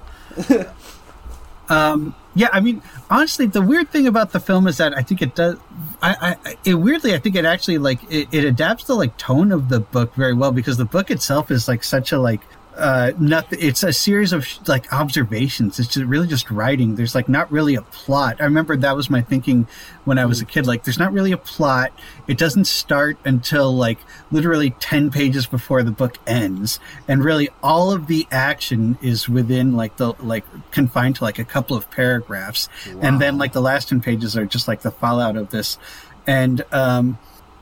um, 1.68 2.14
yeah, 2.34 2.48
I 2.52 2.60
mean, 2.60 2.82
honestly, 3.10 3.46
the 3.46 3.62
weird 3.62 3.90
thing 3.90 4.06
about 4.06 4.32
the 4.32 4.40
film 4.40 4.66
is 4.66 4.78
that 4.78 4.96
I 4.96 5.02
think 5.02 5.22
it 5.22 5.34
does. 5.34 5.56
I, 6.02 6.36
I 6.44 6.56
it 6.64 6.74
weirdly, 6.74 7.14
I 7.14 7.18
think 7.18 7.36
it 7.36 7.44
actually 7.44 7.78
like 7.78 8.00
it, 8.10 8.28
it 8.32 8.44
adapts 8.44 8.84
the 8.84 8.94
like 8.94 9.16
tone 9.16 9.52
of 9.52 9.68
the 9.68 9.80
book 9.80 10.14
very 10.14 10.34
well 10.34 10.52
because 10.52 10.76
the 10.76 10.84
book 10.84 11.10
itself 11.10 11.50
is 11.50 11.68
like 11.68 11.84
such 11.84 12.12
a 12.12 12.18
like 12.18 12.40
uh 12.76 13.12
nothing 13.18 13.58
it's 13.62 13.82
a 13.82 13.92
series 13.92 14.32
of 14.32 14.46
like 14.66 14.92
observations. 14.92 15.78
It's 15.78 15.88
just 15.88 16.06
really 16.06 16.26
just 16.26 16.50
writing. 16.50 16.96
There's 16.96 17.14
like 17.14 17.28
not 17.28 17.50
really 17.50 17.74
a 17.74 17.82
plot. 17.82 18.40
I 18.40 18.44
remember 18.44 18.76
that 18.76 18.96
was 18.96 19.08
my 19.08 19.22
thinking 19.22 19.66
when 20.04 20.18
i 20.18 20.26
was 20.26 20.40
a 20.40 20.44
kid 20.44 20.66
like 20.66 20.84
there's 20.84 20.98
not 20.98 21.12
really 21.12 21.32
a 21.32 21.36
plot. 21.36 21.92
It 22.26 22.38
doesn't 22.38 22.66
start 22.66 23.16
until 23.24 23.74
like 23.74 23.98
literally 24.30 24.70
10 24.70 25.10
pages 25.10 25.46
before 25.46 25.82
the 25.82 25.92
book 25.92 26.18
ends. 26.26 26.80
And 27.06 27.24
really 27.24 27.48
all 27.62 27.92
of 27.92 28.06
the 28.06 28.26
action 28.30 28.98
is 29.00 29.28
within 29.28 29.76
like 29.76 29.96
the 29.96 30.14
like 30.20 30.44
confined 30.70 31.16
to 31.16 31.24
like 31.24 31.38
a 31.38 31.44
couple 31.44 31.76
of 31.76 31.90
paragraphs. 31.90 32.68
Wow. 32.86 33.00
and 33.02 33.20
then 33.20 33.38
like 33.38 33.52
the 33.52 33.62
last 33.62 33.88
10 33.88 34.00
pages 34.00 34.36
are 34.36 34.44
just 34.44 34.68
like 34.68 34.82
the 34.82 34.90
fallout 34.90 35.36
of 35.36 35.50
this. 35.50 35.78
And 36.26 36.64
um 36.72 37.18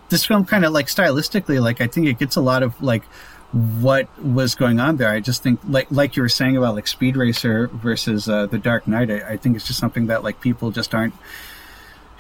this 0.09 0.27
film 0.27 0.45
kind 0.45 0.65
of 0.67 0.73
like 0.73 0.89
stylistically 0.89 1.59
like 1.59 1.81
i 1.81 1.87
think 1.87 2.07
it 2.07 2.19
gets 2.19 2.37
a 2.37 2.41
lot 2.41 2.63
of 2.63 2.81
like 2.83 3.03
what 3.53 4.09
was 4.19 4.55
going 4.55 4.81
on 4.81 4.97
there. 4.97 5.11
I 5.11 5.21
just 5.21 5.43
think, 5.43 5.61
like 5.69 5.89
like 5.91 6.17
you 6.17 6.23
were 6.23 6.29
saying 6.29 6.57
about 6.57 6.75
like 6.75 6.87
Speed 6.87 7.17
Racer 7.17 7.69
versus 7.69 8.29
uh, 8.29 8.47
The 8.47 8.59
Dark 8.59 8.89
Knight, 8.89 9.11
I, 9.11 9.33
I, 9.33 9.37
think 9.37 9.57
it's 9.57 9.67
just 9.67 9.79
something 9.79 10.07
that 10.07 10.25
like 10.25 10.41
people 10.41 10.71
just 10.71 10.95
aren't. 10.95 11.15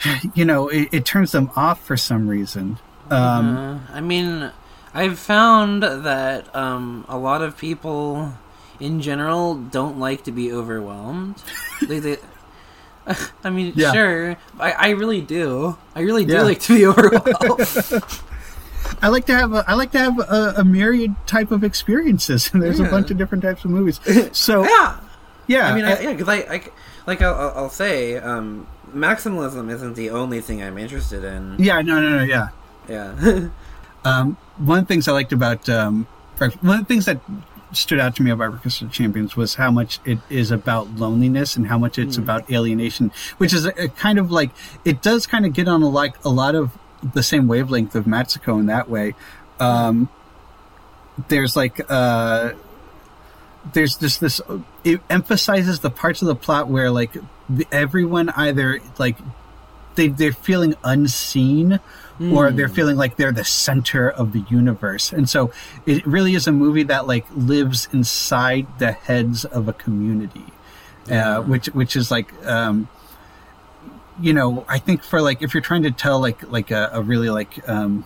You 0.34 0.44
know, 0.44 0.68
it, 0.68 0.88
it 0.90 1.04
turns 1.04 1.30
them 1.30 1.50
off 1.54 1.80
for 1.80 1.96
some 1.96 2.26
reason. 2.26 2.78
Um, 3.08 3.56
uh, 3.56 3.78
I 3.92 4.00
mean, 4.00 4.50
I've 4.92 5.18
found 5.18 5.82
that 5.82 6.54
um, 6.56 7.04
a 7.08 7.16
lot 7.16 7.40
of 7.40 7.56
people, 7.56 8.32
in 8.80 9.00
general, 9.00 9.54
don't 9.54 10.00
like 10.00 10.24
to 10.24 10.32
be 10.32 10.52
overwhelmed. 10.52 11.40
they, 11.86 12.00
they, 12.00 12.16
I 13.44 13.50
mean, 13.50 13.74
yeah. 13.76 13.92
sure, 13.92 14.36
I, 14.58 14.72
I 14.72 14.88
really 14.90 15.20
do. 15.20 15.76
I 15.94 16.00
really 16.00 16.24
do 16.24 16.34
yeah. 16.34 16.42
like 16.42 16.60
to 16.60 16.76
be 16.76 16.86
overwhelmed. 16.88 18.02
I 19.00 19.08
like 19.08 19.26
to 19.26 19.34
have 19.34 19.52
a, 19.52 19.64
I 19.66 19.74
like 19.74 19.92
to 19.92 19.98
have 19.98 20.18
a, 20.18 20.54
a 20.58 20.64
myriad 20.64 21.14
type 21.26 21.50
of 21.50 21.64
experiences, 21.64 22.50
and 22.52 22.62
there's 22.62 22.80
yeah. 22.80 22.86
a 22.86 22.90
bunch 22.90 23.10
of 23.10 23.18
different 23.18 23.42
types 23.42 23.64
of 23.64 23.70
movies. 23.70 24.00
So 24.32 24.64
yeah, 24.64 25.00
yeah. 25.46 25.68
I 25.68 25.74
mean, 25.74 25.84
I, 25.84 26.00
yeah, 26.00 26.12
because 26.12 26.28
I, 26.28 26.36
I, 26.36 26.62
like 27.06 27.22
I'll, 27.22 27.52
I'll 27.56 27.68
say, 27.68 28.16
um, 28.16 28.66
maximalism 28.94 29.70
isn't 29.70 29.94
the 29.94 30.10
only 30.10 30.40
thing 30.40 30.62
I'm 30.62 30.78
interested 30.78 31.24
in. 31.24 31.56
Yeah, 31.58 31.80
no, 31.82 32.00
no, 32.00 32.18
no, 32.18 32.22
yeah, 32.22 32.48
yeah. 32.88 33.48
um, 34.04 34.36
one 34.58 34.80
of 34.80 34.84
the 34.84 34.88
things 34.88 35.08
I 35.08 35.12
liked 35.12 35.32
about 35.32 35.68
um, 35.68 36.06
one 36.38 36.80
of 36.80 36.80
the 36.80 36.84
things 36.84 37.06
that 37.06 37.20
stood 37.72 37.98
out 37.98 38.16
to 38.16 38.22
me 38.22 38.30
about 38.30 38.64
of 38.64 38.92
Champions 38.92 39.36
was 39.36 39.54
how 39.54 39.70
much 39.70 39.98
it 40.04 40.18
is 40.28 40.50
about 40.50 40.90
loneliness 40.96 41.56
and 41.56 41.66
how 41.66 41.78
much 41.78 41.98
it's 41.98 42.16
mm. 42.16 42.22
about 42.22 42.50
alienation, 42.50 43.10
which 43.38 43.52
is 43.52 43.64
a, 43.64 43.84
a, 43.84 43.88
kind 43.88 44.18
of 44.18 44.30
like 44.30 44.50
it 44.84 45.02
does 45.02 45.26
kind 45.26 45.46
of 45.46 45.52
get 45.52 45.68
on 45.68 45.82
a 45.82 45.88
like 45.88 46.22
a 46.24 46.28
lot 46.28 46.54
of 46.54 46.76
the 47.02 47.22
same 47.22 47.48
wavelength 47.48 47.94
of 47.94 48.04
Matsuko 48.04 48.58
in 48.58 48.66
that 48.66 48.88
way. 48.88 49.14
Um, 49.60 50.08
there's 51.28 51.56
like 51.56 51.80
uh, 51.88 52.52
there's 53.72 53.96
just 53.96 54.20
this. 54.20 54.40
It 54.84 55.00
emphasizes 55.10 55.80
the 55.80 55.90
parts 55.90 56.22
of 56.22 56.28
the 56.28 56.34
plot 56.34 56.68
where 56.68 56.90
like 56.90 57.16
everyone 57.70 58.30
either 58.30 58.80
like 58.98 59.16
they 59.94 60.08
they're 60.08 60.32
feeling 60.32 60.74
unseen 60.84 61.80
mm. 62.18 62.32
or 62.32 62.50
they're 62.50 62.68
feeling 62.68 62.96
like 62.96 63.16
they're 63.16 63.32
the 63.32 63.44
center 63.44 64.08
of 64.10 64.32
the 64.32 64.44
universe 64.48 65.12
and 65.12 65.28
so 65.28 65.52
it 65.86 66.04
really 66.06 66.34
is 66.34 66.46
a 66.46 66.52
movie 66.52 66.84
that 66.84 67.06
like 67.06 67.26
lives 67.34 67.88
inside 67.92 68.66
the 68.78 68.92
heads 68.92 69.44
of 69.44 69.68
a 69.68 69.72
community 69.72 70.46
yeah. 71.06 71.38
uh, 71.38 71.42
which 71.42 71.66
which 71.66 71.96
is 71.96 72.10
like 72.10 72.32
um, 72.46 72.88
you 74.20 74.32
know, 74.32 74.64
I 74.68 74.78
think 74.78 75.02
for 75.02 75.20
like 75.20 75.42
if 75.42 75.54
you're 75.54 75.62
trying 75.62 75.82
to 75.84 75.90
tell 75.90 76.20
like 76.20 76.50
like 76.50 76.70
a, 76.70 76.90
a 76.92 77.02
really 77.02 77.30
like 77.30 77.68
um 77.68 78.04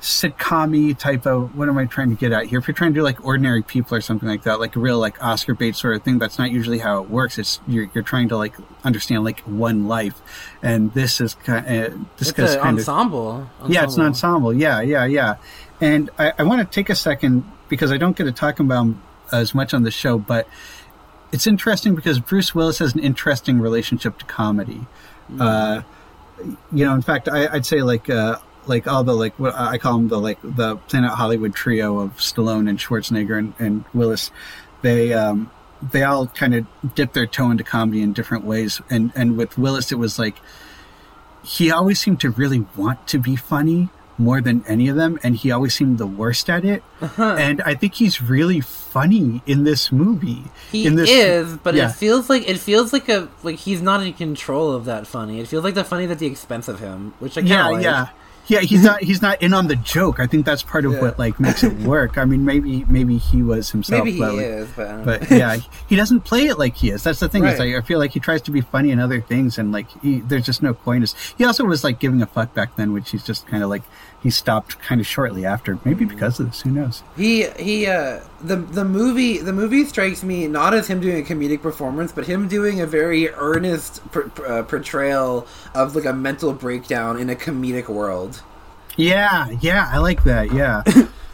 sitcom 0.00 0.96
type 0.98 1.26
of 1.26 1.56
what 1.56 1.68
am 1.68 1.78
I 1.78 1.86
trying 1.86 2.10
to 2.10 2.16
get 2.16 2.32
at 2.32 2.46
here? 2.46 2.58
If 2.58 2.68
you're 2.68 2.74
trying 2.74 2.92
to 2.92 3.00
do 3.00 3.02
like 3.02 3.24
ordinary 3.24 3.62
people 3.62 3.96
or 3.96 4.00
something 4.00 4.28
like 4.28 4.42
that, 4.44 4.60
like 4.60 4.76
a 4.76 4.78
real 4.78 4.98
like 4.98 5.22
Oscar 5.22 5.54
bait 5.54 5.74
sort 5.74 5.96
of 5.96 6.02
thing, 6.02 6.18
that's 6.18 6.38
not 6.38 6.50
usually 6.50 6.78
how 6.78 7.02
it 7.02 7.10
works. 7.10 7.38
It's 7.38 7.60
you're 7.66 7.90
you're 7.94 8.04
trying 8.04 8.28
to 8.28 8.36
like 8.36 8.54
understand 8.84 9.24
like 9.24 9.40
one 9.40 9.88
life, 9.88 10.20
and 10.62 10.92
this 10.94 11.20
is 11.20 11.34
kind 11.34 11.66
of, 11.66 11.92
uh, 11.92 12.04
this 12.18 12.28
is 12.28 12.32
kind 12.34 12.78
ensemble. 12.78 13.30
of 13.30 13.36
ensemble. 13.36 13.74
Yeah, 13.74 13.84
it's 13.84 13.96
an 13.96 14.02
ensemble. 14.02 14.54
Yeah, 14.54 14.80
yeah, 14.80 15.04
yeah. 15.06 15.36
And 15.80 16.10
I, 16.18 16.32
I 16.38 16.42
want 16.44 16.60
to 16.60 16.72
take 16.72 16.88
a 16.88 16.94
second 16.94 17.44
because 17.68 17.90
I 17.90 17.96
don't 17.96 18.16
get 18.16 18.24
to 18.24 18.32
talk 18.32 18.60
about 18.60 18.84
them 18.84 19.02
as 19.32 19.54
much 19.54 19.74
on 19.74 19.82
the 19.82 19.90
show, 19.90 20.18
but 20.18 20.46
it's 21.32 21.46
interesting 21.46 21.94
because 21.94 22.18
Bruce 22.18 22.54
Willis 22.54 22.78
has 22.78 22.94
an 22.94 23.00
interesting 23.00 23.60
relationship 23.60 24.18
to 24.18 24.24
comedy. 24.24 24.86
Mm-hmm. 25.30 25.40
Uh, 25.40 25.82
you 26.72 26.84
know, 26.84 26.94
in 26.94 27.02
fact, 27.02 27.28
I, 27.28 27.52
would 27.52 27.66
say 27.66 27.82
like 27.82 28.08
uh, 28.10 28.38
like 28.66 28.86
all 28.86 29.04
the 29.04 29.14
like 29.14 29.38
what 29.38 29.54
I 29.54 29.78
call 29.78 29.94
them 29.94 30.08
the 30.08 30.20
like 30.20 30.38
the 30.42 30.76
Planet 30.76 31.12
Hollywood 31.12 31.54
trio 31.54 31.98
of 31.98 32.16
Stallone 32.16 32.68
and 32.68 32.78
Schwarzenegger 32.78 33.38
and, 33.38 33.54
and 33.58 33.84
Willis. 33.94 34.30
They 34.82 35.12
um, 35.12 35.50
they 35.82 36.02
all 36.02 36.26
kind 36.28 36.54
of 36.54 36.66
dip 36.94 37.12
their 37.12 37.26
toe 37.26 37.50
into 37.50 37.64
comedy 37.64 38.02
in 38.02 38.12
different 38.12 38.44
ways. 38.44 38.80
And 38.90 39.12
and 39.14 39.36
with 39.36 39.58
Willis, 39.58 39.92
it 39.92 39.96
was 39.96 40.18
like 40.18 40.36
he 41.44 41.70
always 41.70 42.00
seemed 42.00 42.20
to 42.20 42.30
really 42.30 42.66
want 42.76 43.06
to 43.08 43.18
be 43.18 43.36
funny, 43.36 43.88
more 44.18 44.40
than 44.40 44.64
any 44.66 44.88
of 44.88 44.96
them, 44.96 45.18
and 45.22 45.36
he 45.36 45.50
always 45.50 45.74
seemed 45.74 45.98
the 45.98 46.06
worst 46.06 46.48
at 46.48 46.64
it. 46.64 46.82
Uh-huh. 47.00 47.36
And 47.38 47.60
I 47.62 47.74
think 47.74 47.94
he's 47.94 48.22
really 48.22 48.60
funny 48.60 49.42
in 49.46 49.64
this 49.64 49.92
movie. 49.92 50.44
He 50.72 50.88
this, 50.88 51.10
is, 51.10 51.56
but 51.58 51.74
yeah. 51.74 51.90
it 51.90 51.92
feels 51.92 52.30
like 52.30 52.48
it 52.48 52.58
feels 52.58 52.92
like 52.92 53.08
a 53.08 53.28
like 53.42 53.56
he's 53.56 53.82
not 53.82 54.02
in 54.02 54.12
control 54.14 54.72
of 54.72 54.84
that 54.86 55.06
funny. 55.06 55.40
It 55.40 55.48
feels 55.48 55.64
like 55.64 55.74
the 55.74 55.84
funny 55.84 56.06
at 56.06 56.18
the 56.18 56.26
expense 56.26 56.68
of 56.68 56.80
him, 56.80 57.14
which 57.18 57.36
I 57.36 57.42
can't 57.42 57.50
yeah, 57.50 57.68
like. 57.68 57.82
yeah. 57.82 58.08
Yeah, 58.48 58.60
he's 58.60 58.78
mm-hmm. 58.78 58.86
not 58.86 59.02
he's 59.02 59.22
not 59.22 59.42
in 59.42 59.52
on 59.52 59.66
the 59.66 59.76
joke. 59.76 60.20
I 60.20 60.26
think 60.26 60.46
that's 60.46 60.62
part 60.62 60.84
of 60.84 60.92
yeah. 60.92 61.00
what 61.00 61.18
like 61.18 61.40
makes 61.40 61.64
it 61.64 61.72
work. 61.78 62.16
I 62.16 62.24
mean, 62.24 62.44
maybe 62.44 62.84
maybe 62.84 63.18
he 63.18 63.42
was 63.42 63.70
himself. 63.70 64.04
Maybe 64.04 64.18
but, 64.18 64.30
he 64.30 64.36
like, 64.36 64.46
is, 64.46 64.68
but, 64.76 65.04
but 65.04 65.30
yeah, 65.30 65.56
he 65.88 65.96
doesn't 65.96 66.20
play 66.20 66.46
it 66.46 66.58
like 66.58 66.76
he 66.76 66.90
is. 66.90 67.02
That's 67.02 67.20
the 67.20 67.28
thing. 67.28 67.42
Right. 67.42 67.58
Like, 67.58 67.74
I 67.74 67.80
feel 67.80 67.98
like 67.98 68.12
he 68.12 68.20
tries 68.20 68.42
to 68.42 68.50
be 68.50 68.60
funny 68.60 68.90
in 68.90 69.00
other 69.00 69.20
things, 69.20 69.58
and 69.58 69.72
like 69.72 69.88
he, 70.02 70.20
there's 70.20 70.46
just 70.46 70.62
no 70.62 70.74
coyness. 70.74 71.14
He 71.36 71.44
also 71.44 71.64
was 71.64 71.82
like 71.82 71.98
giving 71.98 72.22
a 72.22 72.26
fuck 72.26 72.54
back 72.54 72.76
then, 72.76 72.92
which 72.92 73.10
he's 73.10 73.24
just 73.24 73.46
kind 73.46 73.62
of 73.62 73.70
like 73.70 73.82
he 74.22 74.30
stopped 74.30 74.78
kind 74.80 75.00
of 75.00 75.06
shortly 75.06 75.44
after, 75.44 75.78
maybe 75.84 76.04
because 76.04 76.40
of 76.40 76.46
this. 76.46 76.62
Who 76.62 76.70
knows? 76.70 77.02
He 77.16 77.44
he 77.58 77.86
uh 77.86 78.20
the 78.40 78.56
the 78.56 78.84
movie 78.84 79.38
the 79.38 79.52
movie 79.52 79.84
strikes 79.84 80.22
me 80.22 80.46
not 80.46 80.74
as 80.74 80.88
him 80.88 81.00
doing 81.00 81.24
a 81.24 81.26
comedic 81.26 81.62
performance, 81.62 82.12
but 82.12 82.26
him 82.26 82.48
doing 82.48 82.80
a 82.80 82.86
very 82.86 83.30
earnest 83.30 84.02
uh, 84.46 84.62
portrayal 84.62 85.46
of 85.74 85.94
like 85.94 86.04
a 86.04 86.12
mental 86.12 86.52
breakdown 86.52 87.18
in 87.18 87.30
a 87.30 87.36
comedic 87.36 87.88
world. 87.88 88.42
Yeah, 88.96 89.50
yeah, 89.60 89.88
I 89.92 89.98
like 89.98 90.24
that. 90.24 90.52
Yeah. 90.52 90.82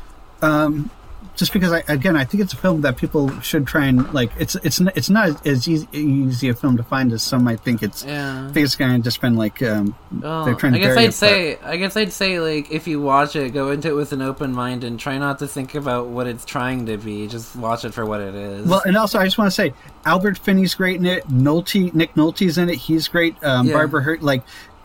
um, 0.42 0.90
just 1.36 1.52
because 1.52 1.72
I 1.72 1.82
again 1.88 2.16
I 2.16 2.24
think 2.24 2.42
it's 2.42 2.52
a 2.52 2.56
film 2.56 2.82
that 2.82 2.96
people 2.96 3.30
should 3.40 3.66
try 3.66 3.86
and 3.86 4.12
like 4.12 4.30
it's 4.38 4.54
it's 4.56 4.80
it's 4.80 5.08
not 5.08 5.46
as 5.46 5.66
easy, 5.66 5.88
easy 5.92 6.48
a 6.48 6.54
film 6.54 6.76
to 6.76 6.82
find 6.82 7.12
as 7.12 7.22
some 7.22 7.44
might 7.44 7.60
think 7.60 7.82
it's 7.82 8.04
yeah. 8.04 8.48
I 8.48 8.52
think 8.52 8.64
it's 8.64 8.78
of 8.78 9.02
just 9.02 9.20
been 9.20 9.36
like 9.36 9.62
um, 9.62 9.94
oh, 10.22 10.44
they're 10.44 10.54
trying 10.54 10.72
to 10.72 10.78
I 10.78 10.82
guess 10.82 10.96
I'd 10.96 11.08
it, 11.08 11.12
say. 11.14 11.58
I 11.58 11.76
guess 11.76 11.96
I'd 11.96 12.12
say 12.12 12.38
like 12.38 12.70
if 12.70 12.86
you 12.86 13.00
watch 13.00 13.34
it 13.34 13.50
go 13.50 13.70
into 13.70 13.88
it 13.88 13.94
with 13.94 14.12
an 14.12 14.20
open 14.20 14.52
mind 14.52 14.84
and 14.84 15.00
try 15.00 15.16
not 15.18 15.38
to 15.38 15.48
think 15.48 15.74
about 15.74 16.08
what 16.08 16.26
it's 16.26 16.44
trying 16.44 16.86
to 16.86 16.98
be 16.98 17.26
just 17.28 17.56
watch 17.56 17.84
it 17.84 17.94
for 17.94 18.04
what 18.04 18.20
it 18.20 18.34
is 18.34 18.66
well 18.66 18.82
and 18.84 18.96
also 18.96 19.18
I 19.18 19.24
just 19.24 19.38
want 19.38 19.48
to 19.48 19.54
say 19.54 19.72
Albert 20.04 20.38
Finney's 20.38 20.74
great 20.74 20.96
in 20.96 21.06
it 21.06 21.26
Nolte 21.28 21.94
Nick 21.94 22.14
Nolte's 22.14 22.58
in 22.58 22.68
it 22.68 22.76
he's 22.76 23.08
great 23.08 23.42
um, 23.42 23.66
yeah. 23.66 23.72
Barbara 23.72 24.02
Hurt 24.02 24.22
like 24.22 24.42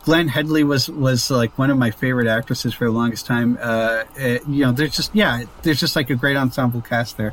Glenne 0.07 0.29
Headley 0.29 0.63
was 0.63 0.89
was 0.89 1.29
like 1.29 1.57
one 1.57 1.69
of 1.69 1.77
my 1.77 1.91
favorite 1.91 2.27
actresses 2.27 2.73
for 2.73 2.85
the 2.85 2.91
longest 2.91 3.25
time. 3.25 3.57
Uh, 3.61 4.05
it, 4.15 4.47
you 4.47 4.63
know, 4.63 4.71
there's 4.71 4.95
just 4.95 5.13
yeah, 5.13 5.43
there's 5.63 5.81
just 5.81 5.97
like 5.97 6.09
a 6.09 6.15
great 6.15 6.37
ensemble 6.37 6.79
cast 6.79 7.17
there. 7.17 7.31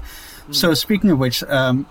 Mm. 0.49 0.55
So 0.57 0.75
speaking 0.75 1.13
of 1.13 1.21
which, 1.21 1.45
um, 1.45 1.87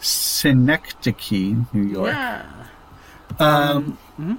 Synecdoche, 0.00 1.54
New 1.72 1.84
York. 1.84 2.08
Yeah. 2.08 2.44
Um, 3.38 3.98
mm-hmm. 4.18 4.34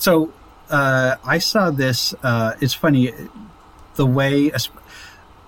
So 0.00 0.32
uh, 0.68 1.14
I 1.24 1.38
saw 1.38 1.70
this. 1.70 2.12
Uh, 2.20 2.54
it's 2.60 2.74
funny 2.74 3.12
the 3.94 4.04
way 4.04 4.50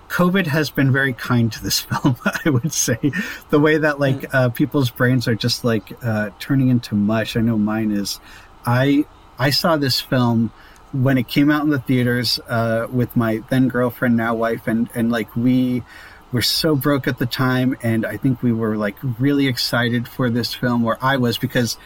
COVID 0.07 0.47
has 0.47 0.69
been 0.69 0.93
very 0.93 1.11
kind 1.11 1.51
to 1.51 1.61
this 1.61 1.79
film, 1.89 2.15
I 2.45 2.49
would 2.49 2.71
say. 2.71 3.11
The 3.49 3.59
way 3.59 3.79
that 3.79 3.99
like 3.99 4.33
uh, 4.33 4.47
people's 4.47 4.89
brains 4.89 5.27
are 5.27 5.35
just 5.35 5.65
like 5.65 5.91
uh, 6.01 6.29
turning 6.39 6.69
into 6.69 6.95
mush. 6.95 7.35
I 7.35 7.41
know 7.41 7.57
mine 7.57 7.91
is. 7.91 8.21
I 8.67 9.05
I 9.39 9.49
saw 9.49 9.77
this 9.77 9.99
film 10.01 10.51
when 10.91 11.17
it 11.17 11.27
came 11.27 11.49
out 11.49 11.63
in 11.63 11.69
the 11.69 11.79
theaters 11.79 12.39
uh, 12.47 12.87
with 12.91 13.15
my 13.15 13.41
then 13.49 13.69
girlfriend, 13.69 14.17
now 14.17 14.35
wife, 14.35 14.67
and 14.67 14.89
and 14.93 15.11
like 15.11 15.35
we 15.35 15.83
were 16.31 16.41
so 16.41 16.75
broke 16.75 17.07
at 17.07 17.17
the 17.17 17.25
time, 17.25 17.77
and 17.81 18.05
I 18.05 18.17
think 18.17 18.43
we 18.43 18.51
were 18.51 18.75
like 18.75 18.97
really 19.17 19.47
excited 19.47 20.07
for 20.07 20.29
this 20.29 20.53
film, 20.53 20.83
or 20.83 20.97
I 21.01 21.17
was 21.17 21.37
because 21.37 21.77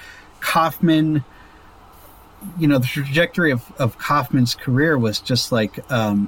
Kaufman. 0.42 1.24
You 2.58 2.66
know 2.66 2.80
the 2.80 2.88
trajectory 2.88 3.52
of, 3.52 3.72
of 3.78 4.00
Kaufman's 4.00 4.56
career 4.56 4.98
was 4.98 5.20
just 5.20 5.52
like, 5.52 5.80
um, 5.92 6.28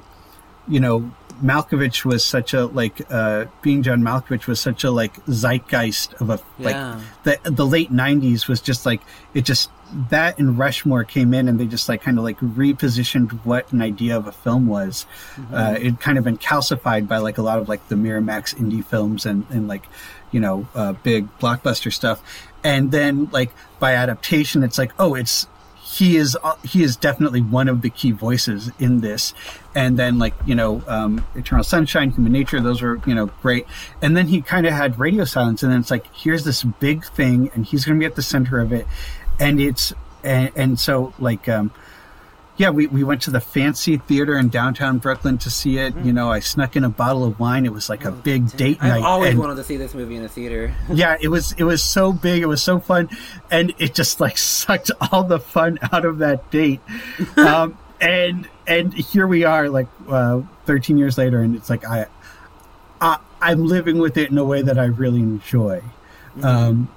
you 0.68 0.78
know, 0.78 1.10
Malkovich 1.42 2.04
was 2.04 2.24
such 2.24 2.54
a 2.54 2.66
like 2.66 3.00
uh, 3.10 3.46
being 3.62 3.82
John 3.82 4.02
Malkovich 4.02 4.46
was 4.46 4.60
such 4.60 4.84
a 4.84 4.90
like 4.90 5.14
zeitgeist 5.26 6.14
of 6.20 6.30
a 6.30 6.40
Yeah. 6.58 6.98
like 7.24 7.42
the 7.44 7.50
the 7.50 7.66
late 7.66 7.92
'90s 7.92 8.46
was 8.48 8.60
just 8.60 8.86
like 8.86 9.00
it 9.34 9.44
just 9.44 9.70
that 10.10 10.38
and 10.38 10.58
Rushmore 10.58 11.04
came 11.04 11.32
in 11.34 11.46
and 11.48 11.58
they 11.60 11.66
just 11.66 11.88
like 11.88 12.02
kind 12.02 12.18
of 12.18 12.24
like 12.24 12.38
repositioned 12.40 13.30
what 13.44 13.70
an 13.72 13.80
idea 13.82 14.16
of 14.16 14.26
a 14.26 14.32
film 14.32 14.66
was. 14.66 15.06
Uh, 15.52 15.76
it 15.80 16.00
kind 16.00 16.18
of 16.18 16.24
been 16.24 16.38
calcified 16.38 17.06
by 17.06 17.18
like 17.18 17.38
a 17.38 17.42
lot 17.42 17.58
of 17.58 17.68
like 17.68 17.86
the 17.88 17.94
Miramax 17.94 18.54
indie 18.56 18.84
films 18.84 19.24
and 19.26 19.46
and 19.50 19.68
like 19.68 19.84
you 20.32 20.40
know 20.40 20.66
uh, 20.74 20.92
big 20.92 21.28
blockbuster 21.38 21.92
stuff, 21.92 22.22
and 22.64 22.90
then 22.90 23.28
like 23.32 23.50
by 23.78 23.94
adaptation, 23.94 24.62
it's 24.64 24.78
like 24.78 24.92
oh 24.98 25.14
it's 25.14 25.46
he 25.94 26.16
is 26.16 26.36
uh, 26.42 26.56
he 26.64 26.82
is 26.82 26.96
definitely 26.96 27.40
one 27.40 27.68
of 27.68 27.82
the 27.82 27.90
key 27.90 28.10
voices 28.10 28.70
in 28.78 29.00
this. 29.00 29.32
And 29.74 29.96
then 29.96 30.18
like 30.18 30.34
you 30.44 30.54
know 30.54 30.82
um, 30.88 31.24
eternal 31.34 31.64
sunshine 31.64 32.10
human 32.10 32.32
nature 32.32 32.60
those 32.60 32.82
were 32.82 33.00
you 33.06 33.14
know 33.14 33.26
great. 33.42 33.66
And 34.02 34.16
then 34.16 34.26
he 34.26 34.42
kind 34.42 34.66
of 34.66 34.72
had 34.72 34.98
radio 34.98 35.24
silence 35.24 35.62
and 35.62 35.72
then 35.72 35.80
it's 35.80 35.90
like 35.90 36.12
here's 36.14 36.44
this 36.44 36.64
big 36.64 37.04
thing 37.04 37.50
and 37.54 37.64
he's 37.64 37.84
going 37.84 37.98
to 37.98 38.00
be 38.00 38.06
at 38.06 38.16
the 38.16 38.22
center 38.22 38.58
of 38.60 38.72
it. 38.72 38.86
And 39.38 39.60
it's 39.60 39.92
and, 40.24 40.50
and 40.56 40.80
so 40.80 41.14
like 41.18 41.48
um, 41.48 41.70
yeah 42.56 42.70
we, 42.70 42.86
we 42.86 43.02
went 43.02 43.22
to 43.22 43.30
the 43.30 43.40
fancy 43.40 43.96
theater 43.96 44.36
in 44.38 44.48
downtown 44.48 44.98
brooklyn 44.98 45.38
to 45.38 45.50
see 45.50 45.78
it. 45.78 45.94
You 45.98 46.12
know 46.12 46.30
i 46.30 46.40
snuck 46.40 46.76
in 46.76 46.84
a 46.84 46.88
bottle 46.88 47.24
of 47.24 47.38
wine. 47.40 47.64
It 47.66 47.72
was 47.72 47.88
like 47.88 48.04
a 48.04 48.12
big 48.12 48.50
date 48.56 48.78
I've 48.80 48.88
night 48.90 49.02
I 49.02 49.06
always 49.06 49.30
and- 49.30 49.38
wanted 49.40 49.56
to 49.56 49.64
see 49.64 49.76
this 49.76 49.94
movie 49.94 50.16
in 50.16 50.24
a 50.24 50.28
theater. 50.28 50.74
yeah 50.92 51.16
it 51.20 51.28
was 51.28 51.52
it 51.52 51.64
was 51.64 51.82
so 51.82 52.12
big. 52.12 52.42
It 52.42 52.46
was 52.46 52.62
so 52.62 52.78
fun. 52.78 53.08
And 53.50 53.72
it 53.78 53.94
just 53.94 54.20
like 54.20 54.38
sucked 54.62 54.90
all 55.10 55.24
the 55.24 55.40
fun 55.40 55.78
out 55.92 56.04
of 56.04 56.18
that 56.18 56.50
date. 56.50 56.80
Um 57.36 57.76
and 58.00 58.48
and 58.66 58.92
here 58.92 59.26
we 59.26 59.44
are 59.44 59.68
like 59.68 59.86
uh 60.08 60.42
13 60.66 60.98
years 60.98 61.16
later 61.16 61.40
and 61.40 61.54
it's 61.54 61.70
like 61.70 61.86
i, 61.86 62.06
I 63.00 63.18
i'm 63.40 63.64
living 63.66 63.98
with 63.98 64.16
it 64.16 64.30
in 64.30 64.36
a 64.38 64.44
way 64.44 64.62
that 64.62 64.78
i 64.78 64.84
really 64.86 65.20
enjoy. 65.20 65.82
Um 66.42 66.88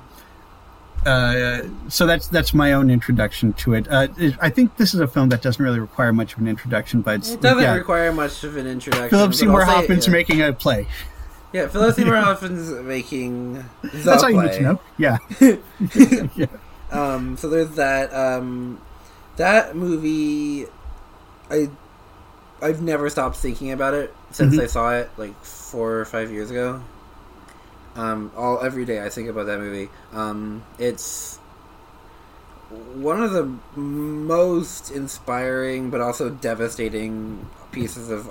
uh, 1.08 1.68
so 1.89 2.05
that's 2.05 2.28
that's 2.28 2.53
my 2.53 2.74
own 2.74 2.89
introduction 2.89 3.53
to 3.53 3.74
it. 3.74 3.88
Uh, 3.89 4.08
I 4.41 4.49
think 4.49 4.76
this 4.78 4.93
is 4.93 4.99
a 4.99 5.08
film 5.08 5.30
that 5.30 5.41
doesn't 5.41 5.64
really 5.64 5.80
require 5.80 6.12
much 6.12 6.34
of 6.34 6.39
an 6.39 6.47
introduction, 6.47 7.01
but 7.01 7.16
it's, 7.16 7.32
It 7.32 7.41
doesn't 7.41 7.64
yeah, 7.64 7.76
require 7.76 8.12
much 8.12 8.43
of 8.43 8.58
an 8.58 8.68
introduction. 8.68 9.10
Philip 9.10 9.34
Seymour 9.34 9.64
Hoffman's 9.66 10.08
yeah. 10.08 10.14
making 10.14 10.41
a 10.41 10.53
play. 10.53 10.88
Yeah, 11.53 11.68
Philip 11.68 11.95
Seymour 11.95 12.16
Hoffman's 12.28 12.70
making. 12.70 13.64
That's 13.84 14.22
all 14.24 14.30
you 14.30 14.41
need 14.41 14.53
to 14.53 14.62
know. 14.62 14.82
Yeah, 14.97 15.18
yeah. 16.36 16.45
Um, 16.91 17.38
so 17.38 17.49
there's 17.49 17.72
that. 17.76 18.14
Um, 18.14 18.82
that 19.38 19.76
movie, 19.76 20.66
I, 21.49 21.70
I've 22.62 22.82
never 22.82 23.10
stopped 23.10 23.38
thinking 23.38 23.72
about 23.72 23.93
it 23.93 24.14
since 24.32 24.55
Mhm. 24.55 24.64
I 24.64 24.66
saw 24.66 24.93
it 24.95 25.10
like 25.16 25.41
four 25.43 25.99
or 25.99 26.05
five 26.05 26.32
years 26.32 26.49
ago. 26.51 26.82
Um, 27.98 28.32
all 28.38 28.62
every 28.62 28.86
day 28.86 29.04
I 29.04 29.10
think 29.10 29.30
about 29.30 29.48
that 29.48 29.60
movie. 29.60 29.89
Um, 30.14 30.64
it's 30.80 31.39
one 32.70 33.24
of 33.24 33.32
the 33.32 33.45
most 33.80 34.91
inspiring 34.91 35.89
but 35.89 36.02
also 36.02 36.30
devastating 36.30 37.50
pieces 37.72 38.10
of 38.10 38.30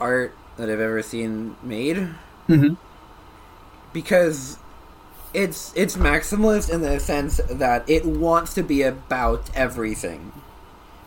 art 0.00 0.34
that 0.56 0.70
I've 0.70 0.80
ever 0.80 1.02
seen 1.02 1.56
made 1.62 2.08
hmm 2.48 2.74
because 3.92 4.58
it's 5.34 5.72
it's 5.76 5.96
maximalist 5.96 6.70
in 6.70 6.82
the 6.82 6.98
sense 7.00 7.40
that 7.50 7.88
it 7.88 8.06
wants 8.06 8.54
to 8.54 8.62
be 8.62 8.82
about 8.82 9.50
everything. 9.54 10.32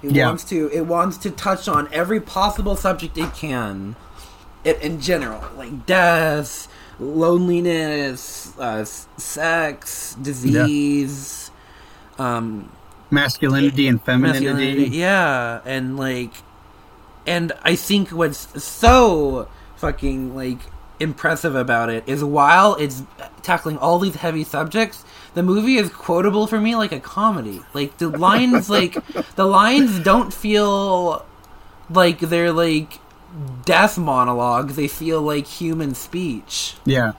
It 0.03 0.09
Yeah. 0.09 0.13
wants 0.13 0.43
to 0.45 0.69
it 0.73 0.83
wants 0.87 1.17
to 1.19 1.31
touch 1.31 1.67
on 1.67 1.89
every 1.93 2.21
possible 2.21 2.75
subject 2.75 3.17
it 3.17 3.33
can. 3.35 3.95
It, 4.63 4.81
in 4.81 5.01
general, 5.01 5.43
like 5.57 5.85
death, 5.87 6.67
loneliness, 7.01 8.57
uh, 8.57 8.85
sex, 8.85 10.15
disease, 10.21 11.51
um, 12.19 12.71
Masculinity 13.09 13.87
and 13.87 14.01
femininity. 14.01 14.45
masculinity. 14.45 14.97
Yeah, 14.97 15.59
and 15.65 15.97
like, 15.97 16.31
and 17.27 17.51
I 17.63 17.75
think 17.75 18.09
what's 18.09 18.63
so 18.63 19.49
fucking 19.75 20.33
like 20.35 20.59
impressive 20.99 21.55
about 21.55 21.89
it 21.89 22.03
is 22.07 22.23
while 22.23 22.75
it's 22.75 23.03
tackling 23.41 23.77
all 23.79 23.99
these 23.99 24.15
heavy 24.15 24.43
subjects, 24.45 25.03
the 25.33 25.43
movie 25.43 25.75
is 25.77 25.89
quotable 25.89 26.47
for 26.47 26.61
me 26.61 26.75
like 26.75 26.91
a 26.93 26.99
comedy. 27.01 27.61
Like 27.73 27.97
the 27.97 28.07
lines, 28.07 28.69
like 28.69 28.95
the 29.35 29.45
lines 29.45 29.99
don't 29.99 30.33
feel 30.33 31.25
like 31.89 32.19
they're 32.19 32.53
like 32.53 32.99
death 33.65 33.97
monologues. 33.97 34.75
They 34.75 34.87
feel 34.87 35.21
like 35.21 35.45
human 35.47 35.95
speech. 35.95 36.75
Yeah. 36.85 37.13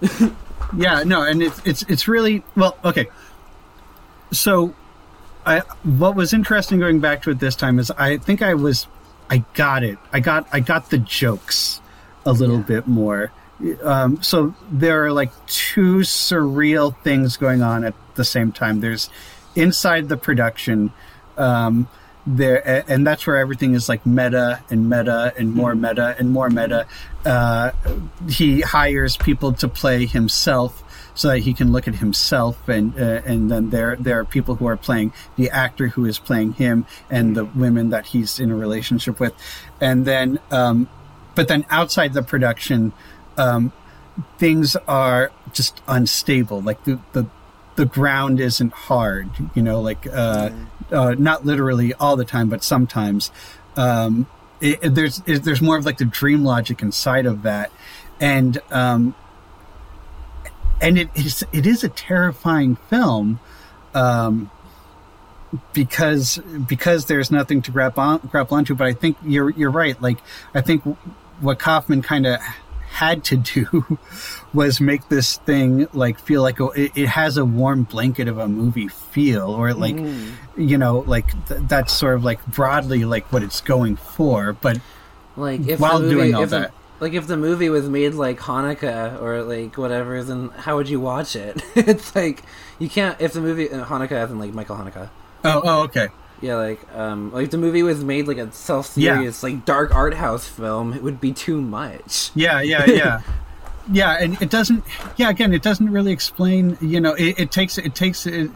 yeah, 0.76 1.02
no, 1.04 1.22
and 1.22 1.42
it's 1.42 1.60
it's 1.64 1.82
it's 1.84 2.08
really 2.08 2.42
well, 2.56 2.76
okay. 2.84 3.08
So 4.32 4.74
I 5.44 5.60
what 5.82 6.14
was 6.14 6.32
interesting 6.32 6.78
going 6.78 7.00
back 7.00 7.22
to 7.22 7.30
it 7.30 7.38
this 7.40 7.56
time 7.56 7.78
is 7.78 7.90
I 7.92 8.16
think 8.18 8.42
I 8.42 8.54
was 8.54 8.86
I 9.28 9.44
got 9.54 9.82
it. 9.82 9.98
I 10.12 10.20
got 10.20 10.46
I 10.52 10.60
got 10.60 10.90
the 10.90 10.98
jokes 10.98 11.80
a 12.24 12.32
little 12.32 12.56
Yeah. 12.58 12.62
bit 12.62 12.86
more. 12.86 13.32
Um, 13.82 14.22
so 14.22 14.54
there 14.70 15.04
are 15.04 15.12
like 15.12 15.30
two 15.46 15.98
surreal 15.98 16.96
things 17.02 17.36
going 17.36 17.62
on 17.62 17.84
at 17.84 17.94
the 18.14 18.24
same 18.24 18.52
time. 18.52 18.80
There's 18.80 19.10
inside 19.54 20.08
the 20.08 20.16
production, 20.16 20.92
um, 21.36 21.86
there, 22.26 22.84
and 22.88 23.06
that's 23.06 23.26
where 23.26 23.36
everything 23.36 23.74
is 23.74 23.88
like 23.88 24.04
meta 24.04 24.62
and 24.70 24.88
meta 24.88 25.32
and 25.38 25.54
more 25.54 25.74
meta 25.74 26.14
and 26.18 26.30
more 26.30 26.50
meta. 26.50 26.86
Uh, 27.24 27.72
he 28.28 28.60
hires 28.60 29.16
people 29.16 29.52
to 29.54 29.68
play 29.68 30.06
himself 30.06 30.82
so 31.14 31.28
that 31.28 31.40
he 31.40 31.52
can 31.52 31.72
look 31.72 31.88
at 31.88 31.96
himself 31.96 32.68
and 32.68 32.98
uh, 32.98 33.20
and 33.24 33.50
then 33.50 33.70
there 33.70 33.96
there 33.96 34.18
are 34.20 34.24
people 34.24 34.54
who 34.54 34.66
are 34.66 34.76
playing 34.76 35.12
the 35.36 35.50
actor 35.50 35.88
who 35.88 36.04
is 36.04 36.18
playing 36.18 36.52
him 36.52 36.86
and 37.10 37.36
the 37.36 37.44
women 37.44 37.90
that 37.90 38.06
he's 38.06 38.38
in 38.38 38.50
a 38.50 38.56
relationship 38.56 39.18
with. 39.18 39.34
And 39.80 40.04
then 40.04 40.38
um, 40.50 40.88
but 41.34 41.48
then 41.48 41.64
outside 41.70 42.12
the 42.12 42.22
production 42.22 42.92
um, 43.36 43.72
things 44.38 44.76
are 44.88 45.32
just 45.52 45.80
unstable. 45.88 46.60
Like 46.60 46.84
the, 46.84 46.98
the 47.12 47.26
the 47.76 47.86
ground 47.86 48.40
isn't 48.40 48.72
hard 48.72 49.30
you 49.54 49.62
know 49.62 49.80
like 49.80 50.06
uh, 50.06 50.50
uh, 50.92 51.14
not 51.18 51.44
literally 51.44 51.94
all 51.94 52.16
the 52.16 52.24
time 52.24 52.48
but 52.48 52.62
sometimes 52.62 53.30
um, 53.76 54.26
it, 54.60 54.94
there's 54.94 55.22
it, 55.26 55.42
there's 55.44 55.62
more 55.62 55.76
of 55.76 55.86
like 55.86 55.98
the 55.98 56.04
dream 56.04 56.44
logic 56.44 56.82
inside 56.82 57.26
of 57.26 57.42
that 57.42 57.70
and 58.20 58.60
um, 58.70 59.14
and 60.80 60.98
it 60.98 61.08
is 61.14 61.44
it 61.52 61.66
is 61.66 61.84
a 61.84 61.88
terrifying 61.88 62.76
film 62.76 63.40
um, 63.94 64.50
because 65.72 66.38
because 66.68 67.06
there's 67.06 67.30
nothing 67.30 67.62
to 67.62 67.70
grab 67.70 67.98
on 67.98 68.18
grab 68.30 68.52
onto. 68.52 68.74
But 68.74 68.86
I 68.86 68.92
think 68.92 69.16
you're 69.24 69.50
you're 69.50 69.70
right. 69.70 70.00
Like 70.00 70.18
I 70.54 70.60
think 70.60 70.82
what 71.40 71.58
Kaufman 71.58 72.02
kind 72.02 72.26
of 72.26 72.40
had 72.90 73.22
to 73.24 73.36
do 73.36 73.98
was 74.52 74.80
make 74.80 75.08
this 75.08 75.36
thing 75.38 75.86
like 75.92 76.18
feel 76.18 76.42
like 76.42 76.58
a, 76.60 76.68
it, 76.74 77.06
has 77.08 77.36
a 77.36 77.44
warm 77.44 77.84
blanket 77.84 78.28
of 78.28 78.36
a 78.38 78.48
movie 78.48 78.88
feel, 78.88 79.50
or 79.50 79.72
like 79.74 79.96
you 80.56 80.76
know 80.76 80.98
like 81.06 81.26
th- 81.48 81.60
that's 81.64 81.92
sort 81.92 82.14
of 82.16 82.24
like 82.24 82.44
broadly 82.46 83.04
like 83.04 83.32
what 83.32 83.42
it's 83.42 83.60
going 83.60 83.96
for. 83.96 84.52
But 84.52 84.80
Like 85.36 85.66
if 85.66 85.78
While 85.80 85.98
the 86.00 86.04
movie, 86.06 86.14
doing 86.16 86.34
all 86.34 86.42
if 86.42 86.50
the- 86.50 86.58
that. 86.60 86.72
like 86.98 87.12
if 87.14 87.26
the 87.26 87.36
movie 87.36 87.70
was 87.70 87.88
made 87.88 88.14
like 88.14 88.38
Haneke 88.40 89.20
or 89.22 89.42
like 89.44 89.78
whatever, 89.78 90.22
then 90.24 90.48
how 90.50 90.76
would 90.76 90.88
you 90.88 91.00
watch 91.00 91.36
it? 91.36 91.62
it's 91.76 92.14
like 92.14 92.42
you 92.78 92.88
can't. 92.88 93.20
If 93.20 93.32
the 93.32 93.40
movie 93.40 93.70
uh, 93.70 93.84
Haneke, 93.86 94.12
as 94.12 94.30
in 94.30 94.38
like 94.38 94.52
Michael 94.52 94.76
Haneke. 94.76 95.08
oh 95.44 95.62
oh 95.64 95.82
okay 95.84 96.08
Yeah, 96.40 96.56
like 96.56 96.80
um, 96.94 97.32
like 97.32 97.50
the 97.50 97.58
movie 97.58 97.82
was 97.82 98.02
made 98.02 98.26
like 98.26 98.38
a 98.38 98.50
self 98.52 98.86
serious 98.86 99.42
like 99.42 99.64
dark 99.64 99.94
art 99.94 100.14
house 100.14 100.48
film, 100.48 100.92
it 100.94 101.02
would 101.02 101.20
be 101.20 101.32
too 101.32 101.60
much. 101.60 102.30
Yeah, 102.34 102.60
yeah, 102.62 102.84
yeah. 102.86 103.20
yeah, 103.90 104.18
and 104.18 104.40
it 104.40 104.50
doesn't 104.50 104.84
yeah, 105.16 105.28
again, 105.28 105.52
it 105.52 105.62
doesn't 105.62 105.90
really 105.90 106.12
explain, 106.12 106.78
you 106.80 107.00
know, 107.00 107.14
it, 107.14 107.38
it 107.38 107.50
takes 107.50 107.76
it 107.76 107.94
takes 107.94 108.26
it, 108.26 108.50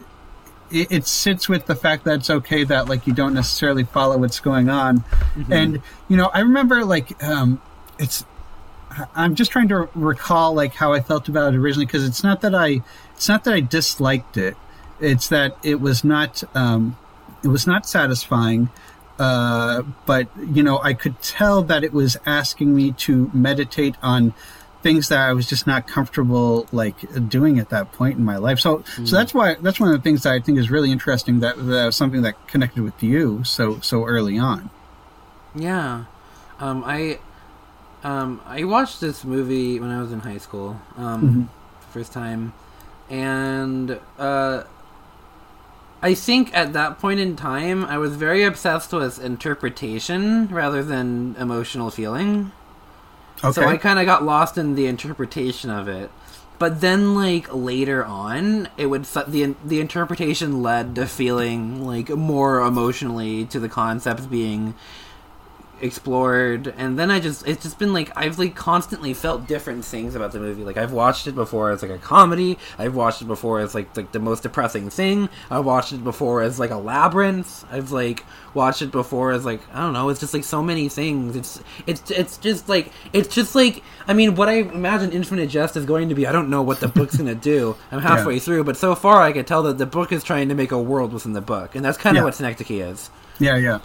it 0.71 0.91
it 0.91 1.07
sits 1.07 1.47
with 1.47 1.67
the 1.67 1.75
fact 1.75 2.05
that 2.05 2.15
it's 2.15 2.29
okay 2.29 2.63
that 2.63 2.89
like 2.89 3.05
you 3.05 3.13
don't 3.13 3.33
necessarily 3.33 3.83
follow 3.83 4.17
what's 4.17 4.39
going 4.39 4.69
on. 4.69 5.03
And 5.49 5.81
you 6.07 6.17
know, 6.17 6.31
I 6.33 6.39
remember 6.39 6.83
like 6.83 7.23
um 7.23 7.61
it's 7.99 8.25
I'm 9.15 9.35
just 9.35 9.51
trying 9.51 9.67
to 9.69 9.89
recall 9.93 10.53
like 10.53 10.73
how 10.73 10.93
I 10.93 11.01
felt 11.01 11.27
about 11.27 11.53
it 11.53 11.57
originally 11.57 11.85
because 11.85 12.05
it's 12.05 12.23
not 12.23 12.41
that 12.41 12.55
I 12.55 12.81
it's 13.13 13.27
not 13.27 13.43
that 13.43 13.53
I 13.53 13.59
disliked 13.59 14.37
it. 14.37 14.57
It's 14.99 15.27
that 15.29 15.57
it 15.63 15.81
was 15.81 16.03
not 16.03 16.43
um, 16.55 16.97
it 17.45 17.49
was 17.49 17.65
not 17.65 17.85
satisfying. 17.85 18.69
Uh, 19.17 19.83
but 20.05 20.27
you 20.53 20.63
know, 20.63 20.79
I 20.79 20.93
could 20.93 21.21
tell 21.21 21.61
that 21.63 21.83
it 21.83 21.93
was 21.93 22.17
asking 22.25 22.75
me 22.75 22.91
to 22.93 23.31
meditate 23.33 23.95
on 24.03 24.33
things 24.81 25.09
that 25.09 25.19
I 25.19 25.33
was 25.33 25.47
just 25.47 25.65
not 25.65 25.87
comfortable 25.87 26.67
like 26.71 26.95
doing 27.29 27.57
at 27.57 27.69
that 27.69 27.91
point 27.93 28.17
in 28.17 28.25
my 28.25 28.37
life. 28.37 28.59
So, 28.59 28.79
mm. 28.79 29.07
so 29.07 29.15
that's 29.15 29.33
why 29.33 29.55
that's 29.55 29.79
one 29.79 29.89
of 29.89 29.97
the 29.97 30.01
things 30.03 30.23
that 30.23 30.33
I 30.33 30.39
think 30.39 30.59
is 30.59 30.69
really 30.69 30.91
interesting. 30.91 31.39
That, 31.39 31.55
that 31.55 31.85
was 31.85 31.95
something 31.95 32.23
that 32.23 32.47
connected 32.47 32.83
with 32.83 33.01
you 33.01 33.43
so 33.45 33.79
so 33.79 34.05
early 34.05 34.37
on. 34.37 34.69
Yeah, 35.55 36.05
um, 36.59 36.83
I 36.85 37.19
um, 38.03 38.41
I 38.45 38.65
watched 38.65 38.99
this 38.99 39.23
movie 39.23 39.79
when 39.79 39.89
I 39.89 40.01
was 40.01 40.11
in 40.11 40.19
high 40.19 40.37
school, 40.37 40.79
um, 40.97 41.21
mm-hmm. 41.21 41.91
first 41.91 42.11
time, 42.11 42.53
and 43.09 43.99
uh, 44.19 44.63
I 46.05 46.13
think 46.13 46.55
at 46.55 46.73
that 46.73 46.99
point 46.99 47.19
in 47.19 47.35
time, 47.35 47.83
I 47.83 47.97
was 47.97 48.15
very 48.15 48.43
obsessed 48.43 48.93
with 48.93 49.19
interpretation 49.19 50.47
rather 50.49 50.83
than 50.83 51.35
emotional 51.39 51.89
feeling. 51.89 52.51
Okay. 53.43 53.51
So 53.51 53.65
I 53.65 53.77
kind 53.77 53.97
of 53.97 54.05
got 54.05 54.23
lost 54.23 54.55
in 54.55 54.75
the 54.75 54.85
interpretation 54.85 55.71
of 55.71 55.87
it. 55.87 56.11
But 56.59 56.79
then, 56.79 57.15
like 57.15 57.51
later 57.51 58.05
on, 58.05 58.69
it 58.77 58.85
would 58.85 59.05
the 59.05 59.55
the 59.65 59.79
interpretation 59.81 60.61
led 60.61 60.93
to 60.93 61.07
feeling 61.07 61.83
like 61.83 62.09
more 62.09 62.61
emotionally 62.61 63.45
to 63.45 63.59
the 63.59 63.67
concepts 63.67 64.27
being 64.27 64.75
explored 65.81 66.73
and 66.77 66.97
then 66.97 67.11
i 67.11 67.19
just 67.19 67.45
it's 67.47 67.63
just 67.63 67.77
been 67.77 67.93
like 67.93 68.11
i've 68.15 68.39
like 68.39 68.55
constantly 68.55 69.13
felt 69.13 69.47
different 69.47 69.83
things 69.83 70.15
about 70.15 70.31
the 70.31 70.39
movie. 70.39 70.63
Like 70.63 70.77
i've 70.77 70.91
watched 70.91 71.27
it 71.27 71.35
before 71.35 71.71
as 71.71 71.81
like 71.81 71.91
a 71.91 71.97
comedy. 71.97 72.57
I've 72.77 72.95
watched 72.95 73.21
it 73.21 73.25
before 73.25 73.59
as 73.59 73.75
like 73.75 73.95
like 73.95 74.11
the 74.11 74.19
most 74.19 74.43
depressing 74.43 74.89
thing. 74.89 75.29
I've 75.49 75.65
watched 75.65 75.93
it 75.93 76.03
before 76.03 76.41
as 76.41 76.59
like 76.59 76.71
a 76.71 76.77
labyrinth. 76.77 77.65
I've 77.71 77.91
like 77.91 78.25
watched 78.53 78.81
it 78.81 78.91
before 78.91 79.31
as 79.31 79.45
like 79.45 79.61
i 79.73 79.81
don't 79.81 79.93
know 79.93 80.09
it's 80.09 80.19
just 80.19 80.33
like 80.33 80.43
so 80.43 80.61
many 80.61 80.89
things. 80.89 81.35
It's 81.35 81.61
it's 81.87 82.11
it's 82.11 82.37
just 82.37 82.69
like 82.69 82.91
it's 83.13 83.33
just 83.33 83.55
like 83.55 83.83
i 84.07 84.13
mean 84.13 84.35
what 84.35 84.49
i 84.49 84.55
imagine 84.59 85.11
infinite 85.11 85.49
jest 85.49 85.75
is 85.77 85.85
going 85.85 86.09
to 86.09 86.15
be 86.15 86.27
i 86.27 86.31
don't 86.31 86.49
know 86.49 86.61
what 86.61 86.79
the 86.79 86.87
book's 86.87 87.17
gonna 87.17 87.35
do. 87.35 87.75
I'm 87.91 88.01
halfway 88.11 88.35
yeah. 88.35 88.39
through 88.39 88.63
but 88.63 88.77
so 88.77 88.95
far 88.95 89.21
i 89.21 89.31
can 89.31 89.45
tell 89.45 89.63
that 89.63 89.77
the 89.77 89.85
book 89.85 90.11
is 90.11 90.23
trying 90.23 90.49
to 90.49 90.55
make 90.55 90.71
a 90.71 90.81
world 90.81 91.13
within 91.13 91.33
the 91.33 91.41
book 91.41 91.75
and 91.75 91.83
that's 91.83 91.97
kind 91.97 92.17
of 92.17 92.21
yeah. 92.21 92.25
what 92.25 92.35
synecdoche 92.35 92.71
is. 92.71 93.09
Yeah 93.39 93.57
yeah 93.57 93.79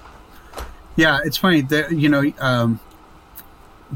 yeah, 1.00 1.20
it's 1.24 1.38
funny 1.38 1.62
that 1.62 1.92
you 1.92 2.10
know 2.10 2.30
um, 2.38 2.78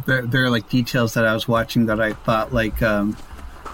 there 0.06 0.22
there 0.22 0.44
are 0.44 0.50
like 0.50 0.70
details 0.70 1.14
that 1.14 1.26
I 1.26 1.34
was 1.34 1.46
watching 1.46 1.86
that 1.86 2.00
I 2.00 2.14
thought 2.14 2.54
like 2.54 2.80
um, 2.80 3.16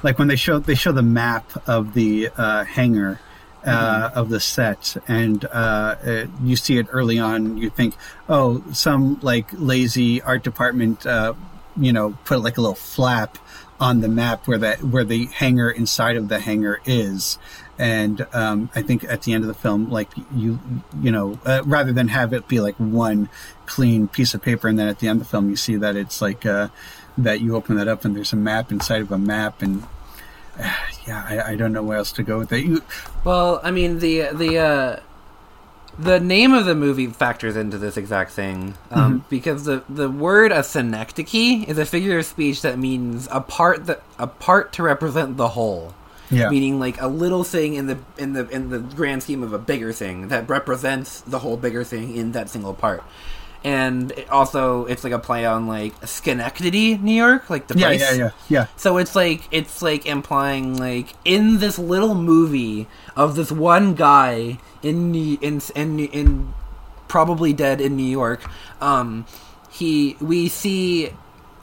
like 0.03 0.19
when 0.19 0.27
they 0.27 0.35
show 0.35 0.59
they 0.59 0.75
show 0.75 0.91
the 0.91 1.03
map 1.03 1.49
of 1.69 1.95
the 1.95 2.31
uh, 2.37 2.65
hangar. 2.65 3.21
Uh, 3.63 4.09
mm-hmm. 4.09 4.19
of 4.19 4.31
the 4.31 4.41
set, 4.41 4.97
and 5.07 5.45
uh, 5.45 5.95
it, 6.03 6.31
you 6.43 6.57
see 6.57 6.79
it 6.79 6.87
early 6.93 7.19
on. 7.19 7.59
You 7.59 7.69
think, 7.69 7.95
oh, 8.27 8.65
some 8.73 9.21
like 9.21 9.49
lazy 9.53 10.23
art 10.23 10.43
department, 10.43 11.05
uh, 11.05 11.35
you 11.77 11.93
know, 11.93 12.17
put 12.25 12.41
like 12.41 12.57
a 12.57 12.63
little 12.63 12.75
flap 12.75 13.37
on 13.79 14.01
the 14.01 14.09
map 14.09 14.49
where 14.49 14.57
that 14.57 14.83
where 14.83 15.05
the 15.05 15.27
hangar 15.27 15.71
inside 15.71 16.17
of 16.17 16.29
the 16.29 16.41
hangar 16.41 16.81
is, 16.87 17.37
and 17.81 18.27
um, 18.35 18.69
I 18.75 18.83
think 18.83 19.05
at 19.05 19.23
the 19.23 19.33
end 19.33 19.43
of 19.43 19.49
the 19.49 19.55
film, 19.55 19.91
like 19.91 20.11
you, 20.35 20.61
you 21.01 21.11
know, 21.11 21.39
uh, 21.47 21.63
rather 21.65 21.95
than 21.95 22.09
have 22.09 22.35
it 22.35 22.47
be 22.47 22.61
like 22.61 22.75
one 22.77 23.31
clean 23.65 24.07
piece 24.07 24.35
of 24.35 24.43
paper, 24.43 24.69
and 24.69 24.79
then 24.79 24.87
at 24.87 24.99
the 24.99 25.09
end 25.09 25.23
of 25.23 25.27
the 25.27 25.31
film, 25.31 25.49
you 25.49 25.57
see 25.57 25.77
that 25.77 25.97
it's 25.97 26.21
like 26.21 26.45
uh, 26.45 26.69
that 27.17 27.41
you 27.41 27.57
open 27.57 27.77
that 27.77 27.89
up 27.89 28.05
and 28.05 28.15
there's 28.15 28.35
a 28.35 28.37
map 28.37 28.71
inside 28.71 29.01
of 29.01 29.11
a 29.11 29.17
map, 29.17 29.63
and 29.63 29.85
uh, 30.59 30.77
yeah, 31.07 31.25
I, 31.27 31.53
I, 31.53 31.57
don't 31.57 31.73
know 31.73 31.83
where 31.83 31.97
else 31.97 32.13
to 32.13 32.23
go 32.23 32.39
with 32.39 32.51
that. 32.51 32.61
You, 32.61 32.83
well, 33.25 33.61
I 33.63 33.71
mean 33.71 34.01
the 34.01 34.29
the 34.35 34.59
uh, 34.59 35.01
the 35.99 36.21
name 36.21 36.53
of 36.53 36.67
the 36.67 36.75
movie 36.75 37.07
factors 37.07 37.57
into 37.57 37.79
this 37.79 37.97
exact 37.97 38.33
thing 38.33 38.75
um, 38.91 39.21
mm-hmm. 39.21 39.29
because 39.31 39.65
the 39.65 39.85
the 39.89 40.11
word 40.11 40.53
a 40.53 40.63
synecdoche 40.63 41.67
is 41.67 41.79
a 41.79 41.87
figure 41.87 42.19
of 42.19 42.27
speech 42.27 42.61
that 42.61 42.79
means 42.79 43.27
a 43.31 43.41
part 43.41 43.87
that 43.87 44.03
a 44.19 44.27
part 44.27 44.71
to 44.75 44.83
represent 44.83 45.39
the 45.39 45.49
whole 45.49 45.95
yeah. 46.31 46.49
meaning 46.49 46.79
like 46.79 47.01
a 47.01 47.09
little 47.09 47.45
thing 47.45 47.75
in 47.75 47.87
the 47.87 47.99
in 48.19 48.33
the 48.33 48.49
in 48.49 48.71
the 48.71 48.79
grand 48.79 49.23
scheme 49.23 49.43
of 49.43 49.53
a 49.53 49.59
bigger 49.59 49.93
thing 49.93 50.29
that 50.29 50.49
represents 50.49 51.21
the 51.23 51.41
whole 51.41 51.57
bigger 51.57 51.85
thing 51.85 52.15
in 52.17 52.33
that 52.33 52.49
single 52.49 52.75
part. 52.75 53.03
And 53.63 54.13
it 54.13 54.31
also, 54.31 54.87
it's 54.87 55.05
like 55.05 55.13
a 55.13 55.19
play 55.19 55.45
on 55.45 55.67
like 55.67 55.93
Schenectady, 56.07 56.97
New 56.97 57.13
York, 57.13 57.51
like 57.51 57.67
the 57.67 57.79
yeah, 57.79 57.87
place. 57.89 58.01
Yeah, 58.01 58.15
yeah, 58.15 58.31
yeah. 58.49 58.67
So 58.77 58.97
it's 58.97 59.15
like 59.15 59.43
it's 59.51 59.83
like 59.83 60.07
implying 60.07 60.79
like 60.79 61.15
in 61.27 61.59
this 61.59 61.79
little 61.79 62.15
movie 62.15 62.89
of 63.17 63.37
this 63.37 63.53
one 63.53 63.95
guy 63.95 64.59
in 64.83 65.15
in 65.15 65.61
in 65.75 65.99
in 65.99 66.55
probably 67.07 67.53
dead 67.53 67.83
in 67.83 67.97
New 67.97 68.03
York. 68.03 68.49
Um, 68.81 69.27
he 69.71 70.17
we 70.21 70.49
see 70.49 71.11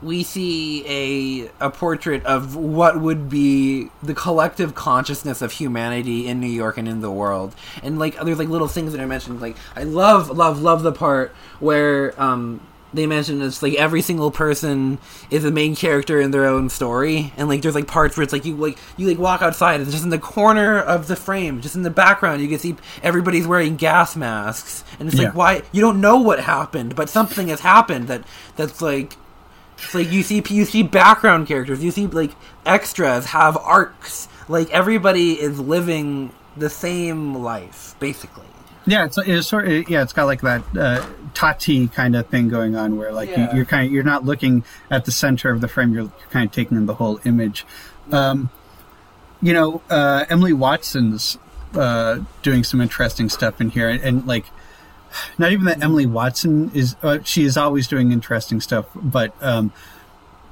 we 0.02 0.24
see 0.24 0.86
a 0.88 1.50
a 1.66 1.70
portrait 1.70 2.24
of 2.26 2.56
what 2.56 3.00
would 3.02 3.30
be 3.30 3.90
the 4.04 4.14
collective 4.14 4.76
consciousness 4.76 5.42
of 5.42 5.52
humanity 5.52 6.28
in 6.28 6.40
New 6.40 6.48
York 6.48 6.78
and 6.78 6.88
in 6.88 7.02
the 7.02 7.12
world. 7.12 7.56
And 7.82 7.98
like 7.98 8.20
there's 8.20 8.40
like 8.40 8.50
little 8.50 8.68
things 8.68 8.92
that 8.92 9.02
I 9.02 9.06
mentioned. 9.06 9.42
Like 9.42 9.58
I 9.76 9.84
love 9.84 10.30
love 10.30 10.62
love 10.62 10.84
the 10.84 10.92
part 10.92 11.32
where 11.60 12.20
um 12.22 12.62
they 12.94 13.06
mention 13.06 13.42
it's 13.42 13.62
like 13.62 13.74
every 13.74 14.02
single 14.02 14.32
person 14.32 14.98
is 15.30 15.44
a 15.44 15.52
main 15.52 15.76
character 15.76 16.22
in 16.22 16.32
their 16.32 16.46
own 16.46 16.70
story 16.70 17.34
and 17.36 17.50
like 17.50 17.62
there's 17.62 17.76
like 17.76 17.88
parts 17.88 18.16
where 18.16 18.24
it's 18.24 18.32
like 18.32 18.46
you 18.46 18.56
like 18.56 18.78
you 18.96 19.08
like 19.08 19.18
walk 19.18 19.42
outside 19.42 19.82
and 19.82 19.92
just 19.92 20.04
in 20.04 20.10
the 20.10 20.18
corner 20.18 20.80
of 20.80 21.08
the 21.08 21.16
frame 21.16 21.60
just 21.60 21.76
in 21.76 21.82
the 21.82 21.90
background 21.90 22.42
you 22.42 22.48
can 22.48 22.60
see 22.60 22.76
everybody's 23.04 23.46
wearing 23.46 23.76
gas 23.76 24.16
masks 24.16 24.86
and 25.00 25.10
it's 25.10 25.18
yeah. 25.18 25.26
like 25.26 25.36
why 25.36 25.62
you 25.74 25.82
don't 25.82 26.00
know 26.00 26.18
what 26.18 26.40
happened 26.40 26.96
but 26.96 27.10
something 27.10 27.50
has 27.50 27.60
happened 27.60 28.08
that 28.08 28.24
that's 28.56 28.82
like 28.82 29.18
it's 29.78 29.94
like 29.94 30.12
you 30.12 30.24
see 30.24 30.44
you 30.50 30.66
see 30.66 30.84
background 30.84 31.48
characters, 31.48 31.84
you 31.84 31.92
see 31.92 32.08
like 32.08 32.32
extras 32.66 33.26
have 33.28 33.58
arcs. 33.58 34.28
Like 34.50 34.70
everybody 34.72 35.34
is 35.34 35.60
living 35.60 36.32
the 36.56 36.70
same 36.70 37.36
life, 37.36 37.96
basically. 38.00 38.46
Yeah, 38.86 39.06
it's, 39.06 39.18
it's 39.18 39.48
sort 39.48 39.68
of 39.68 39.90
yeah, 39.90 40.02
it's 40.02 40.14
got 40.14 40.26
like 40.26 40.42
that 40.42 40.64
uh, 40.78 41.06
Tati 41.34 41.90
kind 41.90 42.16
of 42.16 42.28
thing 42.28 42.48
going 42.48 42.76
on, 42.76 42.98
where 42.98 43.12
like 43.12 43.30
yeah. 43.30 43.54
you, 43.54 43.62
are 43.62 43.66
kind 43.66 43.86
of 43.86 43.92
you're 43.92 44.04
not 44.04 44.26
looking 44.26 44.64
at 44.90 45.06
the 45.06 45.12
center 45.12 45.52
of 45.52 45.62
the 45.62 45.68
frame, 45.68 45.94
you're, 45.94 46.04
you're 46.04 46.30
kind 46.30 46.46
of 46.46 46.54
taking 46.54 46.78
in 46.78 46.86
the 46.86 46.96
whole 46.96 47.20
image. 47.26 47.66
Um, 48.12 48.50
you 49.42 49.54
know, 49.54 49.82
uh, 49.90 50.26
Emily 50.30 50.54
Watson's 50.54 51.38
uh, 51.76 52.20
doing 52.42 52.64
some 52.64 52.80
interesting 52.80 53.30
stuff 53.30 53.60
in 53.60 53.70
here, 53.70 53.90
and, 53.90 54.02
and 54.02 54.26
like 54.26 54.46
not 55.38 55.52
even 55.52 55.66
that 55.66 55.84
Emily 55.84 56.06
Watson 56.06 56.72
is 56.74 56.96
uh, 57.04 57.20
she 57.24 57.44
is 57.44 57.58
always 57.58 57.88
doing 57.88 58.12
interesting 58.12 58.62
stuff, 58.62 58.86
but 58.96 59.34
um, 59.42 59.72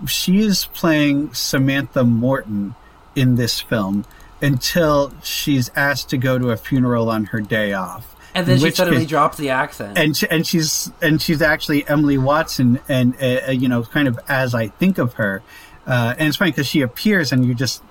she 0.07 0.39
is 0.39 0.65
playing 0.67 1.33
Samantha 1.33 2.03
Morton 2.03 2.75
in 3.15 3.35
this 3.35 3.61
film 3.61 4.05
until 4.41 5.13
she's 5.23 5.71
asked 5.75 6.09
to 6.09 6.17
go 6.17 6.37
to 6.37 6.51
a 6.51 6.57
funeral 6.57 7.09
on 7.09 7.25
her 7.25 7.39
day 7.39 7.73
off. 7.73 8.15
And 8.33 8.45
then 8.45 8.59
she 8.59 8.71
suddenly 8.71 9.01
case, 9.01 9.09
drops 9.09 9.37
the 9.37 9.51
accent, 9.51 9.97
and 9.97 10.15
she, 10.15 10.27
and 10.29 10.45
she's 10.45 10.91
and 11.01 11.21
she's 11.21 11.41
actually 11.41 11.87
Emily 11.87 12.17
Watson, 12.17 12.81
and 12.89 13.15
uh, 13.21 13.47
uh 13.47 13.51
you 13.51 13.69
know, 13.69 13.83
kind 13.83 14.09
of 14.09 14.19
as 14.27 14.53
I 14.53 14.67
think 14.67 14.97
of 14.97 15.13
her, 15.13 15.41
uh, 15.87 16.15
and 16.17 16.27
it's 16.27 16.37
funny 16.37 16.51
because 16.51 16.67
she 16.67 16.81
appears, 16.81 17.31
and 17.31 17.45
you 17.45 17.55
just 17.55 17.81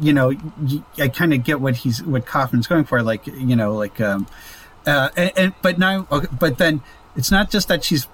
you 0.00 0.12
know, 0.12 0.32
I 0.98 1.08
kind 1.08 1.34
of 1.34 1.44
get 1.44 1.60
what 1.60 1.76
he's 1.76 2.02
what 2.02 2.26
Kaufman's 2.26 2.66
going 2.66 2.84
for, 2.84 3.02
like 3.02 3.26
you 3.26 3.56
know, 3.56 3.74
like 3.74 4.00
um, 4.00 4.26
uh, 4.88 5.10
and, 5.16 5.32
and, 5.36 5.54
but 5.60 5.78
now, 5.78 6.06
okay, 6.10 6.28
but 6.38 6.58
then 6.58 6.80
it's 7.14 7.30
not 7.30 7.50
just 7.50 7.68
that 7.68 7.84
she's 7.84 8.06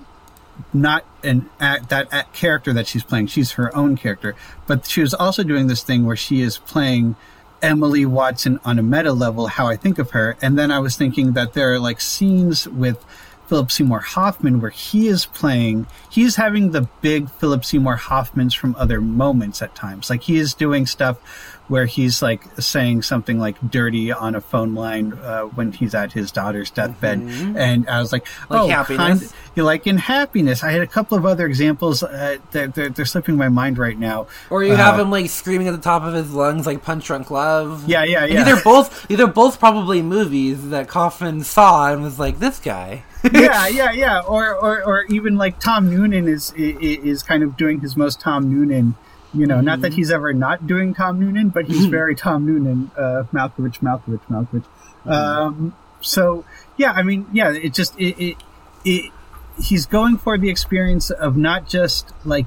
not 0.72 1.04
an 1.22 1.48
act, 1.60 1.88
that 1.90 2.08
act 2.12 2.32
character 2.34 2.72
that 2.72 2.86
she's 2.86 3.04
playing; 3.04 3.28
she's 3.28 3.52
her 3.52 3.74
own 3.76 3.96
character. 3.96 4.34
But 4.66 4.86
she 4.86 5.00
was 5.00 5.14
also 5.14 5.44
doing 5.44 5.68
this 5.68 5.82
thing 5.82 6.04
where 6.04 6.16
she 6.16 6.40
is 6.40 6.58
playing 6.58 7.16
Emily 7.62 8.04
Watson 8.04 8.58
on 8.64 8.78
a 8.78 8.82
meta 8.82 9.12
level, 9.12 9.46
how 9.46 9.68
I 9.68 9.76
think 9.76 9.98
of 9.98 10.10
her. 10.10 10.36
And 10.42 10.58
then 10.58 10.70
I 10.70 10.80
was 10.80 10.96
thinking 10.96 11.32
that 11.32 11.52
there 11.52 11.72
are 11.72 11.78
like 11.78 12.00
scenes 12.00 12.66
with 12.68 13.04
Philip 13.46 13.70
Seymour 13.70 14.00
Hoffman 14.00 14.60
where 14.60 14.70
he 14.70 15.06
is 15.06 15.26
playing, 15.26 15.86
he's 16.10 16.36
having 16.36 16.72
the 16.72 16.88
big 17.00 17.30
Philip 17.30 17.64
Seymour 17.64 17.96
Hoffmans 17.96 18.56
from 18.56 18.74
other 18.76 19.00
moments 19.00 19.62
at 19.62 19.74
times. 19.74 20.10
Like 20.10 20.22
he 20.22 20.36
is 20.36 20.54
doing 20.54 20.86
stuff 20.86 21.53
where 21.68 21.86
he's 21.86 22.20
like 22.20 22.42
saying 22.60 23.00
something 23.02 23.38
like 23.38 23.56
dirty 23.70 24.12
on 24.12 24.34
a 24.34 24.40
phone 24.40 24.74
line 24.74 25.14
uh, 25.14 25.42
when 25.42 25.72
he's 25.72 25.94
at 25.94 26.12
his 26.12 26.30
daughter's 26.30 26.70
deathbed, 26.70 27.20
and 27.20 27.88
I 27.88 28.00
was 28.00 28.12
like, 28.12 28.26
Like 28.50 28.60
oh, 28.60 28.68
happiness? 28.68 29.20
kind- 29.20 29.32
you're 29.56 29.64
like 29.64 29.86
in 29.86 29.96
happiness. 29.96 30.62
I 30.64 30.72
had 30.72 30.82
a 30.82 30.86
couple 30.86 31.16
of 31.16 31.24
other 31.24 31.46
examples 31.46 32.02
uh, 32.02 32.38
that 32.50 32.74
they're, 32.74 32.88
they're 32.90 33.04
slipping 33.04 33.36
my 33.36 33.48
mind 33.48 33.78
right 33.78 33.98
now. 33.98 34.26
Or 34.50 34.62
you 34.64 34.72
Uh, 34.72 34.76
have 34.76 34.98
him 34.98 35.10
like 35.10 35.30
screaming 35.30 35.68
at 35.68 35.72
the 35.72 35.80
top 35.80 36.02
of 36.02 36.12
his 36.12 36.32
lungs, 36.32 36.66
like 36.66 36.82
Punch 36.82 37.06
Drunk 37.06 37.30
Love. 37.30 37.88
Yeah, 37.88 38.04
yeah, 38.04 38.24
And 38.24 38.32
yeah. 38.32 38.44
These 38.44 38.54
are 38.54 38.62
both 38.62 39.08
these 39.08 39.20
are 39.20 39.26
both 39.28 39.58
probably 39.58 40.02
movies 40.02 40.68
that 40.70 40.88
Kaufman 40.88 41.44
saw 41.44 41.92
and 41.92 42.02
was 42.02 42.18
like, 42.18 42.40
"This 42.40 42.58
guy." 42.58 43.04
yeah, 43.32 43.66
yeah, 43.68 43.90
yeah. 43.92 44.20
Or, 44.20 44.54
or, 44.54 44.84
or 44.84 45.04
even 45.04 45.36
like 45.38 45.58
Tom 45.60 45.88
Noonan 45.88 46.28
is 46.28 46.52
i- 46.58 46.60
i- 46.60 47.00
is 47.02 47.22
kind 47.22 47.42
of 47.42 47.56
doing 47.56 47.80
his 47.80 47.96
most 47.96 48.20
Tom 48.20 48.52
Noonan. 48.52 48.96
You 49.34 49.46
know, 49.46 49.60
not 49.60 49.80
that 49.80 49.88
Mm-hmm. 49.88 49.96
he's 49.96 50.10
ever 50.10 50.32
not 50.32 50.66
doing 50.66 50.94
Tom 50.94 51.18
Noonan, 51.20 51.48
but 51.50 51.66
he's 51.66 51.86
very 51.86 52.14
Tom 52.14 52.46
Noonan. 52.46 52.90
Uh, 52.96 53.24
Malkovich, 53.32 53.80
Malkovich, 53.80 54.20
Malkovich. 54.30 54.64
Mm-hmm. 55.04 55.10
Um, 55.10 55.76
so 56.00 56.44
yeah, 56.76 56.92
I 56.92 57.02
mean, 57.02 57.26
yeah, 57.32 57.50
it 57.52 57.74
just 57.74 57.98
it, 57.98 58.16
it 58.22 58.36
it 58.84 59.12
he's 59.60 59.86
going 59.86 60.18
for 60.18 60.38
the 60.38 60.50
experience 60.50 61.10
of 61.10 61.36
not 61.36 61.68
just 61.68 62.12
like 62.24 62.46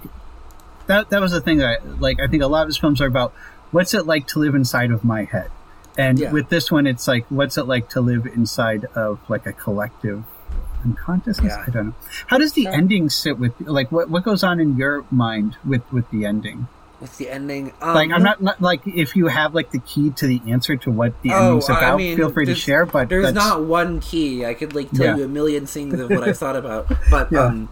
that. 0.88 1.10
That 1.10 1.22
was 1.22 1.32
the 1.34 1.42
thing 1.42 1.58
that 1.58 1.82
I, 1.82 1.86
like 2.00 2.20
I 2.20 2.28
think 2.28 2.42
a 2.44 2.48
lot 2.48 2.62
of 2.64 2.68
his 2.68 2.78
films 2.78 3.02
are 3.02 3.08
about 3.08 3.34
what's 3.72 3.94
it 3.94 4.06
like 4.08 4.28
to 4.28 4.40
live 4.40 4.56
inside 4.56 4.92
of 4.92 5.04
my 5.04 5.26
head, 5.26 5.50
and 5.98 6.18
Yeah. 6.20 6.32
with 6.32 6.50
this 6.50 6.72
one, 6.72 6.88
it's 6.88 7.08
like 7.08 7.26
what's 7.30 7.58
it 7.58 7.64
like 7.68 7.90
to 7.90 8.02
live 8.02 8.26
inside 8.26 8.86
of 8.96 9.20
like 9.30 9.46
a 9.46 9.54
collective 9.54 10.24
unconsciousness. 10.86 11.54
Yeah. 11.54 11.64
I 11.68 11.70
don't 11.72 11.88
know. 11.88 11.96
How 12.28 12.38
does 12.38 12.54
the 12.54 12.64
Sure. 12.64 12.74
ending 12.74 13.10
sit 13.10 13.38
with 13.40 13.60
like 13.62 13.92
what 13.92 14.10
what 14.10 14.24
goes 14.24 14.44
on 14.44 14.60
in 14.60 14.78
your 14.78 15.06
mind 15.12 15.58
with 15.66 15.82
with 15.92 16.10
the 16.12 16.26
ending? 16.26 16.68
What's 17.00 17.18
the 17.18 17.30
ending? 17.30 17.74
Um, 17.82 17.94
Like 17.94 18.10
I'm 18.12 18.24
not, 18.24 18.42
not 18.42 18.60
like 18.62 18.82
if 18.88 19.16
you 19.16 19.28
have 19.28 19.54
like 19.54 19.70
the 19.72 19.80
key 19.80 20.10
to 20.12 20.26
the 20.26 20.42
answer 20.48 20.76
to 20.78 20.90
what 20.92 21.22
the 21.22 21.30
Oh, 21.32 21.48
ending's 21.50 21.70
I 21.70 21.78
about, 21.78 21.98
mean, 21.98 22.18
feel 22.18 22.30
free 22.32 22.46
to 22.46 22.56
share. 22.56 22.86
But 22.88 23.10
There's 23.10 23.26
that's, 23.26 23.36
not 23.36 23.64
one 23.64 24.00
key. 24.00 24.46
I 24.46 24.56
could 24.56 24.74
like 24.74 24.90
tell 24.92 25.06
Yeah. 25.06 25.18
you 25.18 25.26
a 25.26 25.28
million 25.28 25.68
things 25.68 26.00
of 26.00 26.10
what 26.10 26.24
I've 26.24 26.38
thought 26.44 26.56
about, 26.56 26.88
but 27.12 27.32
Yeah. 27.32 27.46
um, 27.46 27.70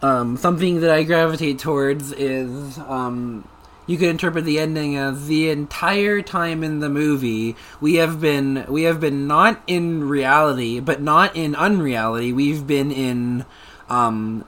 um, 0.00 0.36
something 0.38 0.80
that 0.80 0.90
I 0.90 1.02
gravitate 1.02 1.58
towards 1.58 2.12
is 2.12 2.78
um, 2.78 3.46
you 3.86 3.98
could 3.98 4.08
interpret 4.08 4.44
the 4.46 4.58
ending 4.58 4.96
as 4.96 5.26
the 5.26 5.50
entire 5.50 6.22
time 6.22 6.64
in 6.64 6.80
the 6.80 6.88
movie 6.88 7.54
we 7.80 7.96
have 7.96 8.20
been 8.20 8.64
we 8.68 8.84
have 8.84 9.00
been 9.00 9.26
not 9.26 9.60
in 9.66 10.08
reality, 10.08 10.80
but 10.80 11.02
not 11.02 11.36
in 11.36 11.54
unreality. 11.54 12.32
We've 12.32 12.66
been 12.66 12.90
in 12.90 13.44
um, 13.90 14.44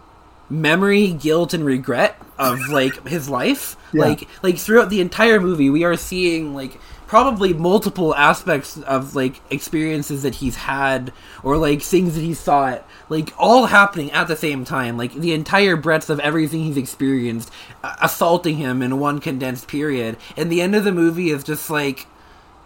memory, 0.54 1.12
guilt, 1.12 1.54
and 1.54 1.64
regret 1.64 2.16
of 2.38 2.58
like 2.68 3.06
his 3.06 3.28
life. 3.28 3.76
Yeah. 3.92 4.02
Like 4.02 4.28
like 4.42 4.58
throughout 4.58 4.90
the 4.90 5.00
entire 5.00 5.40
movie, 5.40 5.70
we 5.70 5.84
are 5.84 5.96
seeing 5.96 6.54
like 6.54 6.78
probably 7.06 7.52
multiple 7.52 8.14
aspects 8.14 8.76
of 8.78 9.14
like 9.14 9.40
experiences 9.52 10.22
that 10.22 10.36
he's 10.36 10.56
had 10.56 11.12
or 11.42 11.56
like 11.56 11.82
things 11.82 12.14
that 12.14 12.22
he's 12.22 12.40
thought 12.40 12.84
like 13.08 13.32
all 13.38 13.66
happening 13.66 14.10
at 14.10 14.26
the 14.26 14.34
same 14.34 14.64
time 14.64 14.96
like 14.96 15.12
the 15.14 15.32
entire 15.32 15.76
breadth 15.76 16.08
of 16.08 16.18
everything 16.20 16.64
he's 16.64 16.76
experienced 16.76 17.50
uh, 17.82 17.94
assaulting 18.00 18.56
him 18.56 18.82
in 18.82 18.98
one 18.98 19.20
condensed 19.20 19.68
period 19.68 20.16
and 20.36 20.50
the 20.50 20.60
end 20.60 20.74
of 20.74 20.82
the 20.82 20.90
movie 20.90 21.30
is 21.30 21.44
just 21.44 21.70
like 21.70 22.06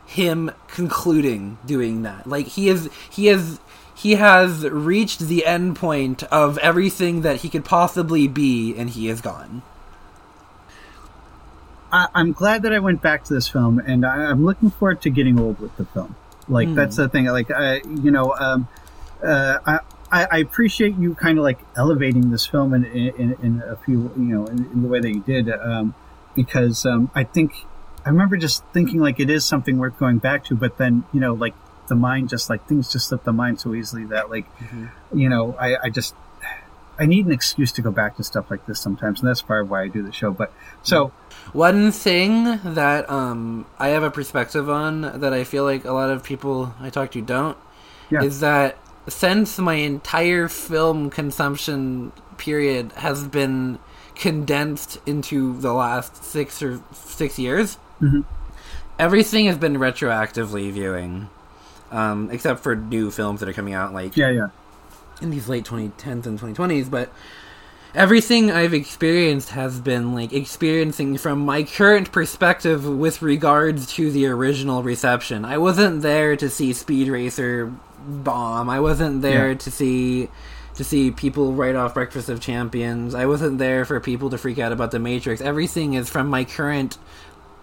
him 0.07 0.51
concluding 0.69 1.59
doing 1.67 2.03
that 2.03 2.27
like 2.27 2.47
he 2.47 2.69
is 2.69 2.89
he 3.11 3.27
has 3.27 3.61
he 3.99 4.15
has 4.15 4.65
reached 4.69 5.21
the 5.21 5.45
end 5.45 5.77
point 5.77 6.23
of 6.25 6.57
everything 6.59 7.23
that 7.23 7.37
he 7.37 7.49
could 7.49 7.65
possibly 7.65 8.29
be 8.29 8.75
and 8.77 8.91
he 8.91 9.09
is 9.09 9.21
gone 9.21 9.63
I, 11.93 12.09
I'm 12.15 12.33
glad 12.33 12.63
that 12.63 12.73
I 12.73 12.79
went 12.79 13.03
back 13.03 13.25
to 13.25 13.35
this 13.35 13.49
film, 13.49 13.79
and 13.79 14.05
I, 14.05 14.27
I'm 14.27 14.45
looking 14.45 14.71
forward 14.71 15.01
to 15.03 15.11
getting 15.11 15.39
old 15.41 15.59
with 15.59 15.77
the 15.77 15.87
film. 15.87 16.15
Like 16.49 16.75
that's 16.75 16.97
the 16.97 17.09
thing. 17.09 17.27
Like 17.27 17.51
I, 17.51 17.77
you 17.83 18.11
know, 18.11 18.35
um, 18.39 18.69
uh, 19.25 19.59
I. 19.65 19.79
I 20.11 20.27
I 20.31 20.39
appreciate 20.39 20.97
you 20.97 21.15
kind 21.15 21.37
of 21.37 21.45
like 21.45 21.59
elevating 21.77 22.31
this 22.31 22.47
film 22.47 22.73
in, 22.73 22.87
in, 22.87 23.37
in 23.43 23.63
a 23.67 23.77
few, 23.77 24.11
you 24.17 24.35
know, 24.35 24.47
in, 24.47 24.65
in 24.73 24.81
the 24.81 24.89
way 24.89 25.01
that 25.01 25.11
you 25.11 25.21
did, 25.21 25.51
um, 25.51 25.95
because 26.35 26.87
um, 26.87 27.11
I 27.15 27.25
think 27.25 27.67
I 28.07 28.09
remember 28.09 28.39
just 28.39 28.65
thinking 28.73 29.01
like 29.01 29.21
it 29.21 29.29
is 29.29 29.45
something 29.45 29.77
worth 29.77 29.99
going 29.99 30.17
back 30.17 30.45
to, 30.45 30.57
but 30.57 30.79
then 30.79 31.05
you 31.13 31.21
know, 31.21 31.35
like 31.35 31.53
the 31.89 31.95
mind 31.95 32.29
just 32.29 32.49
like 32.51 32.67
things 32.67 32.93
just 32.93 33.09
slip 33.09 33.25
the 33.25 33.33
mind 33.33 33.61
so 33.61 33.75
easily 33.75 34.05
that 34.07 34.31
like, 34.31 34.47
you 35.13 35.29
know, 35.29 35.55
I, 35.59 35.77
I 35.85 35.91
just 35.91 36.15
I 37.01 37.07
need 37.07 37.27
an 37.27 37.33
excuse 37.33 37.71
to 37.73 37.83
go 37.83 37.91
back 37.93 38.17
to 38.17 38.25
stuff 38.25 38.51
like 38.51 38.67
this 38.67 38.81
sometimes, 38.81 39.21
and 39.21 39.29
that's 39.29 39.41
part 39.43 39.63
of 39.65 39.71
why 39.71 39.83
I 39.83 39.89
do 39.89 40.03
the 40.03 40.13
show. 40.13 40.33
But 40.33 40.53
so 40.83 41.13
One 41.53 41.93
thing 41.93 42.59
that 42.65 43.09
um, 43.09 43.67
I 43.79 43.89
have 43.89 44.03
a 44.03 44.11
perspective 44.11 44.69
on 44.69 45.21
that 45.21 45.33
I 45.33 45.45
feel 45.45 45.65
like 45.65 45.85
a 45.85 45.93
lot 45.93 46.11
of 46.11 46.23
people 46.25 46.75
I 46.81 46.91
talk 46.91 47.13
to 47.13 47.21
don't 47.23 47.57
Yeah. 48.11 48.23
is 48.23 48.41
that 48.41 48.77
since 49.07 49.59
my 49.59 49.75
entire 49.75 50.49
film 50.49 51.09
consumption 51.09 52.13
period 52.37 52.93
has 52.97 53.25
been 53.25 53.79
condensed 54.15 54.99
into 55.07 55.59
the 55.61 55.73
last 55.73 56.25
six 56.25 56.61
or 56.63 56.81
six 56.93 57.39
years, 57.39 57.79
Mhm. 58.03 58.25
everything 58.99 59.47
has 59.47 59.57
been 59.57 59.77
retroactively 59.77 60.71
viewing, 60.73 61.29
um, 61.91 62.31
except 62.31 62.61
for 62.61 62.77
new 62.77 63.11
films 63.11 63.41
that 63.41 63.49
are 63.49 63.53
coming 63.53 63.75
out 63.75 63.93
like 63.93 64.17
yeah, 64.17 64.31
yeah. 64.31 64.49
in 65.23 65.31
these 65.31 65.49
late 65.49 65.65
2010s 65.65 66.27
and 66.27 66.39
2020s, 66.41 66.91
but 66.91 67.11
everything 67.95 68.51
I've 68.51 68.75
experienced 68.75 69.51
has 69.51 69.81
been 69.81 70.15
like 70.15 70.33
experiencing 70.33 71.17
from 71.19 71.41
my 71.41 71.63
current 71.63 72.13
perspective 72.13 72.87
with 72.87 73.23
regards 73.23 73.87
to 73.95 74.11
the 74.11 74.27
original 74.27 74.83
reception. 74.83 75.45
I 75.45 75.59
wasn't 75.59 76.03
there 76.03 76.37
to 76.37 76.49
see 76.51 76.73
Speed 76.73 77.09
Racer 77.09 77.73
bomb. 78.07 78.69
I 78.71 78.81
wasn't 78.81 79.23
there 79.23 79.51
Yeah. 79.51 79.59
to 79.59 79.71
see 79.71 80.29
to 80.75 80.85
see 80.85 81.11
people 81.11 81.55
write 81.55 81.75
off 81.75 81.93
Breakfast 81.95 82.29
of 82.29 82.39
Champions. 82.41 83.13
I 83.13 83.27
wasn't 83.27 83.59
there 83.59 83.85
for 83.85 83.99
people 83.99 84.31
to 84.31 84.39
freak 84.39 84.61
out 84.61 84.71
about 84.71 84.93
the 84.93 85.01
Matrix. 85.01 85.41
Everything 85.41 85.95
is 85.95 86.09
from 86.09 86.29
my 86.29 86.45
current 86.45 86.99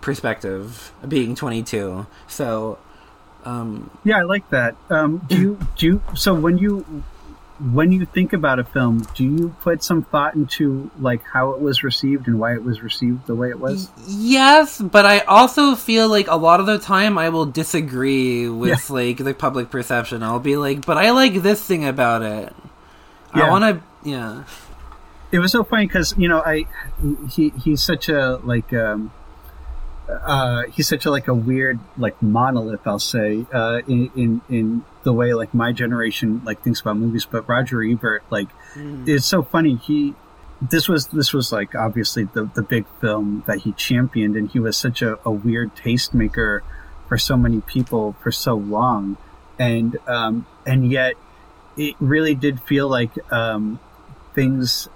perspective, 0.02 0.92
being 1.08 1.34
22. 1.34 2.06
So, 2.28 2.78
um, 3.46 3.90
Yeah, 4.04 4.20
I 4.20 4.24
like 4.24 4.50
that. 4.50 4.76
Um, 4.90 5.18
do 5.28 5.40
you 5.40 5.60
do 5.78 5.86
you, 5.86 6.02
so 6.16 6.34
when 6.34 6.58
you 6.58 7.04
when 7.74 7.92
you 7.94 8.06
think 8.06 8.34
about 8.34 8.60
a 8.60 8.66
film, 8.66 9.08
do 9.16 9.24
you 9.24 9.56
put 9.62 9.82
some 9.82 10.04
thought 10.04 10.36
into 10.36 10.92
like 11.00 11.24
how 11.24 11.52
it 11.52 11.62
was 11.62 11.84
received 11.84 12.28
and 12.28 12.38
why 12.38 12.54
it 12.54 12.64
was 12.64 12.82
received 12.84 13.28
the 13.28 13.36
way 13.36 13.50
it 13.50 13.60
was? 13.60 13.90
Yes, 14.08 14.82
but 14.82 15.06
I 15.06 15.20
also 15.20 15.76
feel 15.76 16.10
like 16.10 16.28
a 16.28 16.36
lot 16.36 16.60
of 16.60 16.66
the 16.66 16.80
time 16.80 17.18
I 17.18 17.30
will 17.30 17.46
disagree 17.46 18.50
with 18.50 18.90
Yeah. 18.90 18.94
like 18.96 19.18
the 19.18 19.34
public 19.34 19.70
perception. 19.70 20.22
I'll 20.22 20.40
be 20.40 20.58
like, 20.58 20.86
but 20.86 20.98
I 20.98 21.12
like 21.12 21.36
this 21.44 21.62
thing 21.64 21.86
about 21.86 22.24
it. 22.24 22.54
I 23.34 23.40
Yeah. 23.40 23.50
want 23.50 23.64
to, 23.64 24.10
yeah. 24.10 24.44
It 25.32 25.40
was 25.40 25.52
so 25.52 25.64
funny 25.64 25.88
because 25.88 26.14
you 26.18 26.28
know 26.28 26.42
I 26.46 26.66
he 27.30 27.50
he's 27.64 27.82
such 27.82 28.10
a 28.10 28.38
like 28.44 28.74
um 28.74 29.12
uh 30.10 30.64
he's 30.74 30.88
such 30.88 31.06
a 31.06 31.12
like 31.12 31.28
a 31.28 31.34
weird 31.34 31.80
like 31.98 32.22
monolith 32.22 32.86
I'll 32.86 33.00
say 33.00 33.46
uh 33.54 33.82
in 33.88 34.12
in 34.16 34.42
in 34.50 34.86
the 35.04 35.14
way 35.14 35.34
like 35.34 35.54
my 35.54 35.72
generation 35.72 36.42
like 36.46 36.62
thinks 36.64 36.82
about 36.82 36.98
movies 36.98 37.26
but 37.26 37.48
Roger 37.48 37.84
Ebert 37.84 38.24
like 38.30 38.50
it's 39.08 39.26
so 39.26 39.42
funny 39.42 39.76
he 39.76 40.14
this 40.62 40.88
was 40.88 41.08
this 41.08 41.34
was 41.34 41.52
like 41.52 41.76
obviously 41.76 42.24
the 42.24 42.50
the 42.56 42.62
big 42.62 42.86
film 43.02 43.44
that 43.48 43.60
he 43.60 43.72
championed 43.74 44.36
and 44.36 44.52
he 44.52 44.60
was 44.60 44.78
such 44.78 45.02
a, 45.02 45.18
a 45.26 45.32
weird 45.32 45.76
tastemaker 45.76 46.62
for 47.08 47.18
so 47.18 47.36
many 47.36 47.62
people 47.62 48.16
for 48.22 48.32
so 48.32 48.56
long 48.56 49.18
and 49.60 49.98
um 50.08 50.46
and 50.66 50.92
yet 50.92 51.16
it 51.78 51.96
really 52.00 52.36
did 52.36 52.60
feel 52.62 52.88
like 52.88 53.12
um 53.32 53.80
things 54.34 54.88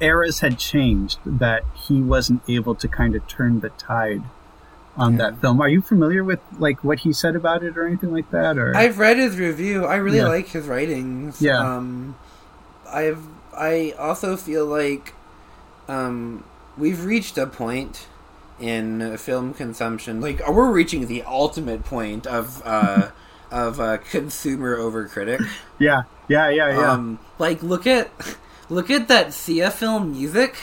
eras 0.00 0.40
had 0.40 0.58
changed 0.58 1.18
that 1.24 1.62
he 1.74 2.00
wasn't 2.02 2.42
able 2.48 2.74
to 2.76 2.88
kind 2.88 3.14
of 3.14 3.26
turn 3.28 3.60
the 3.60 3.70
tide 3.70 4.22
on 4.96 5.12
Yeah. 5.12 5.18
that 5.30 5.40
film 5.40 5.60
are 5.62 5.68
you 5.68 5.80
familiar 5.80 6.22
with 6.22 6.40
like 6.58 6.84
what 6.84 7.00
he 7.00 7.12
said 7.14 7.34
about 7.34 7.62
it 7.62 7.78
or 7.78 7.86
anything 7.86 8.12
like 8.12 8.30
that 8.30 8.58
or 8.58 8.76
I've 8.76 8.98
read 8.98 9.16
his 9.16 9.38
review. 9.38 9.86
I 9.86 9.96
really 9.96 10.18
Yeah. 10.18 10.28
like 10.28 10.48
his 10.48 10.66
writings. 10.66 11.40
Yeah. 11.40 11.58
Um, 11.58 12.16
I've 12.92 13.22
I 13.56 13.94
also 13.98 14.36
feel 14.36 14.66
like 14.66 15.14
um, 15.88 16.44
we've 16.76 17.04
reached 17.04 17.36
a 17.38 17.46
point 17.46 18.06
in 18.60 19.16
film 19.18 19.52
consumption. 19.54 20.20
Like 20.20 20.46
we're 20.48 20.70
reaching 20.70 21.06
the 21.06 21.22
ultimate 21.22 21.84
point 21.84 22.26
of 22.26 22.62
uh, 22.64 23.08
of 23.50 23.80
uh, 23.80 23.96
consumer 23.98 24.76
over 24.76 25.06
critic. 25.08 25.40
yeah 25.78 26.02
yeah 26.28 26.48
yeah 26.50 26.70
yeah 26.70 26.92
Um, 26.92 27.18
like 27.38 27.62
look 27.62 27.86
at 27.86 28.10
look 28.72 28.90
at 28.90 29.08
that 29.08 29.32
Sia 29.34 29.70
film 29.70 30.12
music. 30.12 30.56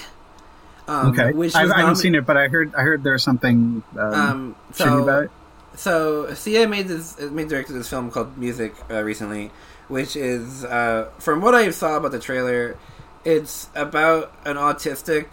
Um, 0.88 1.12
okay 1.12 1.34
which 1.34 1.54
I, 1.54 1.70
I 1.70 1.82
haven't 1.82 1.98
seen 1.98 2.16
it 2.16 2.26
but 2.26 2.36
i 2.36 2.48
heard 2.48 2.74
i 2.74 2.82
heard 2.82 3.04
there's 3.04 3.22
something 3.22 3.84
um, 3.96 4.14
Um, 4.14 4.56
so 4.74 5.04
about 5.04 5.24
it 5.26 5.32
so 5.80 6.34
Sia 6.34 6.68
made 6.68 6.90
this 6.90 7.18
made 7.20 7.48
directed 7.48 7.74
this 7.74 7.90
film 7.90 8.12
called 8.12 8.38
Music 8.38 8.76
uh, 8.92 9.02
recently, 9.02 9.50
which 9.88 10.18
is 10.18 10.66
uh, 10.66 11.10
from 11.20 11.40
what 11.42 11.56
I 11.56 11.70
saw 11.72 11.96
about 11.96 12.12
the 12.12 12.20
trailer, 12.20 12.78
it's 13.24 13.70
about 13.76 14.34
an 14.44 14.58
autistic 14.58 15.28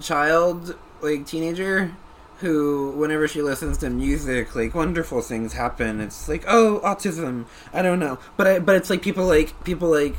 child, 0.00 0.76
like 1.00 1.26
teenager, 1.26 1.96
who, 2.38 2.92
whenever 2.92 3.26
she 3.26 3.42
listens 3.42 3.78
to 3.78 3.90
music, 3.90 4.54
like 4.54 4.72
wonderful 4.72 5.20
things 5.20 5.54
happen. 5.54 6.00
It's 6.00 6.28
like, 6.28 6.44
oh, 6.46 6.80
autism. 6.84 7.46
I 7.72 7.82
don't 7.82 7.98
know, 7.98 8.18
but 8.36 8.46
I, 8.46 8.58
but 8.60 8.76
it's 8.76 8.88
like 8.88 9.02
people 9.02 9.26
like 9.26 9.64
people 9.64 9.90
like. 9.90 10.14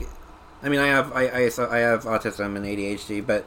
I 0.68 0.70
mean, 0.70 0.82
I 0.82 0.88
have 0.88 1.14
I 1.14 1.30
I, 1.30 1.50
so 1.50 1.70
I 1.70 1.78
have 1.78 2.04
autism 2.04 2.58
and 2.58 2.66
ADHD, 2.66 3.26
but 3.26 3.46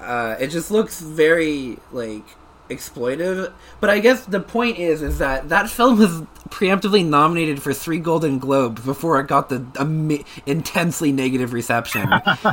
uh, 0.00 0.34
it 0.40 0.48
just 0.48 0.72
looks 0.72 1.00
very 1.00 1.78
like 1.92 2.24
exploitive. 2.68 3.52
But 3.78 3.90
I 3.90 4.00
guess 4.00 4.24
the 4.24 4.40
point 4.40 4.76
is, 4.76 5.00
is 5.00 5.18
that 5.18 5.48
that 5.50 5.70
film 5.70 6.00
was 6.00 6.22
preemptively 6.48 7.06
nominated 7.06 7.62
for 7.62 7.72
three 7.72 8.00
Golden 8.00 8.40
Globes 8.40 8.84
before 8.84 9.20
it 9.20 9.28
got 9.28 9.48
the 9.48 9.64
um, 9.78 10.10
intensely 10.44 11.12
negative 11.12 11.52
reception. 11.52 12.08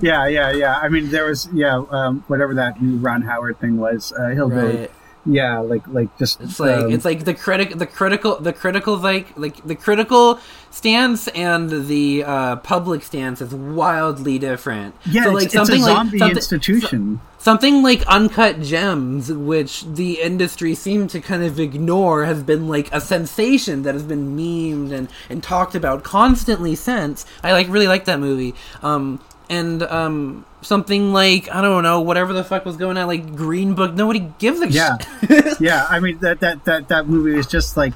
yeah, 0.00 0.26
yeah, 0.26 0.50
yeah. 0.50 0.80
I 0.82 0.88
mean, 0.88 1.10
there 1.10 1.26
was 1.26 1.48
yeah, 1.54 1.84
um, 1.88 2.24
whatever 2.26 2.54
that 2.54 2.82
new 2.82 2.96
Ron 2.96 3.22
Howard 3.22 3.60
thing 3.60 3.76
was, 3.76 4.12
uh, 4.12 4.30
Hillbilly. 4.30 4.76
Right. 4.76 4.90
Yeah, 5.24 5.60
like 5.60 5.86
like 5.86 6.16
just 6.18 6.40
It's 6.40 6.58
like 6.58 6.80
um, 6.80 6.90
it's 6.90 7.04
like 7.04 7.24
the 7.24 7.34
critic, 7.34 7.78
the 7.78 7.86
critical, 7.86 8.40
the 8.40 8.52
critical 8.52 8.96
like 8.96 9.36
like 9.36 9.64
the 9.64 9.76
critical 9.76 10.40
stance 10.70 11.28
and 11.28 11.86
the 11.86 12.24
uh, 12.24 12.56
public 12.56 13.04
stance 13.04 13.40
is 13.40 13.54
wildly 13.54 14.38
different. 14.40 14.96
yeah, 15.06 15.24
so, 15.24 15.30
like 15.30 15.44
it's 15.44 15.54
something 15.54 15.80
a 15.82 15.84
like 15.84 15.96
something, 15.96 16.22
institution. 16.22 17.20
something 17.38 17.84
like 17.84 18.04
uncut 18.08 18.62
gems, 18.62 19.30
which 19.32 19.84
the 19.84 20.20
industry 20.20 20.74
seemed 20.74 21.10
to 21.10 21.20
kind 21.20 21.44
of 21.44 21.60
ignore, 21.60 22.24
has 22.24 22.42
been 22.42 22.66
like 22.66 22.92
a 22.92 23.00
sensation 23.00 23.82
that 23.84 23.94
has 23.94 24.02
been 24.02 24.36
memed 24.36 24.90
and 24.90 25.08
and 25.30 25.40
talked 25.40 25.76
about 25.76 26.02
constantly 26.02 26.74
since. 26.74 27.24
I 27.44 27.52
like 27.52 27.68
really 27.68 27.88
like 27.88 28.06
that 28.06 28.18
movie. 28.18 28.56
Um, 28.82 29.20
and 29.50 29.82
um, 29.82 30.44
something 30.62 31.12
like 31.12 31.50
I 31.50 31.60
don't 31.62 31.82
know, 31.82 32.00
whatever 32.00 32.32
the 32.32 32.44
fuck 32.44 32.64
was 32.64 32.76
going 32.76 32.96
on, 32.96 33.06
like 33.06 33.34
Green 33.36 33.74
Book. 33.74 33.94
Nobody 33.94 34.20
gives 34.38 34.60
a 34.60 34.68
Yeah. 34.70 34.98
shit. 35.20 35.56
yeah, 35.60 35.86
I 35.88 36.00
mean 36.00 36.18
that 36.18 36.40
that 36.40 36.64
that 36.64 36.88
that 36.88 37.08
movie 37.08 37.38
is 37.38 37.46
just 37.46 37.76
like 37.76 37.92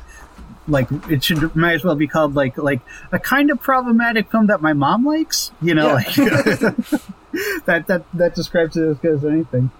like 0.68 0.88
it 1.09 1.22
should 1.22 1.55
might 1.55 1.74
as 1.74 1.84
well 1.84 1.94
be 1.94 2.09
called 2.09 2.34
like 2.34 2.59
like 2.59 2.80
a 3.12 3.18
kind 3.18 3.51
of 3.51 3.61
problematic 3.61 4.30
film 4.30 4.49
that 4.49 4.61
my 4.61 4.72
mom 4.72 5.05
likes. 5.07 5.53
You 5.62 5.74
know, 5.74 5.86
Yeah. 5.88 5.94
like 5.94 6.14
that 7.66 7.84
that 7.86 8.03
that 8.14 8.34
describes 8.34 8.76
it 8.76 8.82
as 8.88 8.99
good 8.99 9.14
as 9.14 9.24
anything. 9.24 9.70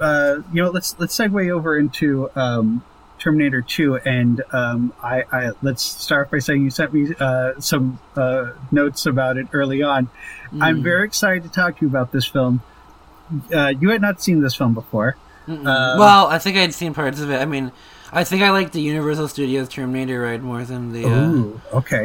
Uh, 0.00 0.40
you 0.52 0.62
know, 0.62 0.70
let's 0.70 0.98
let's 0.98 1.16
segue 1.16 1.50
over 1.50 1.78
into 1.78 2.28
um, 2.36 2.82
Terminator 3.18 3.62
Two, 3.62 3.96
and 3.96 4.42
um, 4.52 4.92
I, 5.02 5.24
I 5.32 5.50
let's 5.62 5.82
start 5.82 6.30
by 6.30 6.40
saying 6.40 6.62
you 6.62 6.70
sent 6.70 6.92
me 6.92 7.14
uh, 7.18 7.52
some 7.60 7.98
uh, 8.16 8.50
notes 8.72 9.06
about 9.06 9.36
it 9.38 9.46
early 9.52 9.82
on. 9.82 10.08
I'm 10.60 10.80
Mm. 10.80 10.82
very 10.82 11.04
excited 11.06 11.42
to 11.44 11.48
talk 11.48 11.78
to 11.78 11.84
you 11.84 11.88
about 11.88 12.12
this 12.12 12.26
film. 12.26 12.62
Uh, 13.54 13.68
you 13.68 13.90
had 13.90 14.00
not 14.02 14.22
seen 14.22 14.40
this 14.42 14.54
film 14.54 14.74
before. 14.74 15.16
Uh, 15.48 15.96
well, 15.98 16.26
I 16.28 16.38
think 16.38 16.56
I'd 16.56 16.72
seen 16.74 16.94
parts 16.94 17.20
of 17.20 17.30
it. 17.30 17.40
I 17.40 17.44
mean, 17.44 17.70
I 18.12 18.24
think 18.24 18.42
I 18.42 18.50
like 18.50 18.72
the 18.72 18.80
Universal 18.80 19.28
Studios 19.28 19.68
Terminator 19.68 20.20
ride 20.22 20.42
more 20.42 20.62
than 20.64 20.92
the. 20.92 21.04
Uh... 21.04 21.08
Ooh, 21.30 21.60
okay. 21.72 22.04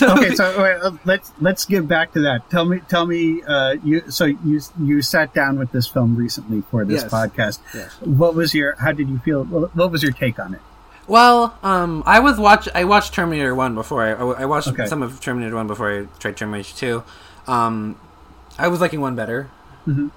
No, 0.00 0.14
okay, 0.16 0.34
so 0.34 0.60
wait, 0.62 0.76
uh, 0.82 0.92
let's 1.04 1.30
let's 1.40 1.64
get 1.64 1.86
back 1.86 2.12
to 2.14 2.20
that. 2.22 2.48
Tell 2.50 2.64
me, 2.64 2.80
tell 2.88 3.06
me. 3.06 3.42
Uh, 3.42 3.76
you 3.84 4.02
so 4.10 4.24
you 4.24 4.60
you 4.80 5.02
sat 5.02 5.34
down 5.34 5.58
with 5.58 5.70
this 5.72 5.86
film 5.86 6.16
recently 6.16 6.62
for 6.70 6.84
this 6.84 7.02
Yes. 7.02 7.12
podcast. 7.12 7.58
Yes. 7.74 7.92
What 8.00 8.34
was 8.34 8.54
your? 8.54 8.74
How 8.80 8.92
did 8.92 9.08
you 9.08 9.18
feel? 9.18 9.44
What 9.44 9.76
what 9.76 9.90
was 9.92 10.02
your 10.02 10.12
take 10.12 10.38
on 10.40 10.54
it? 10.54 10.60
Well, 11.06 11.54
um, 11.62 12.02
I 12.06 12.20
was 12.20 12.38
watch. 12.38 12.68
I 12.74 12.84
watched 12.84 13.12
Terminator 13.12 13.54
One 13.54 13.74
before. 13.74 14.02
I, 14.04 14.12
I 14.42 14.44
watched 14.46 14.68
Okay. 14.68 14.86
some 14.86 15.02
of 15.02 15.20
Terminator 15.20 15.54
One 15.56 15.66
before 15.66 15.92
I 16.00 16.06
tried 16.18 16.36
Terminator 16.36 16.74
Two. 16.74 17.02
Um, 17.46 17.96
I 18.58 18.68
was 18.68 18.80
liking 18.80 19.00
one 19.00 19.16
better. 19.16 19.48
Mhm. 19.86 20.10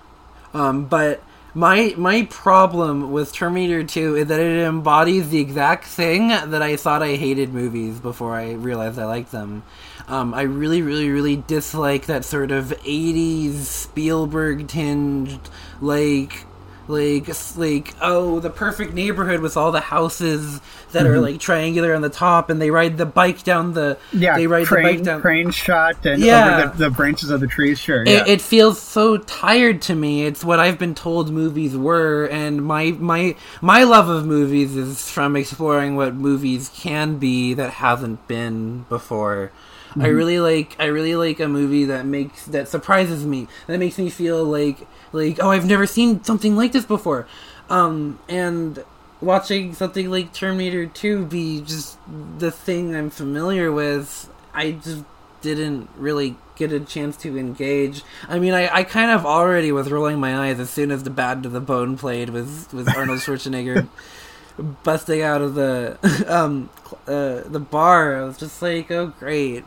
Um, 0.53 0.85
but 0.85 1.21
my 1.53 1.93
my 1.97 2.27
problem 2.29 3.11
with 3.11 3.33
Terminator 3.33 3.83
Two 3.83 4.15
is 4.15 4.27
that 4.27 4.39
it 4.39 4.65
embodies 4.65 5.29
the 5.29 5.39
exact 5.39 5.85
thing 5.85 6.27
that 6.27 6.61
I 6.61 6.75
thought 6.75 7.01
I 7.01 7.15
hated 7.15 7.53
movies 7.53 7.99
before 7.99 8.35
I 8.35 8.53
realized 8.53 8.99
I 8.99 9.05
liked 9.05 9.31
them. 9.31 9.63
Um, 10.07 10.33
I 10.33 10.43
really, 10.43 10.81
really, 10.81 11.09
really 11.09 11.37
dislike 11.47 12.05
that 12.05 12.25
sort 12.25 12.51
of 12.51 12.73
'80s 12.85 13.67
Spielberg 13.67 14.67
tinged, 14.67 15.39
like, 15.81 16.45
like, 16.87 17.27
like, 17.57 17.93
oh, 18.01 18.39
the 18.39 18.49
perfect 18.49 18.93
neighborhood 18.93 19.39
with 19.41 19.57
all 19.57 19.71
the 19.71 19.81
houses 19.81 20.61
that 20.91 21.05
are 21.05 21.13
mm-hmm. 21.13 21.21
like 21.23 21.39
triangular 21.39 21.93
on 21.93 22.01
the 22.01 22.09
top, 22.09 22.49
and 22.49 22.61
they 22.61 22.71
ride 22.71 22.97
the 22.97 23.05
bike 23.05 23.43
down 23.43 23.73
the, 23.73 23.97
Yeah, 24.13 24.35
they 24.37 24.47
ride 24.47 24.67
crane, 24.67 24.83
the 24.83 24.91
bike 24.91 25.03
down. 25.03 25.21
crane 25.21 25.51
shot 25.51 26.05
and 26.05 26.21
Yeah. 26.21 26.57
over 26.63 26.77
the, 26.77 26.85
the 26.85 26.89
branches 26.89 27.29
of 27.29 27.39
the 27.41 27.47
trees. 27.47 27.79
Sure, 27.79 28.03
yeah. 28.05 28.21
It, 28.21 28.27
it 28.27 28.41
feels 28.41 28.81
so 28.81 29.17
tired 29.17 29.81
to 29.83 29.95
me. 29.95 30.25
It's 30.25 30.43
what 30.43 30.59
I've 30.59 30.79
been 30.79 30.95
told 30.95 31.31
movies 31.31 31.75
were, 31.75 32.25
and 32.25 32.63
my 32.63 32.91
my 32.91 33.35
my 33.61 33.83
love 33.83 34.07
of 34.09 34.25
movies 34.25 34.75
is 34.75 35.09
from 35.09 35.35
exploring 35.35 35.95
what 35.95 36.15
movies 36.15 36.71
can 36.73 37.17
be 37.17 37.53
that 37.53 37.71
hasn't 37.71 38.27
been 38.27 38.85
before. 38.89 39.51
I 39.99 40.07
really 40.07 40.39
like 40.39 40.75
I 40.79 40.85
really 40.85 41.15
like 41.15 41.39
a 41.39 41.47
movie 41.47 41.85
that 41.85 42.05
makes 42.05 42.45
that 42.45 42.67
surprises 42.67 43.25
me. 43.25 43.47
That 43.67 43.79
makes 43.79 43.97
me 43.97 44.09
feel 44.09 44.43
like 44.43 44.79
like 45.11 45.39
oh 45.41 45.51
I've 45.51 45.65
never 45.65 45.85
seen 45.85 46.23
something 46.23 46.55
like 46.55 46.71
this 46.71 46.85
before. 46.85 47.27
Um 47.69 48.19
and 48.27 48.83
watching 49.21 49.73
something 49.73 50.09
like 50.11 50.33
Terminator 50.33 50.85
2 50.85 51.25
be 51.25 51.61
just 51.61 51.97
the 52.37 52.51
thing 52.51 52.95
I'm 52.95 53.09
familiar 53.09 53.71
with, 53.71 54.29
I 54.53 54.71
just 54.71 55.03
didn't 55.41 55.89
really 55.95 56.35
get 56.55 56.71
a 56.71 56.79
chance 56.79 57.17
to 57.17 57.37
engage. 57.37 58.03
I 58.27 58.39
mean, 58.39 58.53
I, 58.53 58.73
I 58.73 58.83
kind 58.83 59.11
of 59.11 59.25
already 59.25 59.71
was 59.71 59.91
rolling 59.91 60.19
my 60.19 60.47
eyes 60.47 60.59
as 60.59 60.69
soon 60.69 60.91
as 60.91 61.03
the 61.03 61.09
Bad 61.09 61.43
to 61.43 61.49
the 61.49 61.59
Bone 61.59 61.97
played 61.97 62.29
with, 62.29 62.73
with 62.73 62.87
Arnold 62.95 63.19
Schwarzenegger 63.19 63.87
busting 64.83 65.21
out 65.21 65.41
of 65.41 65.55
the 65.55 65.97
um 66.27 66.69
uh, 67.07 67.41
the 67.45 67.59
bar. 67.59 68.17
I 68.17 68.23
was 68.23 68.37
just 68.37 68.61
like, 68.61 68.89
oh 68.91 69.07
great. 69.19 69.65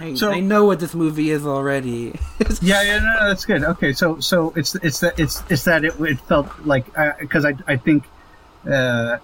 I, 0.00 0.14
So- 0.14 0.30
I 0.30 0.40
know 0.40 0.64
what 0.64 0.80
this 0.80 0.94
movie 0.94 1.30
is 1.30 1.46
already. 1.46 2.18
yeah, 2.60 2.82
yeah, 2.82 2.98
no, 2.98 3.12
no, 3.20 3.28
that's 3.28 3.44
good. 3.44 3.62
Okay, 3.64 3.92
so 3.92 4.20
so 4.20 4.52
it's 4.56 4.74
it's 4.76 5.00
that 5.00 5.18
it's 5.18 5.42
it's 5.48 5.64
that 5.64 5.84
it, 5.84 5.98
it 6.00 6.20
felt 6.20 6.48
like 6.64 6.86
because 7.20 7.44
I 7.44 7.54
I 7.66 7.76
think 7.76 8.04
uh, 8.68 9.18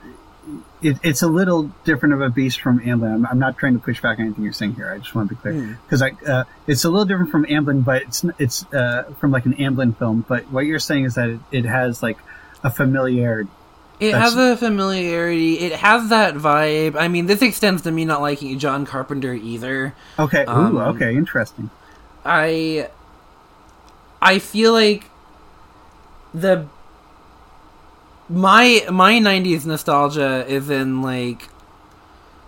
it, 0.82 0.98
it's 1.02 1.22
a 1.22 1.28
little 1.28 1.64
different 1.84 2.14
of 2.14 2.20
a 2.20 2.28
beast 2.30 2.60
from 2.60 2.80
Amblin. 2.80 3.12
I'm, 3.14 3.26
I'm 3.26 3.38
not 3.38 3.58
trying 3.58 3.74
to 3.74 3.78
push 3.80 4.00
back 4.00 4.18
anything 4.18 4.42
you're 4.44 4.52
saying 4.52 4.74
here. 4.74 4.90
I 4.90 4.98
just 4.98 5.14
want 5.14 5.28
to 5.28 5.34
be 5.34 5.40
clear 5.40 5.54
Hmm. 5.54 5.72
because 5.84 6.02
I 6.02 6.10
uh, 6.26 6.44
it's 6.66 6.84
a 6.84 6.90
little 6.90 7.04
different 7.06 7.30
from 7.30 7.44
Amblin, 7.46 7.84
but 7.84 8.02
it's 8.02 8.24
it's 8.38 8.64
uh, 8.72 9.04
from 9.18 9.30
like 9.30 9.46
an 9.46 9.54
Amblin 9.54 9.96
film. 9.96 10.24
But 10.28 10.50
what 10.50 10.64
you're 10.66 10.78
saying 10.78 11.04
is 11.04 11.14
that 11.16 11.28
it, 11.28 11.40
it 11.52 11.64
has 11.64 12.02
like 12.02 12.18
a 12.64 12.70
familiarity. 12.70 13.50
It 14.02 14.12
That's- 14.12 14.34
has 14.34 14.36
a 14.36 14.56
familiarity. 14.56 15.60
It 15.60 15.72
has 15.72 16.08
that 16.08 16.34
vibe. 16.34 16.96
I 16.98 17.06
mean, 17.08 17.26
this 17.26 17.40
extends 17.40 17.82
to 17.82 17.90
me 17.92 18.04
not 18.04 18.20
liking 18.20 18.58
John 18.58 18.84
Carpenter 18.84 19.32
either. 19.34 19.94
Okay, 20.18 20.44
ooh, 20.48 20.50
Um, 20.50 20.76
okay, 20.78 21.14
interesting. 21.14 21.70
I 22.24 22.88
I 24.20 24.38
feel 24.40 24.72
like 24.72 25.04
the 26.34 26.66
my 28.28 28.84
my 28.90 29.14
90s 29.18 29.66
nostalgia 29.66 30.44
is 30.48 30.70
in 30.70 31.02
like 31.02 31.48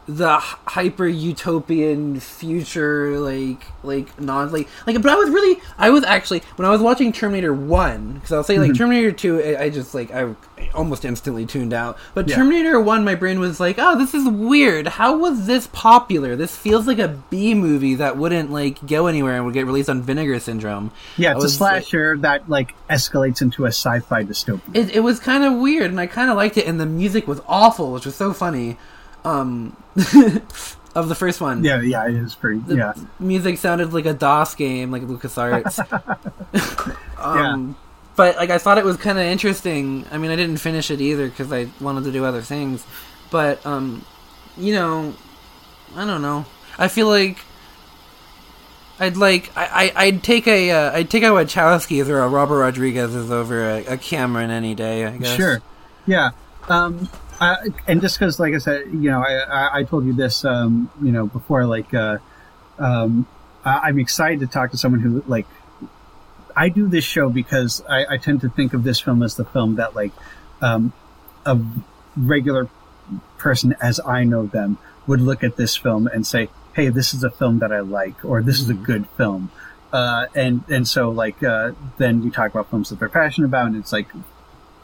the 0.07 0.37
hyper 0.39 1.07
utopian 1.07 2.21
future 2.21 3.19
like 3.19 3.65
like 3.83 4.21
non 4.21 4.53
like 4.53 4.69
like 4.87 5.01
but 5.01 5.11
I 5.11 5.15
was 5.15 5.31
really 5.31 5.61
I 5.79 5.89
was 5.91 6.05
actually 6.05 6.41
when 6.57 6.67
I 6.67 6.71
was 6.71 6.83
watching 6.83 7.11
Terminator 7.11 7.55
1 7.55 8.13
because 8.13 8.33
I'll 8.33 8.45
say 8.45 8.59
like 8.59 8.73
Mhm. 8.73 8.77
Terminator 8.79 9.13
2 9.13 9.41
I, 9.41 9.63
I 9.65 9.71
just 9.71 9.95
like 9.95 10.11
I, 10.13 10.35
almost 10.75 11.05
instantly 11.07 11.47
tuned 11.47 11.73
out 11.73 11.97
but 12.15 12.29
Yeah. 12.29 12.37
Terminator 12.37 12.79
1 12.81 13.03
my 13.05 13.15
brain 13.15 13.41
was 13.41 13.61
like 13.61 13.77
oh 13.79 13.97
this 13.97 14.13
is 14.15 14.29
weird 14.29 14.87
how 14.89 15.17
was 15.17 15.47
this 15.47 15.69
popular 15.69 16.37
this 16.37 16.55
feels 16.57 16.87
like 16.87 16.99
a 16.99 17.09
B 17.31 17.55
movie 17.55 17.95
that 17.95 18.17
wouldn't 18.19 18.51
like 18.51 18.87
go 18.87 19.07
anywhere 19.07 19.37
and 19.37 19.45
would 19.47 19.55
get 19.55 19.65
released 19.67 19.89
on 19.89 20.03
Vinegar 20.03 20.39
Syndrome 20.39 20.91
Yeah, 21.17 21.31
it's 21.33 21.41
a 21.41 21.43
was, 21.45 21.61
like- 21.63 21.83
slasher 21.83 22.17
that 22.19 22.49
like 22.51 22.75
escalates 22.89 23.41
into 23.41 23.65
a 23.65 23.69
sci-fi 23.69 24.25
dystopia. 24.25 24.61
it, 24.75 24.97
it 24.97 25.01
was 25.01 25.19
kind 25.19 25.45
of 25.45 25.55
weird 25.55 25.91
and 25.91 25.99
i 26.01 26.07
kind 26.07 26.31
of 26.31 26.37
liked 26.37 26.59
it 26.59 26.67
and 26.67 26.79
the 26.79 26.87
music 26.87 27.27
was 27.27 27.41
awful 27.47 27.93
which 27.93 28.05
was 28.05 28.15
so 28.15 28.33
funny 28.35 28.77
um 29.25 29.77
of 30.95 31.09
the 31.09 31.15
first 31.15 31.41
one 31.41 31.65
yeah, 31.65 31.81
yeah, 31.81 32.07
it 32.07 32.15
is 32.15 32.35
pretty. 32.35 32.61
the 32.61 32.77
yeah, 32.77 32.93
music 33.19 33.59
sounded 33.59 33.93
like 33.93 34.07
a 34.07 34.15
dos 34.15 34.55
game 34.55 34.91
like 34.91 35.03
lucasarts 35.03 35.79
um 37.19 37.77
but 38.17 38.37
like 38.37 38.51
i 38.51 38.59
thought 38.59 38.79
it 38.79 38.85
was 38.85 38.97
kind 38.97 39.19
of 39.19 39.25
interesting 39.25 40.05
i 40.11 40.19
mean 40.19 40.31
i 40.31 40.37
didn't 40.37 40.59
finish 40.59 40.91
it 40.91 41.01
either 41.01 41.29
because 41.29 41.53
i 41.53 41.67
wanted 41.81 42.05
to 42.05 42.13
do 42.13 42.25
other 42.25 42.43
things 42.43 42.85
but 43.31 43.65
um 43.67 44.05
you 44.57 44.73
know 44.73 45.15
i 45.97 46.05
don't 46.05 46.23
know 46.23 46.45
i 46.79 46.89
feel 46.89 47.09
like 47.09 47.39
I'd 48.99 49.17
like 49.17 49.51
I, 49.57 49.93
I 49.97 50.05
I'd 50.05 50.23
take 50.23 50.47
a 50.47 50.71
uh, 50.71 50.93
I'd 50.93 51.11
take 51.11 51.25
a 51.25 51.27
Wachowski's 51.27 52.09
or 52.09 52.21
a 52.21 52.29
Robert 52.29 52.59
Rodriguez's 52.59 53.31
over 53.31 53.69
a, 53.69 53.85
a 53.87 53.97
Cameron 53.97 54.51
any 54.51 54.75
day. 54.75 55.05
I 55.05 55.17
guess. 55.17 55.37
Sure. 55.37 55.63
Yeah. 56.07 56.31
Um, 56.69 57.09
I, 57.45 57.69
and 57.87 58.01
just 58.01 58.19
because, 58.19 58.41
like 58.41 58.55
I 58.55 58.59
said, 58.59 58.87
you 58.87 59.11
know, 59.11 59.21
I, 59.21 59.81
I, 59.81 59.83
told 59.85 60.07
you 60.07 60.13
this, 60.13 60.45
um, 60.45 60.91
you 61.03 61.13
know, 61.13 61.27
before, 61.27 61.67
like, 61.67 61.93
uh, 61.93 62.19
um, 62.79 63.27
I'm 63.65 63.99
excited 63.99 64.41
to 64.41 64.47
talk 64.47 64.71
to 64.73 64.79
someone 64.79 65.01
who, 65.01 65.23
like, 65.27 65.47
I 66.57 66.69
do 66.69 66.89
this 66.89 67.05
show 67.05 67.29
because 67.29 67.83
I, 67.89 68.15
I 68.15 68.17
tend 68.19 68.41
to 68.43 68.49
think 68.49 68.75
of 68.75 68.85
this 68.85 69.01
film 69.01 69.23
as 69.23 69.37
the 69.37 69.45
film 69.45 69.77
that, 69.77 69.95
like, 69.95 70.13
um, 70.61 70.93
a 71.45 71.59
regular 72.17 72.69
person 73.39 73.75
as 73.81 74.01
I 74.01 74.25
know 74.25 74.47
them 74.47 74.79
would 75.07 75.21
look 75.21 75.45
at 75.45 75.57
this 75.57 75.77
film 75.77 76.07
and 76.07 76.27
say, 76.27 76.49
"Hey, 76.75 76.89
this 76.89 77.13
is 77.13 77.23
a 77.23 77.31
film 77.31 77.59
that 77.59 77.73
I 77.73 77.81
like," 77.81 78.25
or 78.25 78.43
"This 78.43 78.61
is 78.61 78.69
a 78.71 78.75
good 78.75 79.07
film." 79.17 79.51
Uh, 79.93 80.27
and 80.35 80.65
and 80.69 80.89
so 80.89 81.11
like 81.11 81.43
uh, 81.43 81.73
then 81.99 82.23
you 82.23 82.31
talk 82.31 82.51
about 82.51 82.71
films 82.71 82.89
that 82.89 82.99
they're 82.99 83.09
passionate 83.09 83.47
about, 83.47 83.67
and 83.67 83.77
it's 83.77 83.93
like, 83.93 84.09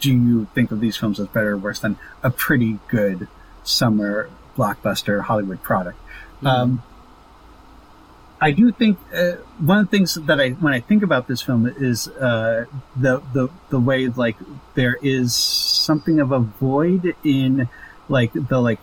do 0.00 0.12
you 0.12 0.46
think 0.54 0.70
of 0.70 0.80
these 0.80 0.96
films 0.96 1.20
as 1.20 1.28
better 1.28 1.52
or 1.52 1.56
worse 1.56 1.80
than 1.80 1.96
a 2.22 2.30
pretty 2.30 2.78
good 2.88 3.28
summer 3.62 4.28
blockbuster 4.56 5.20
Hollywood 5.22 5.62
product? 5.62 5.98
Um, 6.42 6.82
I 8.40 8.52
do 8.52 8.72
think 8.72 8.98
uh, 9.14 9.32
one 9.58 9.78
of 9.78 9.90
the 9.90 9.96
things 9.96 10.14
that 10.14 10.40
I 10.40 10.50
when 10.50 10.72
I 10.72 10.80
think 10.80 11.02
about 11.02 11.28
this 11.28 11.42
film 11.42 11.66
is 11.66 12.08
uh, 12.08 12.64
the 12.96 13.22
the 13.34 13.50
the 13.68 13.78
way 13.78 14.08
like 14.08 14.36
there 14.74 14.96
is 15.02 15.34
something 15.34 16.20
of 16.20 16.32
a 16.32 16.38
void 16.38 17.14
in 17.22 17.68
like 18.08 18.32
the 18.32 18.60
like 18.60 18.80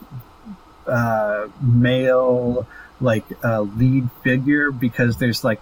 uh, 0.85 1.47
male 1.59 2.67
like 3.01 3.25
uh, 3.43 3.61
lead 3.61 4.09
figure 4.23 4.71
because 4.71 5.17
there's 5.17 5.43
like 5.43 5.61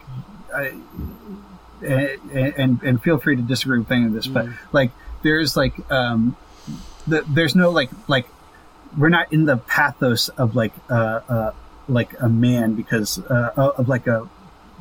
I, 0.54 0.74
and, 1.82 2.54
and 2.58 2.84
and 2.84 3.02
feel 3.02 3.18
free 3.18 3.38
to 3.38 3.42
disagree 3.42 3.80
with 3.80 3.92
any 3.92 4.06
of 4.06 4.14
this, 4.14 4.28
but 4.28 4.48
like 4.74 4.92
there's 5.26 5.58
like 5.58 5.74
um 5.92 6.38
the, 7.08 7.26
there's 7.28 7.56
no 7.56 7.72
like 7.72 7.90
like 8.08 8.28
we're 8.98 9.10
not 9.10 9.34
in 9.34 9.46
the 9.46 9.58
pathos 9.58 10.30
of 10.30 10.56
like 10.56 10.74
uh, 10.90 11.20
uh 11.28 11.52
like 11.88 12.14
a 12.22 12.30
man 12.30 12.76
because 12.76 13.20
uh, 13.20 13.74
of 13.78 13.90
like 13.90 14.08
a 14.08 14.30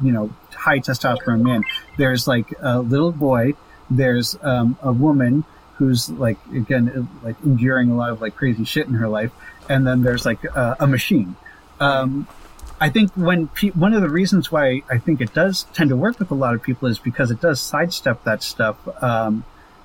you 0.03 0.13
know 0.13 0.31
high 0.55 0.79
testosterone 0.79 1.43
man. 1.43 1.63
There's 1.97 2.29
like 2.29 2.53
a 2.61 2.81
little 2.81 3.13
boy. 3.13 3.55
There's 3.91 4.39
um, 4.43 4.79
a 4.83 4.93
woman 4.93 5.45
who's 5.77 6.11
like 6.11 6.39
again 6.53 7.09
like 7.23 7.37
enduring 7.43 7.91
a 7.91 7.97
lot 7.97 8.11
of 8.11 8.21
like 8.21 8.37
crazy 8.37 8.65
shit 8.65 8.87
in 8.87 8.95
her 8.95 9.09
life, 9.09 9.33
and 9.69 9.87
then 9.87 10.03
there's 10.03 10.25
like 10.25 10.41
uh, 10.57 10.77
a 10.79 10.87
machine. 10.87 11.37
Um, 11.81 12.29
I 12.81 12.91
think 12.91 13.13
when 13.13 13.49
pe- 13.49 13.71
one 13.71 13.95
of 13.95 14.03
the 14.03 14.11
reasons 14.11 14.53
why 14.53 14.83
I 14.91 14.99
think 14.99 15.21
it 15.21 15.33
does 15.33 15.65
tend 15.73 15.91
to 15.91 15.97
work 15.97 16.19
with 16.19 16.31
a 16.31 16.35
lot 16.35 16.55
of 16.55 16.63
people 16.63 16.89
is 16.89 16.99
because 16.99 17.31
it 17.31 17.41
does 17.41 17.61
sidestep 17.61 18.25
that 18.25 18.43
stuff. 18.43 18.77
Um, 19.03 19.45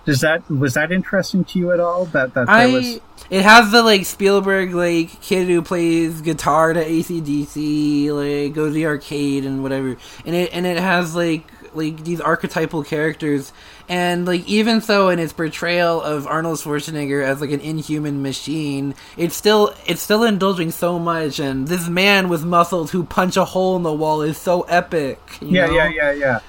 does 0.09 0.21
that 0.21 0.49
was 0.49 0.73
that 0.73 0.91
interesting 0.91 1.43
to 1.45 1.59
you 1.59 1.71
at 1.71 1.79
all? 1.79 2.05
That 2.05 2.33
that 2.33 2.49
I 2.49 2.65
was 2.65 2.99
it 3.29 3.43
has 3.43 3.71
the 3.71 3.83
like 3.83 4.05
Spielberg 4.05 4.73
like 4.73 5.21
kid 5.21 5.47
who 5.47 5.61
plays 5.61 6.21
guitar 6.21 6.73
to 6.73 6.83
ACDC, 6.83 8.09
like 8.09 8.55
goes 8.55 8.69
to 8.69 8.73
the 8.73 8.87
arcade 8.87 9.45
and 9.45 9.61
whatever, 9.61 9.97
and 10.25 10.35
it 10.35 10.49
and 10.51 10.65
it 10.65 10.79
has 10.79 11.15
like 11.15 11.43
like 11.75 12.03
these 12.03 12.19
archetypal 12.19 12.83
characters, 12.83 13.53
and 13.87 14.25
like 14.25 14.47
even 14.47 14.81
so 14.81 15.09
in 15.09 15.19
its 15.19 15.31
portrayal 15.31 16.01
of 16.01 16.25
Arnold 16.25 16.57
Schwarzenegger 16.57 17.23
as 17.23 17.39
like 17.39 17.51
an 17.51 17.59
inhuman 17.59 18.23
machine, 18.23 18.95
it's 19.15 19.35
still 19.35 19.75
it's 19.85 20.01
still 20.01 20.23
indulging 20.23 20.71
so 20.71 20.97
much, 20.97 21.39
and 21.39 21.67
this 21.67 21.87
man 21.87 22.29
with 22.29 22.43
muscles 22.43 22.89
who 22.89 23.03
punch 23.03 23.37
a 23.37 23.45
hole 23.45 23.75
in 23.75 23.83
the 23.83 23.93
wall 23.93 24.23
is 24.23 24.39
so 24.39 24.63
epic. 24.63 25.19
you 25.39 25.49
yeah, 25.49 25.67
know? 25.67 25.73
yeah, 25.73 25.89
yeah, 25.89 26.11
yeah. 26.13 26.39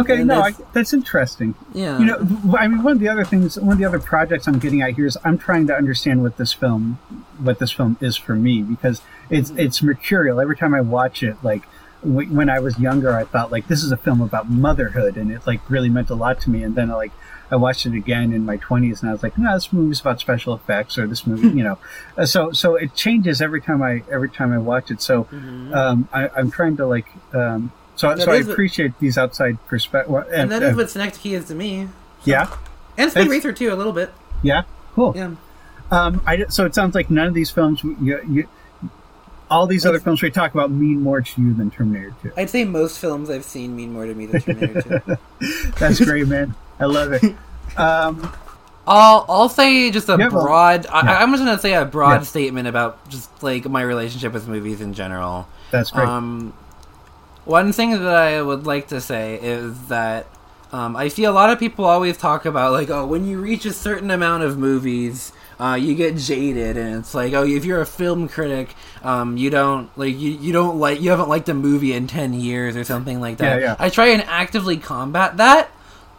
Okay, 0.00 0.18
And 0.18 0.28
no, 0.28 0.40
I, 0.40 0.50
that's- 0.52 0.92
interesting. 0.92 1.54
Yeah. 1.72 1.98
You 1.98 2.04
know, 2.06 2.56
I 2.58 2.68
mean, 2.68 2.82
one 2.82 2.92
of 2.92 2.98
the 3.00 3.08
other 3.08 3.24
things, 3.24 3.58
one 3.58 3.72
of 3.72 3.78
the 3.78 3.84
other 3.84 3.98
projects 3.98 4.46
I'm 4.48 4.58
getting 4.58 4.82
at 4.82 4.94
here 4.94 5.06
is 5.06 5.16
I'm 5.24 5.38
trying 5.38 5.66
to 5.68 5.74
understand 5.74 6.22
what 6.22 6.36
this 6.36 6.52
film, 6.52 6.98
what 7.38 7.58
this 7.58 7.72
film 7.72 7.96
is 8.00 8.16
for 8.16 8.34
me 8.34 8.62
because 8.62 9.02
it's 9.30 9.50
it's 9.50 9.82
mercurial. 9.82 10.40
Every 10.40 10.56
time 10.56 10.74
I 10.74 10.80
watch 10.80 11.22
it, 11.22 11.36
like 11.42 11.62
w- 12.02 12.28
when 12.34 12.48
I 12.50 12.58
was 12.60 12.78
younger, 12.78 13.12
I 13.16 13.24
thought 13.24 13.50
like 13.52 13.68
this 13.68 13.82
is 13.82 13.92
a 13.92 13.96
film 13.96 14.20
about 14.20 14.48
motherhood, 14.50 15.16
and 15.16 15.30
it 15.30 15.46
like 15.46 15.68
really 15.70 15.88
meant 15.88 16.10
a 16.10 16.14
lot 16.14 16.40
to 16.42 16.50
me. 16.50 16.62
And 16.62 16.74
then 16.74 16.88
like 16.88 17.12
I 17.50 17.56
watched 17.56 17.86
it 17.86 17.94
again 17.94 18.32
in 18.34 18.44
my 18.44 18.58
20s, 18.58 19.00
and 19.00 19.08
I 19.08 19.12
was 19.12 19.22
like, 19.22 19.38
no, 19.38 19.54
this 19.54 19.72
movie's 19.72 20.00
about 20.00 20.20
special 20.20 20.52
effects, 20.54 20.98
or 20.98 21.06
this 21.06 21.26
movie, 21.26 21.48
you 21.48 21.64
know. 21.68 21.78
Uh, 22.16 22.26
so 22.26 22.52
so 22.52 22.74
it 22.76 22.94
changes 22.94 23.40
every 23.40 23.60
time 23.60 23.82
I 23.82 24.02
every 24.10 24.28
time 24.30 24.52
I 24.52 24.58
watch 24.58 24.90
it. 24.90 25.00
So 25.00 25.26
um, 25.72 26.08
I, 26.12 26.28
I'm 26.36 26.50
trying 26.50 26.76
to 26.78 26.86
like. 26.86 27.06
Um, 27.32 27.72
so, 27.98 28.08
That 28.14 28.20
so 28.24 28.32
I 28.32 28.36
appreciate 28.36 28.98
these 29.00 29.18
outside 29.18 29.58
perspectives. 29.66 30.28
and 30.32 30.50
that 30.50 30.62
is 30.62 30.74
what 30.76 30.88
Synecdoche 30.90 31.26
is 31.32 31.44
to 31.48 31.54
me, 31.54 31.88
yeah, 32.24 32.48
and 32.96 33.10
Speed 33.10 33.28
Racer 33.28 33.52
too 33.52 33.72
a 33.72 33.76
little 33.76 33.92
bit. 33.92 34.10
yeah, 34.42 34.62
cool. 34.94 35.12
Yeah. 35.16 35.32
Um, 35.90 36.22
I, 36.26 36.44
so 36.48 36.64
it 36.66 36.74
sounds 36.74 36.94
like 36.94 37.10
none 37.10 37.26
of 37.26 37.34
these 37.34 37.50
films, 37.50 37.82
you, 37.82 38.20
you, 38.28 38.48
all 39.50 39.66
these 39.66 39.86
other 39.86 39.98
films 40.00 40.20
we 40.22 40.30
talk 40.30 40.52
about 40.52 40.70
mean 40.70 41.00
more 41.02 41.22
to 41.22 41.40
you 41.42 41.54
than 41.54 41.70
Terminator 41.70 42.14
2. 42.22 42.32
I'd 42.36 42.50
say 42.50 42.64
most 42.64 42.98
films 42.98 43.30
I've 43.30 43.44
seen 43.44 43.74
mean 43.74 43.92
more 43.94 44.04
to 44.04 44.14
me 44.14 44.26
than 44.26 44.40
Terminator 44.42 45.02
2. 45.06 45.16
That's 45.78 46.00
great, 46.04 46.26
man. 46.28 46.54
I 46.78 46.84
love 46.84 47.12
it. 47.12 47.24
Um, 47.78 48.30
I'll 48.86 49.24
I'll 49.28 49.48
say 49.48 49.90
just 49.90 50.08
a 50.08 50.16
Yeah, 50.18 50.28
well, 50.28 50.44
broad. 50.44 50.86
I, 50.86 51.04
yeah. 51.04 51.18
I'm 51.22 51.30
just 51.32 51.42
gonna 51.44 51.58
say 51.58 51.74
a 51.74 51.84
broad 51.84 52.20
Yeah. 52.20 52.22
statement 52.22 52.68
about 52.68 53.06
just 53.08 53.42
like 53.42 53.64
my 53.66 53.82
relationship 53.82 54.32
with 54.32 54.46
movies 54.48 54.80
in 54.82 54.92
general. 54.94 55.46
that's 55.70 55.90
great. 55.90 56.06
Um, 56.08 56.52
one 57.48 57.72
thing 57.72 57.92
that 57.92 58.14
I 58.14 58.42
would 58.42 58.66
like 58.66 58.88
to 58.88 59.00
say 59.00 59.36
is 59.40 59.88
that 59.88 60.26
um, 60.70 60.96
I 60.96 61.08
see 61.08 61.24
a 61.24 61.32
lot 61.32 61.48
of 61.48 61.58
people 61.58 61.86
always 61.86 62.18
talk 62.18 62.44
about 62.44 62.72
like, 62.72 62.90
oh, 62.90 63.06
when 63.06 63.26
you 63.26 63.40
reach 63.40 63.64
a 63.64 63.72
certain 63.72 64.10
amount 64.10 64.42
of 64.42 64.58
movies, 64.58 65.32
uh, 65.58 65.74
you 65.80 65.94
get 65.94 66.16
jaded, 66.16 66.76
and 66.76 66.96
it's 66.96 67.14
like, 67.14 67.32
oh, 67.32 67.44
if 67.44 67.64
you're 67.64 67.80
a 67.80 67.86
film 67.86 68.28
critic, 68.28 68.74
um, 69.02 69.38
you 69.38 69.48
don't 69.48 69.90
like 69.96 70.16
you, 70.18 70.32
you 70.32 70.52
don't 70.52 70.78
like 70.78 71.00
you 71.00 71.08
haven't 71.10 71.30
liked 71.30 71.48
a 71.48 71.54
movie 71.54 71.94
in 71.94 72.06
ten 72.06 72.34
years 72.34 72.76
or 72.76 72.84
something 72.84 73.18
like 73.18 73.38
that. 73.38 73.60
Yeah, 73.60 73.66
yeah. 73.68 73.76
I 73.78 73.88
try 73.88 74.08
and 74.08 74.22
actively 74.24 74.76
combat 74.76 75.38
that, 75.38 75.70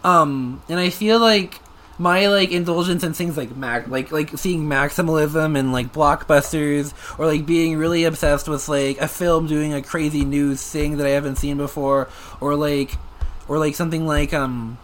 um, 0.04 0.64
and 0.68 0.80
I 0.80 0.90
feel 0.90 1.20
like 1.20 1.62
my 2.00 2.28
like 2.28 2.52
indulgence 2.52 3.04
in 3.04 3.14
things 3.14 3.36
like 3.36 3.56
mac 3.58 3.88
like 3.90 4.12
like 4.12 4.36
seeing 4.38 4.64
maximalism 4.64 5.60
and 5.60 5.74
like 5.74 5.92
blockbusters 5.94 6.94
or 7.20 7.28
like 7.28 7.46
being 7.46 7.78
really 7.78 8.06
obsessed 8.06 8.48
with 8.48 8.68
like 8.70 8.98
a 9.00 9.08
film 9.08 9.46
doing 9.48 9.74
a 9.74 9.82
crazy 9.82 10.24
new 10.24 10.56
thing 10.56 10.98
that 10.98 11.06
I 11.06 11.10
haven't 11.10 11.36
seen 11.36 11.58
before 11.58 12.08
or 12.40 12.56
like 12.56 12.96
or 13.50 13.60
like 13.60 13.76
something 13.76 14.08
like 14.08 14.34
um 14.34 14.78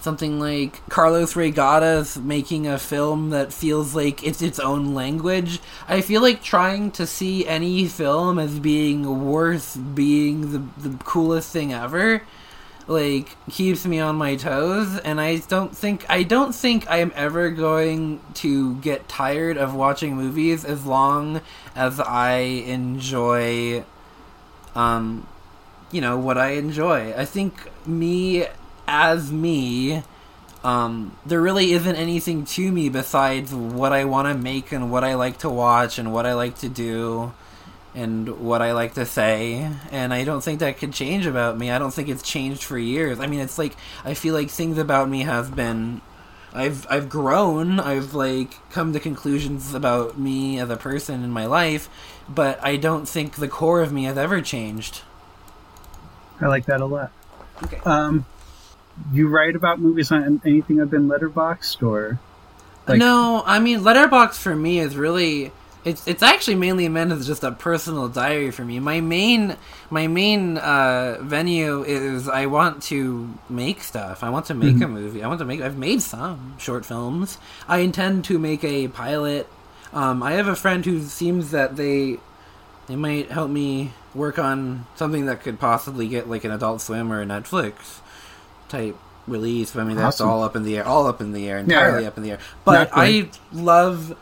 something 0.00 0.38
like 0.38 0.88
Carlos 0.88 1.34
Reygadas 1.34 2.22
making 2.22 2.68
a 2.68 2.78
film 2.78 3.30
that 3.30 3.52
feels 3.52 3.94
like 3.96 4.22
it's 4.22 4.40
its 4.40 4.60
own 4.60 4.94
language. 4.94 5.60
I 5.88 6.02
feel 6.02 6.22
like 6.22 6.42
trying 6.42 6.92
to 6.92 7.06
see 7.06 7.46
any 7.46 7.86
film 7.88 8.38
as 8.38 8.60
being 8.60 9.26
worth 9.26 9.76
being 9.94 10.52
the 10.52 10.88
the 10.88 10.96
coolest 11.04 11.52
thing 11.52 11.72
ever 11.72 12.22
like 12.88 13.36
keeps 13.50 13.84
me 13.84 14.00
on 14.00 14.16
my 14.16 14.34
toes 14.34 14.98
and 15.00 15.20
I 15.20 15.36
don't 15.36 15.76
think 15.76 16.06
I 16.08 16.22
don't 16.22 16.54
think 16.54 16.90
I 16.90 16.98
am 16.98 17.12
ever 17.14 17.50
going 17.50 18.20
to 18.34 18.76
get 18.76 19.08
tired 19.08 19.58
of 19.58 19.74
watching 19.74 20.16
movies 20.16 20.64
as 20.64 20.86
long 20.86 21.42
as 21.76 22.00
I 22.00 22.38
enjoy 22.38 23.84
um 24.74 25.26
you 25.90 26.00
know 26.00 26.18
what 26.18 26.36
I 26.38 26.52
enjoy. 26.52 27.14
I 27.14 27.26
think 27.26 27.70
me 27.86 28.46
as 28.86 29.30
me 29.30 30.02
um 30.64 31.16
there 31.26 31.42
really 31.42 31.72
isn't 31.72 31.96
anything 31.96 32.46
to 32.46 32.72
me 32.72 32.88
besides 32.88 33.54
what 33.54 33.92
I 33.92 34.06
want 34.06 34.28
to 34.28 34.34
make 34.34 34.72
and 34.72 34.90
what 34.90 35.04
I 35.04 35.14
like 35.14 35.38
to 35.38 35.50
watch 35.50 35.98
and 35.98 36.10
what 36.10 36.24
I 36.24 36.32
like 36.32 36.56
to 36.60 36.70
do 36.70 37.34
and 37.94 38.40
what 38.40 38.62
I 38.62 38.72
like 38.72 38.94
to 38.94 39.06
say, 39.06 39.70
and 39.90 40.12
I 40.12 40.24
don't 40.24 40.42
think 40.42 40.60
that 40.60 40.78
could 40.78 40.92
change 40.92 41.26
about 41.26 41.58
me. 41.58 41.70
I 41.70 41.78
don't 41.78 41.92
think 41.92 42.08
it's 42.08 42.22
changed 42.22 42.62
for 42.62 42.78
years. 42.78 43.20
I 43.20 43.26
mean, 43.26 43.40
it's 43.40 43.58
like 43.58 43.76
I 44.04 44.14
feel 44.14 44.34
like 44.34 44.50
things 44.50 44.78
about 44.78 45.08
me 45.08 45.22
have 45.22 45.56
been 45.56 46.00
I've 46.52 46.86
I've 46.90 47.08
grown. 47.08 47.80
I've 47.80 48.14
like 48.14 48.54
come 48.70 48.92
to 48.92 49.00
conclusions 49.00 49.74
about 49.74 50.18
me 50.18 50.58
as 50.58 50.70
a 50.70 50.76
person 50.76 51.22
in 51.22 51.30
my 51.30 51.46
life, 51.46 51.88
but 52.28 52.58
I 52.62 52.76
don't 52.76 53.06
think 53.08 53.36
the 53.36 53.48
core 53.48 53.80
of 53.80 53.92
me 53.92 54.04
has 54.04 54.16
ever 54.16 54.40
changed. 54.40 55.02
I 56.40 56.46
like 56.46 56.66
that 56.66 56.80
a 56.80 56.86
lot. 56.86 57.10
Okay. 57.64 57.80
Um, 57.84 58.24
you 59.12 59.28
write 59.28 59.56
about 59.56 59.80
movies 59.80 60.12
on 60.12 60.40
anything 60.44 60.80
I've 60.80 60.90
been 60.90 61.08
Letterboxd 61.08 61.82
or 61.82 62.18
like- 62.86 62.98
no, 62.98 63.42
I 63.44 63.58
mean 63.58 63.82
Letterbox 63.84 64.38
for 64.38 64.54
me 64.54 64.78
is 64.78 64.96
really 64.96 65.52
it's 65.84 66.06
it's 66.06 66.22
actually 66.22 66.56
mainly 66.56 66.88
meant 66.88 67.12
as 67.12 67.26
just 67.26 67.44
a 67.44 67.52
personal 67.52 68.08
diary 68.08 68.50
for 68.50 68.64
me. 68.64 68.80
My 68.80 69.00
main 69.00 69.56
my 69.90 70.06
main 70.06 70.58
uh, 70.58 71.18
venue 71.20 71.82
is 71.84 72.28
I 72.28 72.46
want 72.46 72.82
to 72.84 73.38
make 73.48 73.82
stuff. 73.82 74.22
I 74.22 74.30
want 74.30 74.46
to 74.46 74.54
make 74.54 74.80
a 74.82 74.88
movie. 74.88 75.22
I 75.22 75.28
want 75.28 75.38
to 75.38 75.44
make. 75.44 75.60
I've 75.60 75.78
made 75.78 76.02
some 76.02 76.54
short 76.58 76.84
films. 76.84 77.38
I 77.66 77.78
intend 77.78 78.24
to 78.26 78.38
make 78.38 78.64
a 78.64 78.88
pilot. 78.88 79.48
Um, 79.92 80.22
I 80.22 80.32
have 80.32 80.48
a 80.48 80.56
friend 80.56 80.84
who 80.84 81.02
seems 81.02 81.52
that 81.52 81.76
they 81.76 82.18
they 82.86 82.96
might 82.96 83.30
help 83.30 83.50
me 83.50 83.92
work 84.14 84.38
on 84.38 84.86
something 84.96 85.26
that 85.26 85.42
could 85.42 85.60
possibly 85.60 86.08
get 86.08 86.28
like 86.28 86.44
an 86.44 86.50
Adult 86.50 86.80
Swim 86.80 87.12
or 87.12 87.22
a 87.22 87.26
Netflix 87.26 88.00
type 88.68 88.96
release. 89.26 89.76
I 89.76 89.84
mean, 89.84 89.96
that's 89.96 90.20
all 90.20 90.42
up 90.42 90.56
in 90.56 90.64
the 90.64 90.78
air. 90.78 90.86
All 90.86 91.06
up 91.06 91.20
in 91.20 91.32
the 91.32 91.48
air. 91.48 91.58
Entirely 91.58 92.02
yeah. 92.02 92.08
up 92.08 92.16
in 92.16 92.22
the 92.24 92.32
air. 92.32 92.38
But. 92.64 92.90
I 92.92 93.28
love 93.52 94.16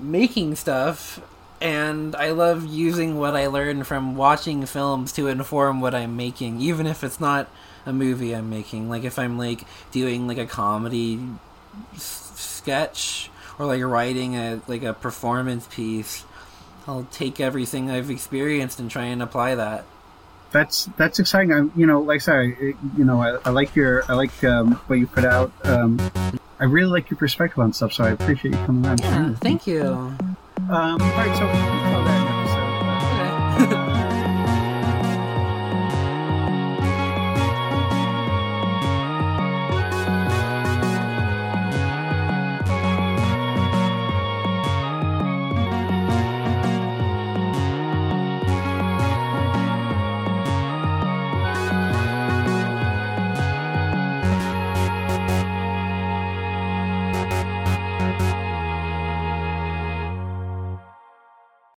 making 0.00 0.56
stuff 0.56 1.20
and 1.60 2.14
I 2.14 2.30
love 2.30 2.66
using 2.66 3.18
what 3.18 3.34
I 3.34 3.48
learn 3.48 3.84
from 3.84 4.14
watching 4.14 4.64
films 4.66 5.12
to 5.12 5.26
inform 5.26 5.80
what 5.80 5.94
I'm 5.94 6.16
making, 6.16 6.60
even 6.60 6.86
if 6.86 7.02
it's 7.02 7.20
not 7.20 7.48
a 7.84 7.92
movie 7.92 8.34
I'm 8.34 8.48
making. 8.48 8.88
Like 8.88 9.04
if 9.04 9.18
I'm 9.18 9.38
like 9.38 9.64
doing 9.90 10.28
like 10.28 10.38
a 10.38 10.46
comedy 10.46 11.20
s- 11.94 12.32
sketch 12.36 13.30
or 13.58 13.66
like 13.66 13.82
writing 13.82 14.36
a 14.36 14.60
like 14.68 14.84
a 14.84 14.92
performance 14.94 15.66
piece, 15.68 16.24
I'll 16.86 17.06
take 17.10 17.40
everything 17.40 17.90
I've 17.90 18.10
experienced 18.10 18.78
and 18.78 18.90
try 18.90 19.04
and 19.04 19.22
apply 19.22 19.56
that. 19.56 19.84
That's 20.50 20.86
that's 20.96 21.18
exciting. 21.18 21.52
I, 21.52 21.68
you 21.78 21.86
know, 21.86 22.00
like 22.00 22.16
I 22.16 22.18
said, 22.18 22.34
I, 22.34 22.52
you 22.96 23.04
know, 23.04 23.20
I, 23.22 23.36
I 23.44 23.50
like 23.50 23.76
your 23.76 24.04
I 24.08 24.14
like 24.14 24.42
um, 24.44 24.72
what 24.86 24.98
you 24.98 25.06
put 25.06 25.24
out. 25.24 25.52
Um, 25.64 26.00
I 26.58 26.64
really 26.64 26.90
like 26.90 27.10
your 27.10 27.18
perspective 27.18 27.58
on 27.58 27.72
stuff, 27.72 27.92
so 27.92 28.04
I 28.04 28.10
appreciate 28.10 28.54
you 28.54 28.66
coming 28.66 28.86
on. 28.86 28.98
Yeah, 28.98 29.34
thank 29.34 29.66
you. 29.66 29.82
Um, 29.82 30.16
all 30.70 30.98
right, 30.98 31.36
so 31.38 31.46
we 31.46 31.52
can 31.52 31.92
call 31.92 32.04
that 32.04 32.26
an 33.60 33.68
episode. 33.68 33.84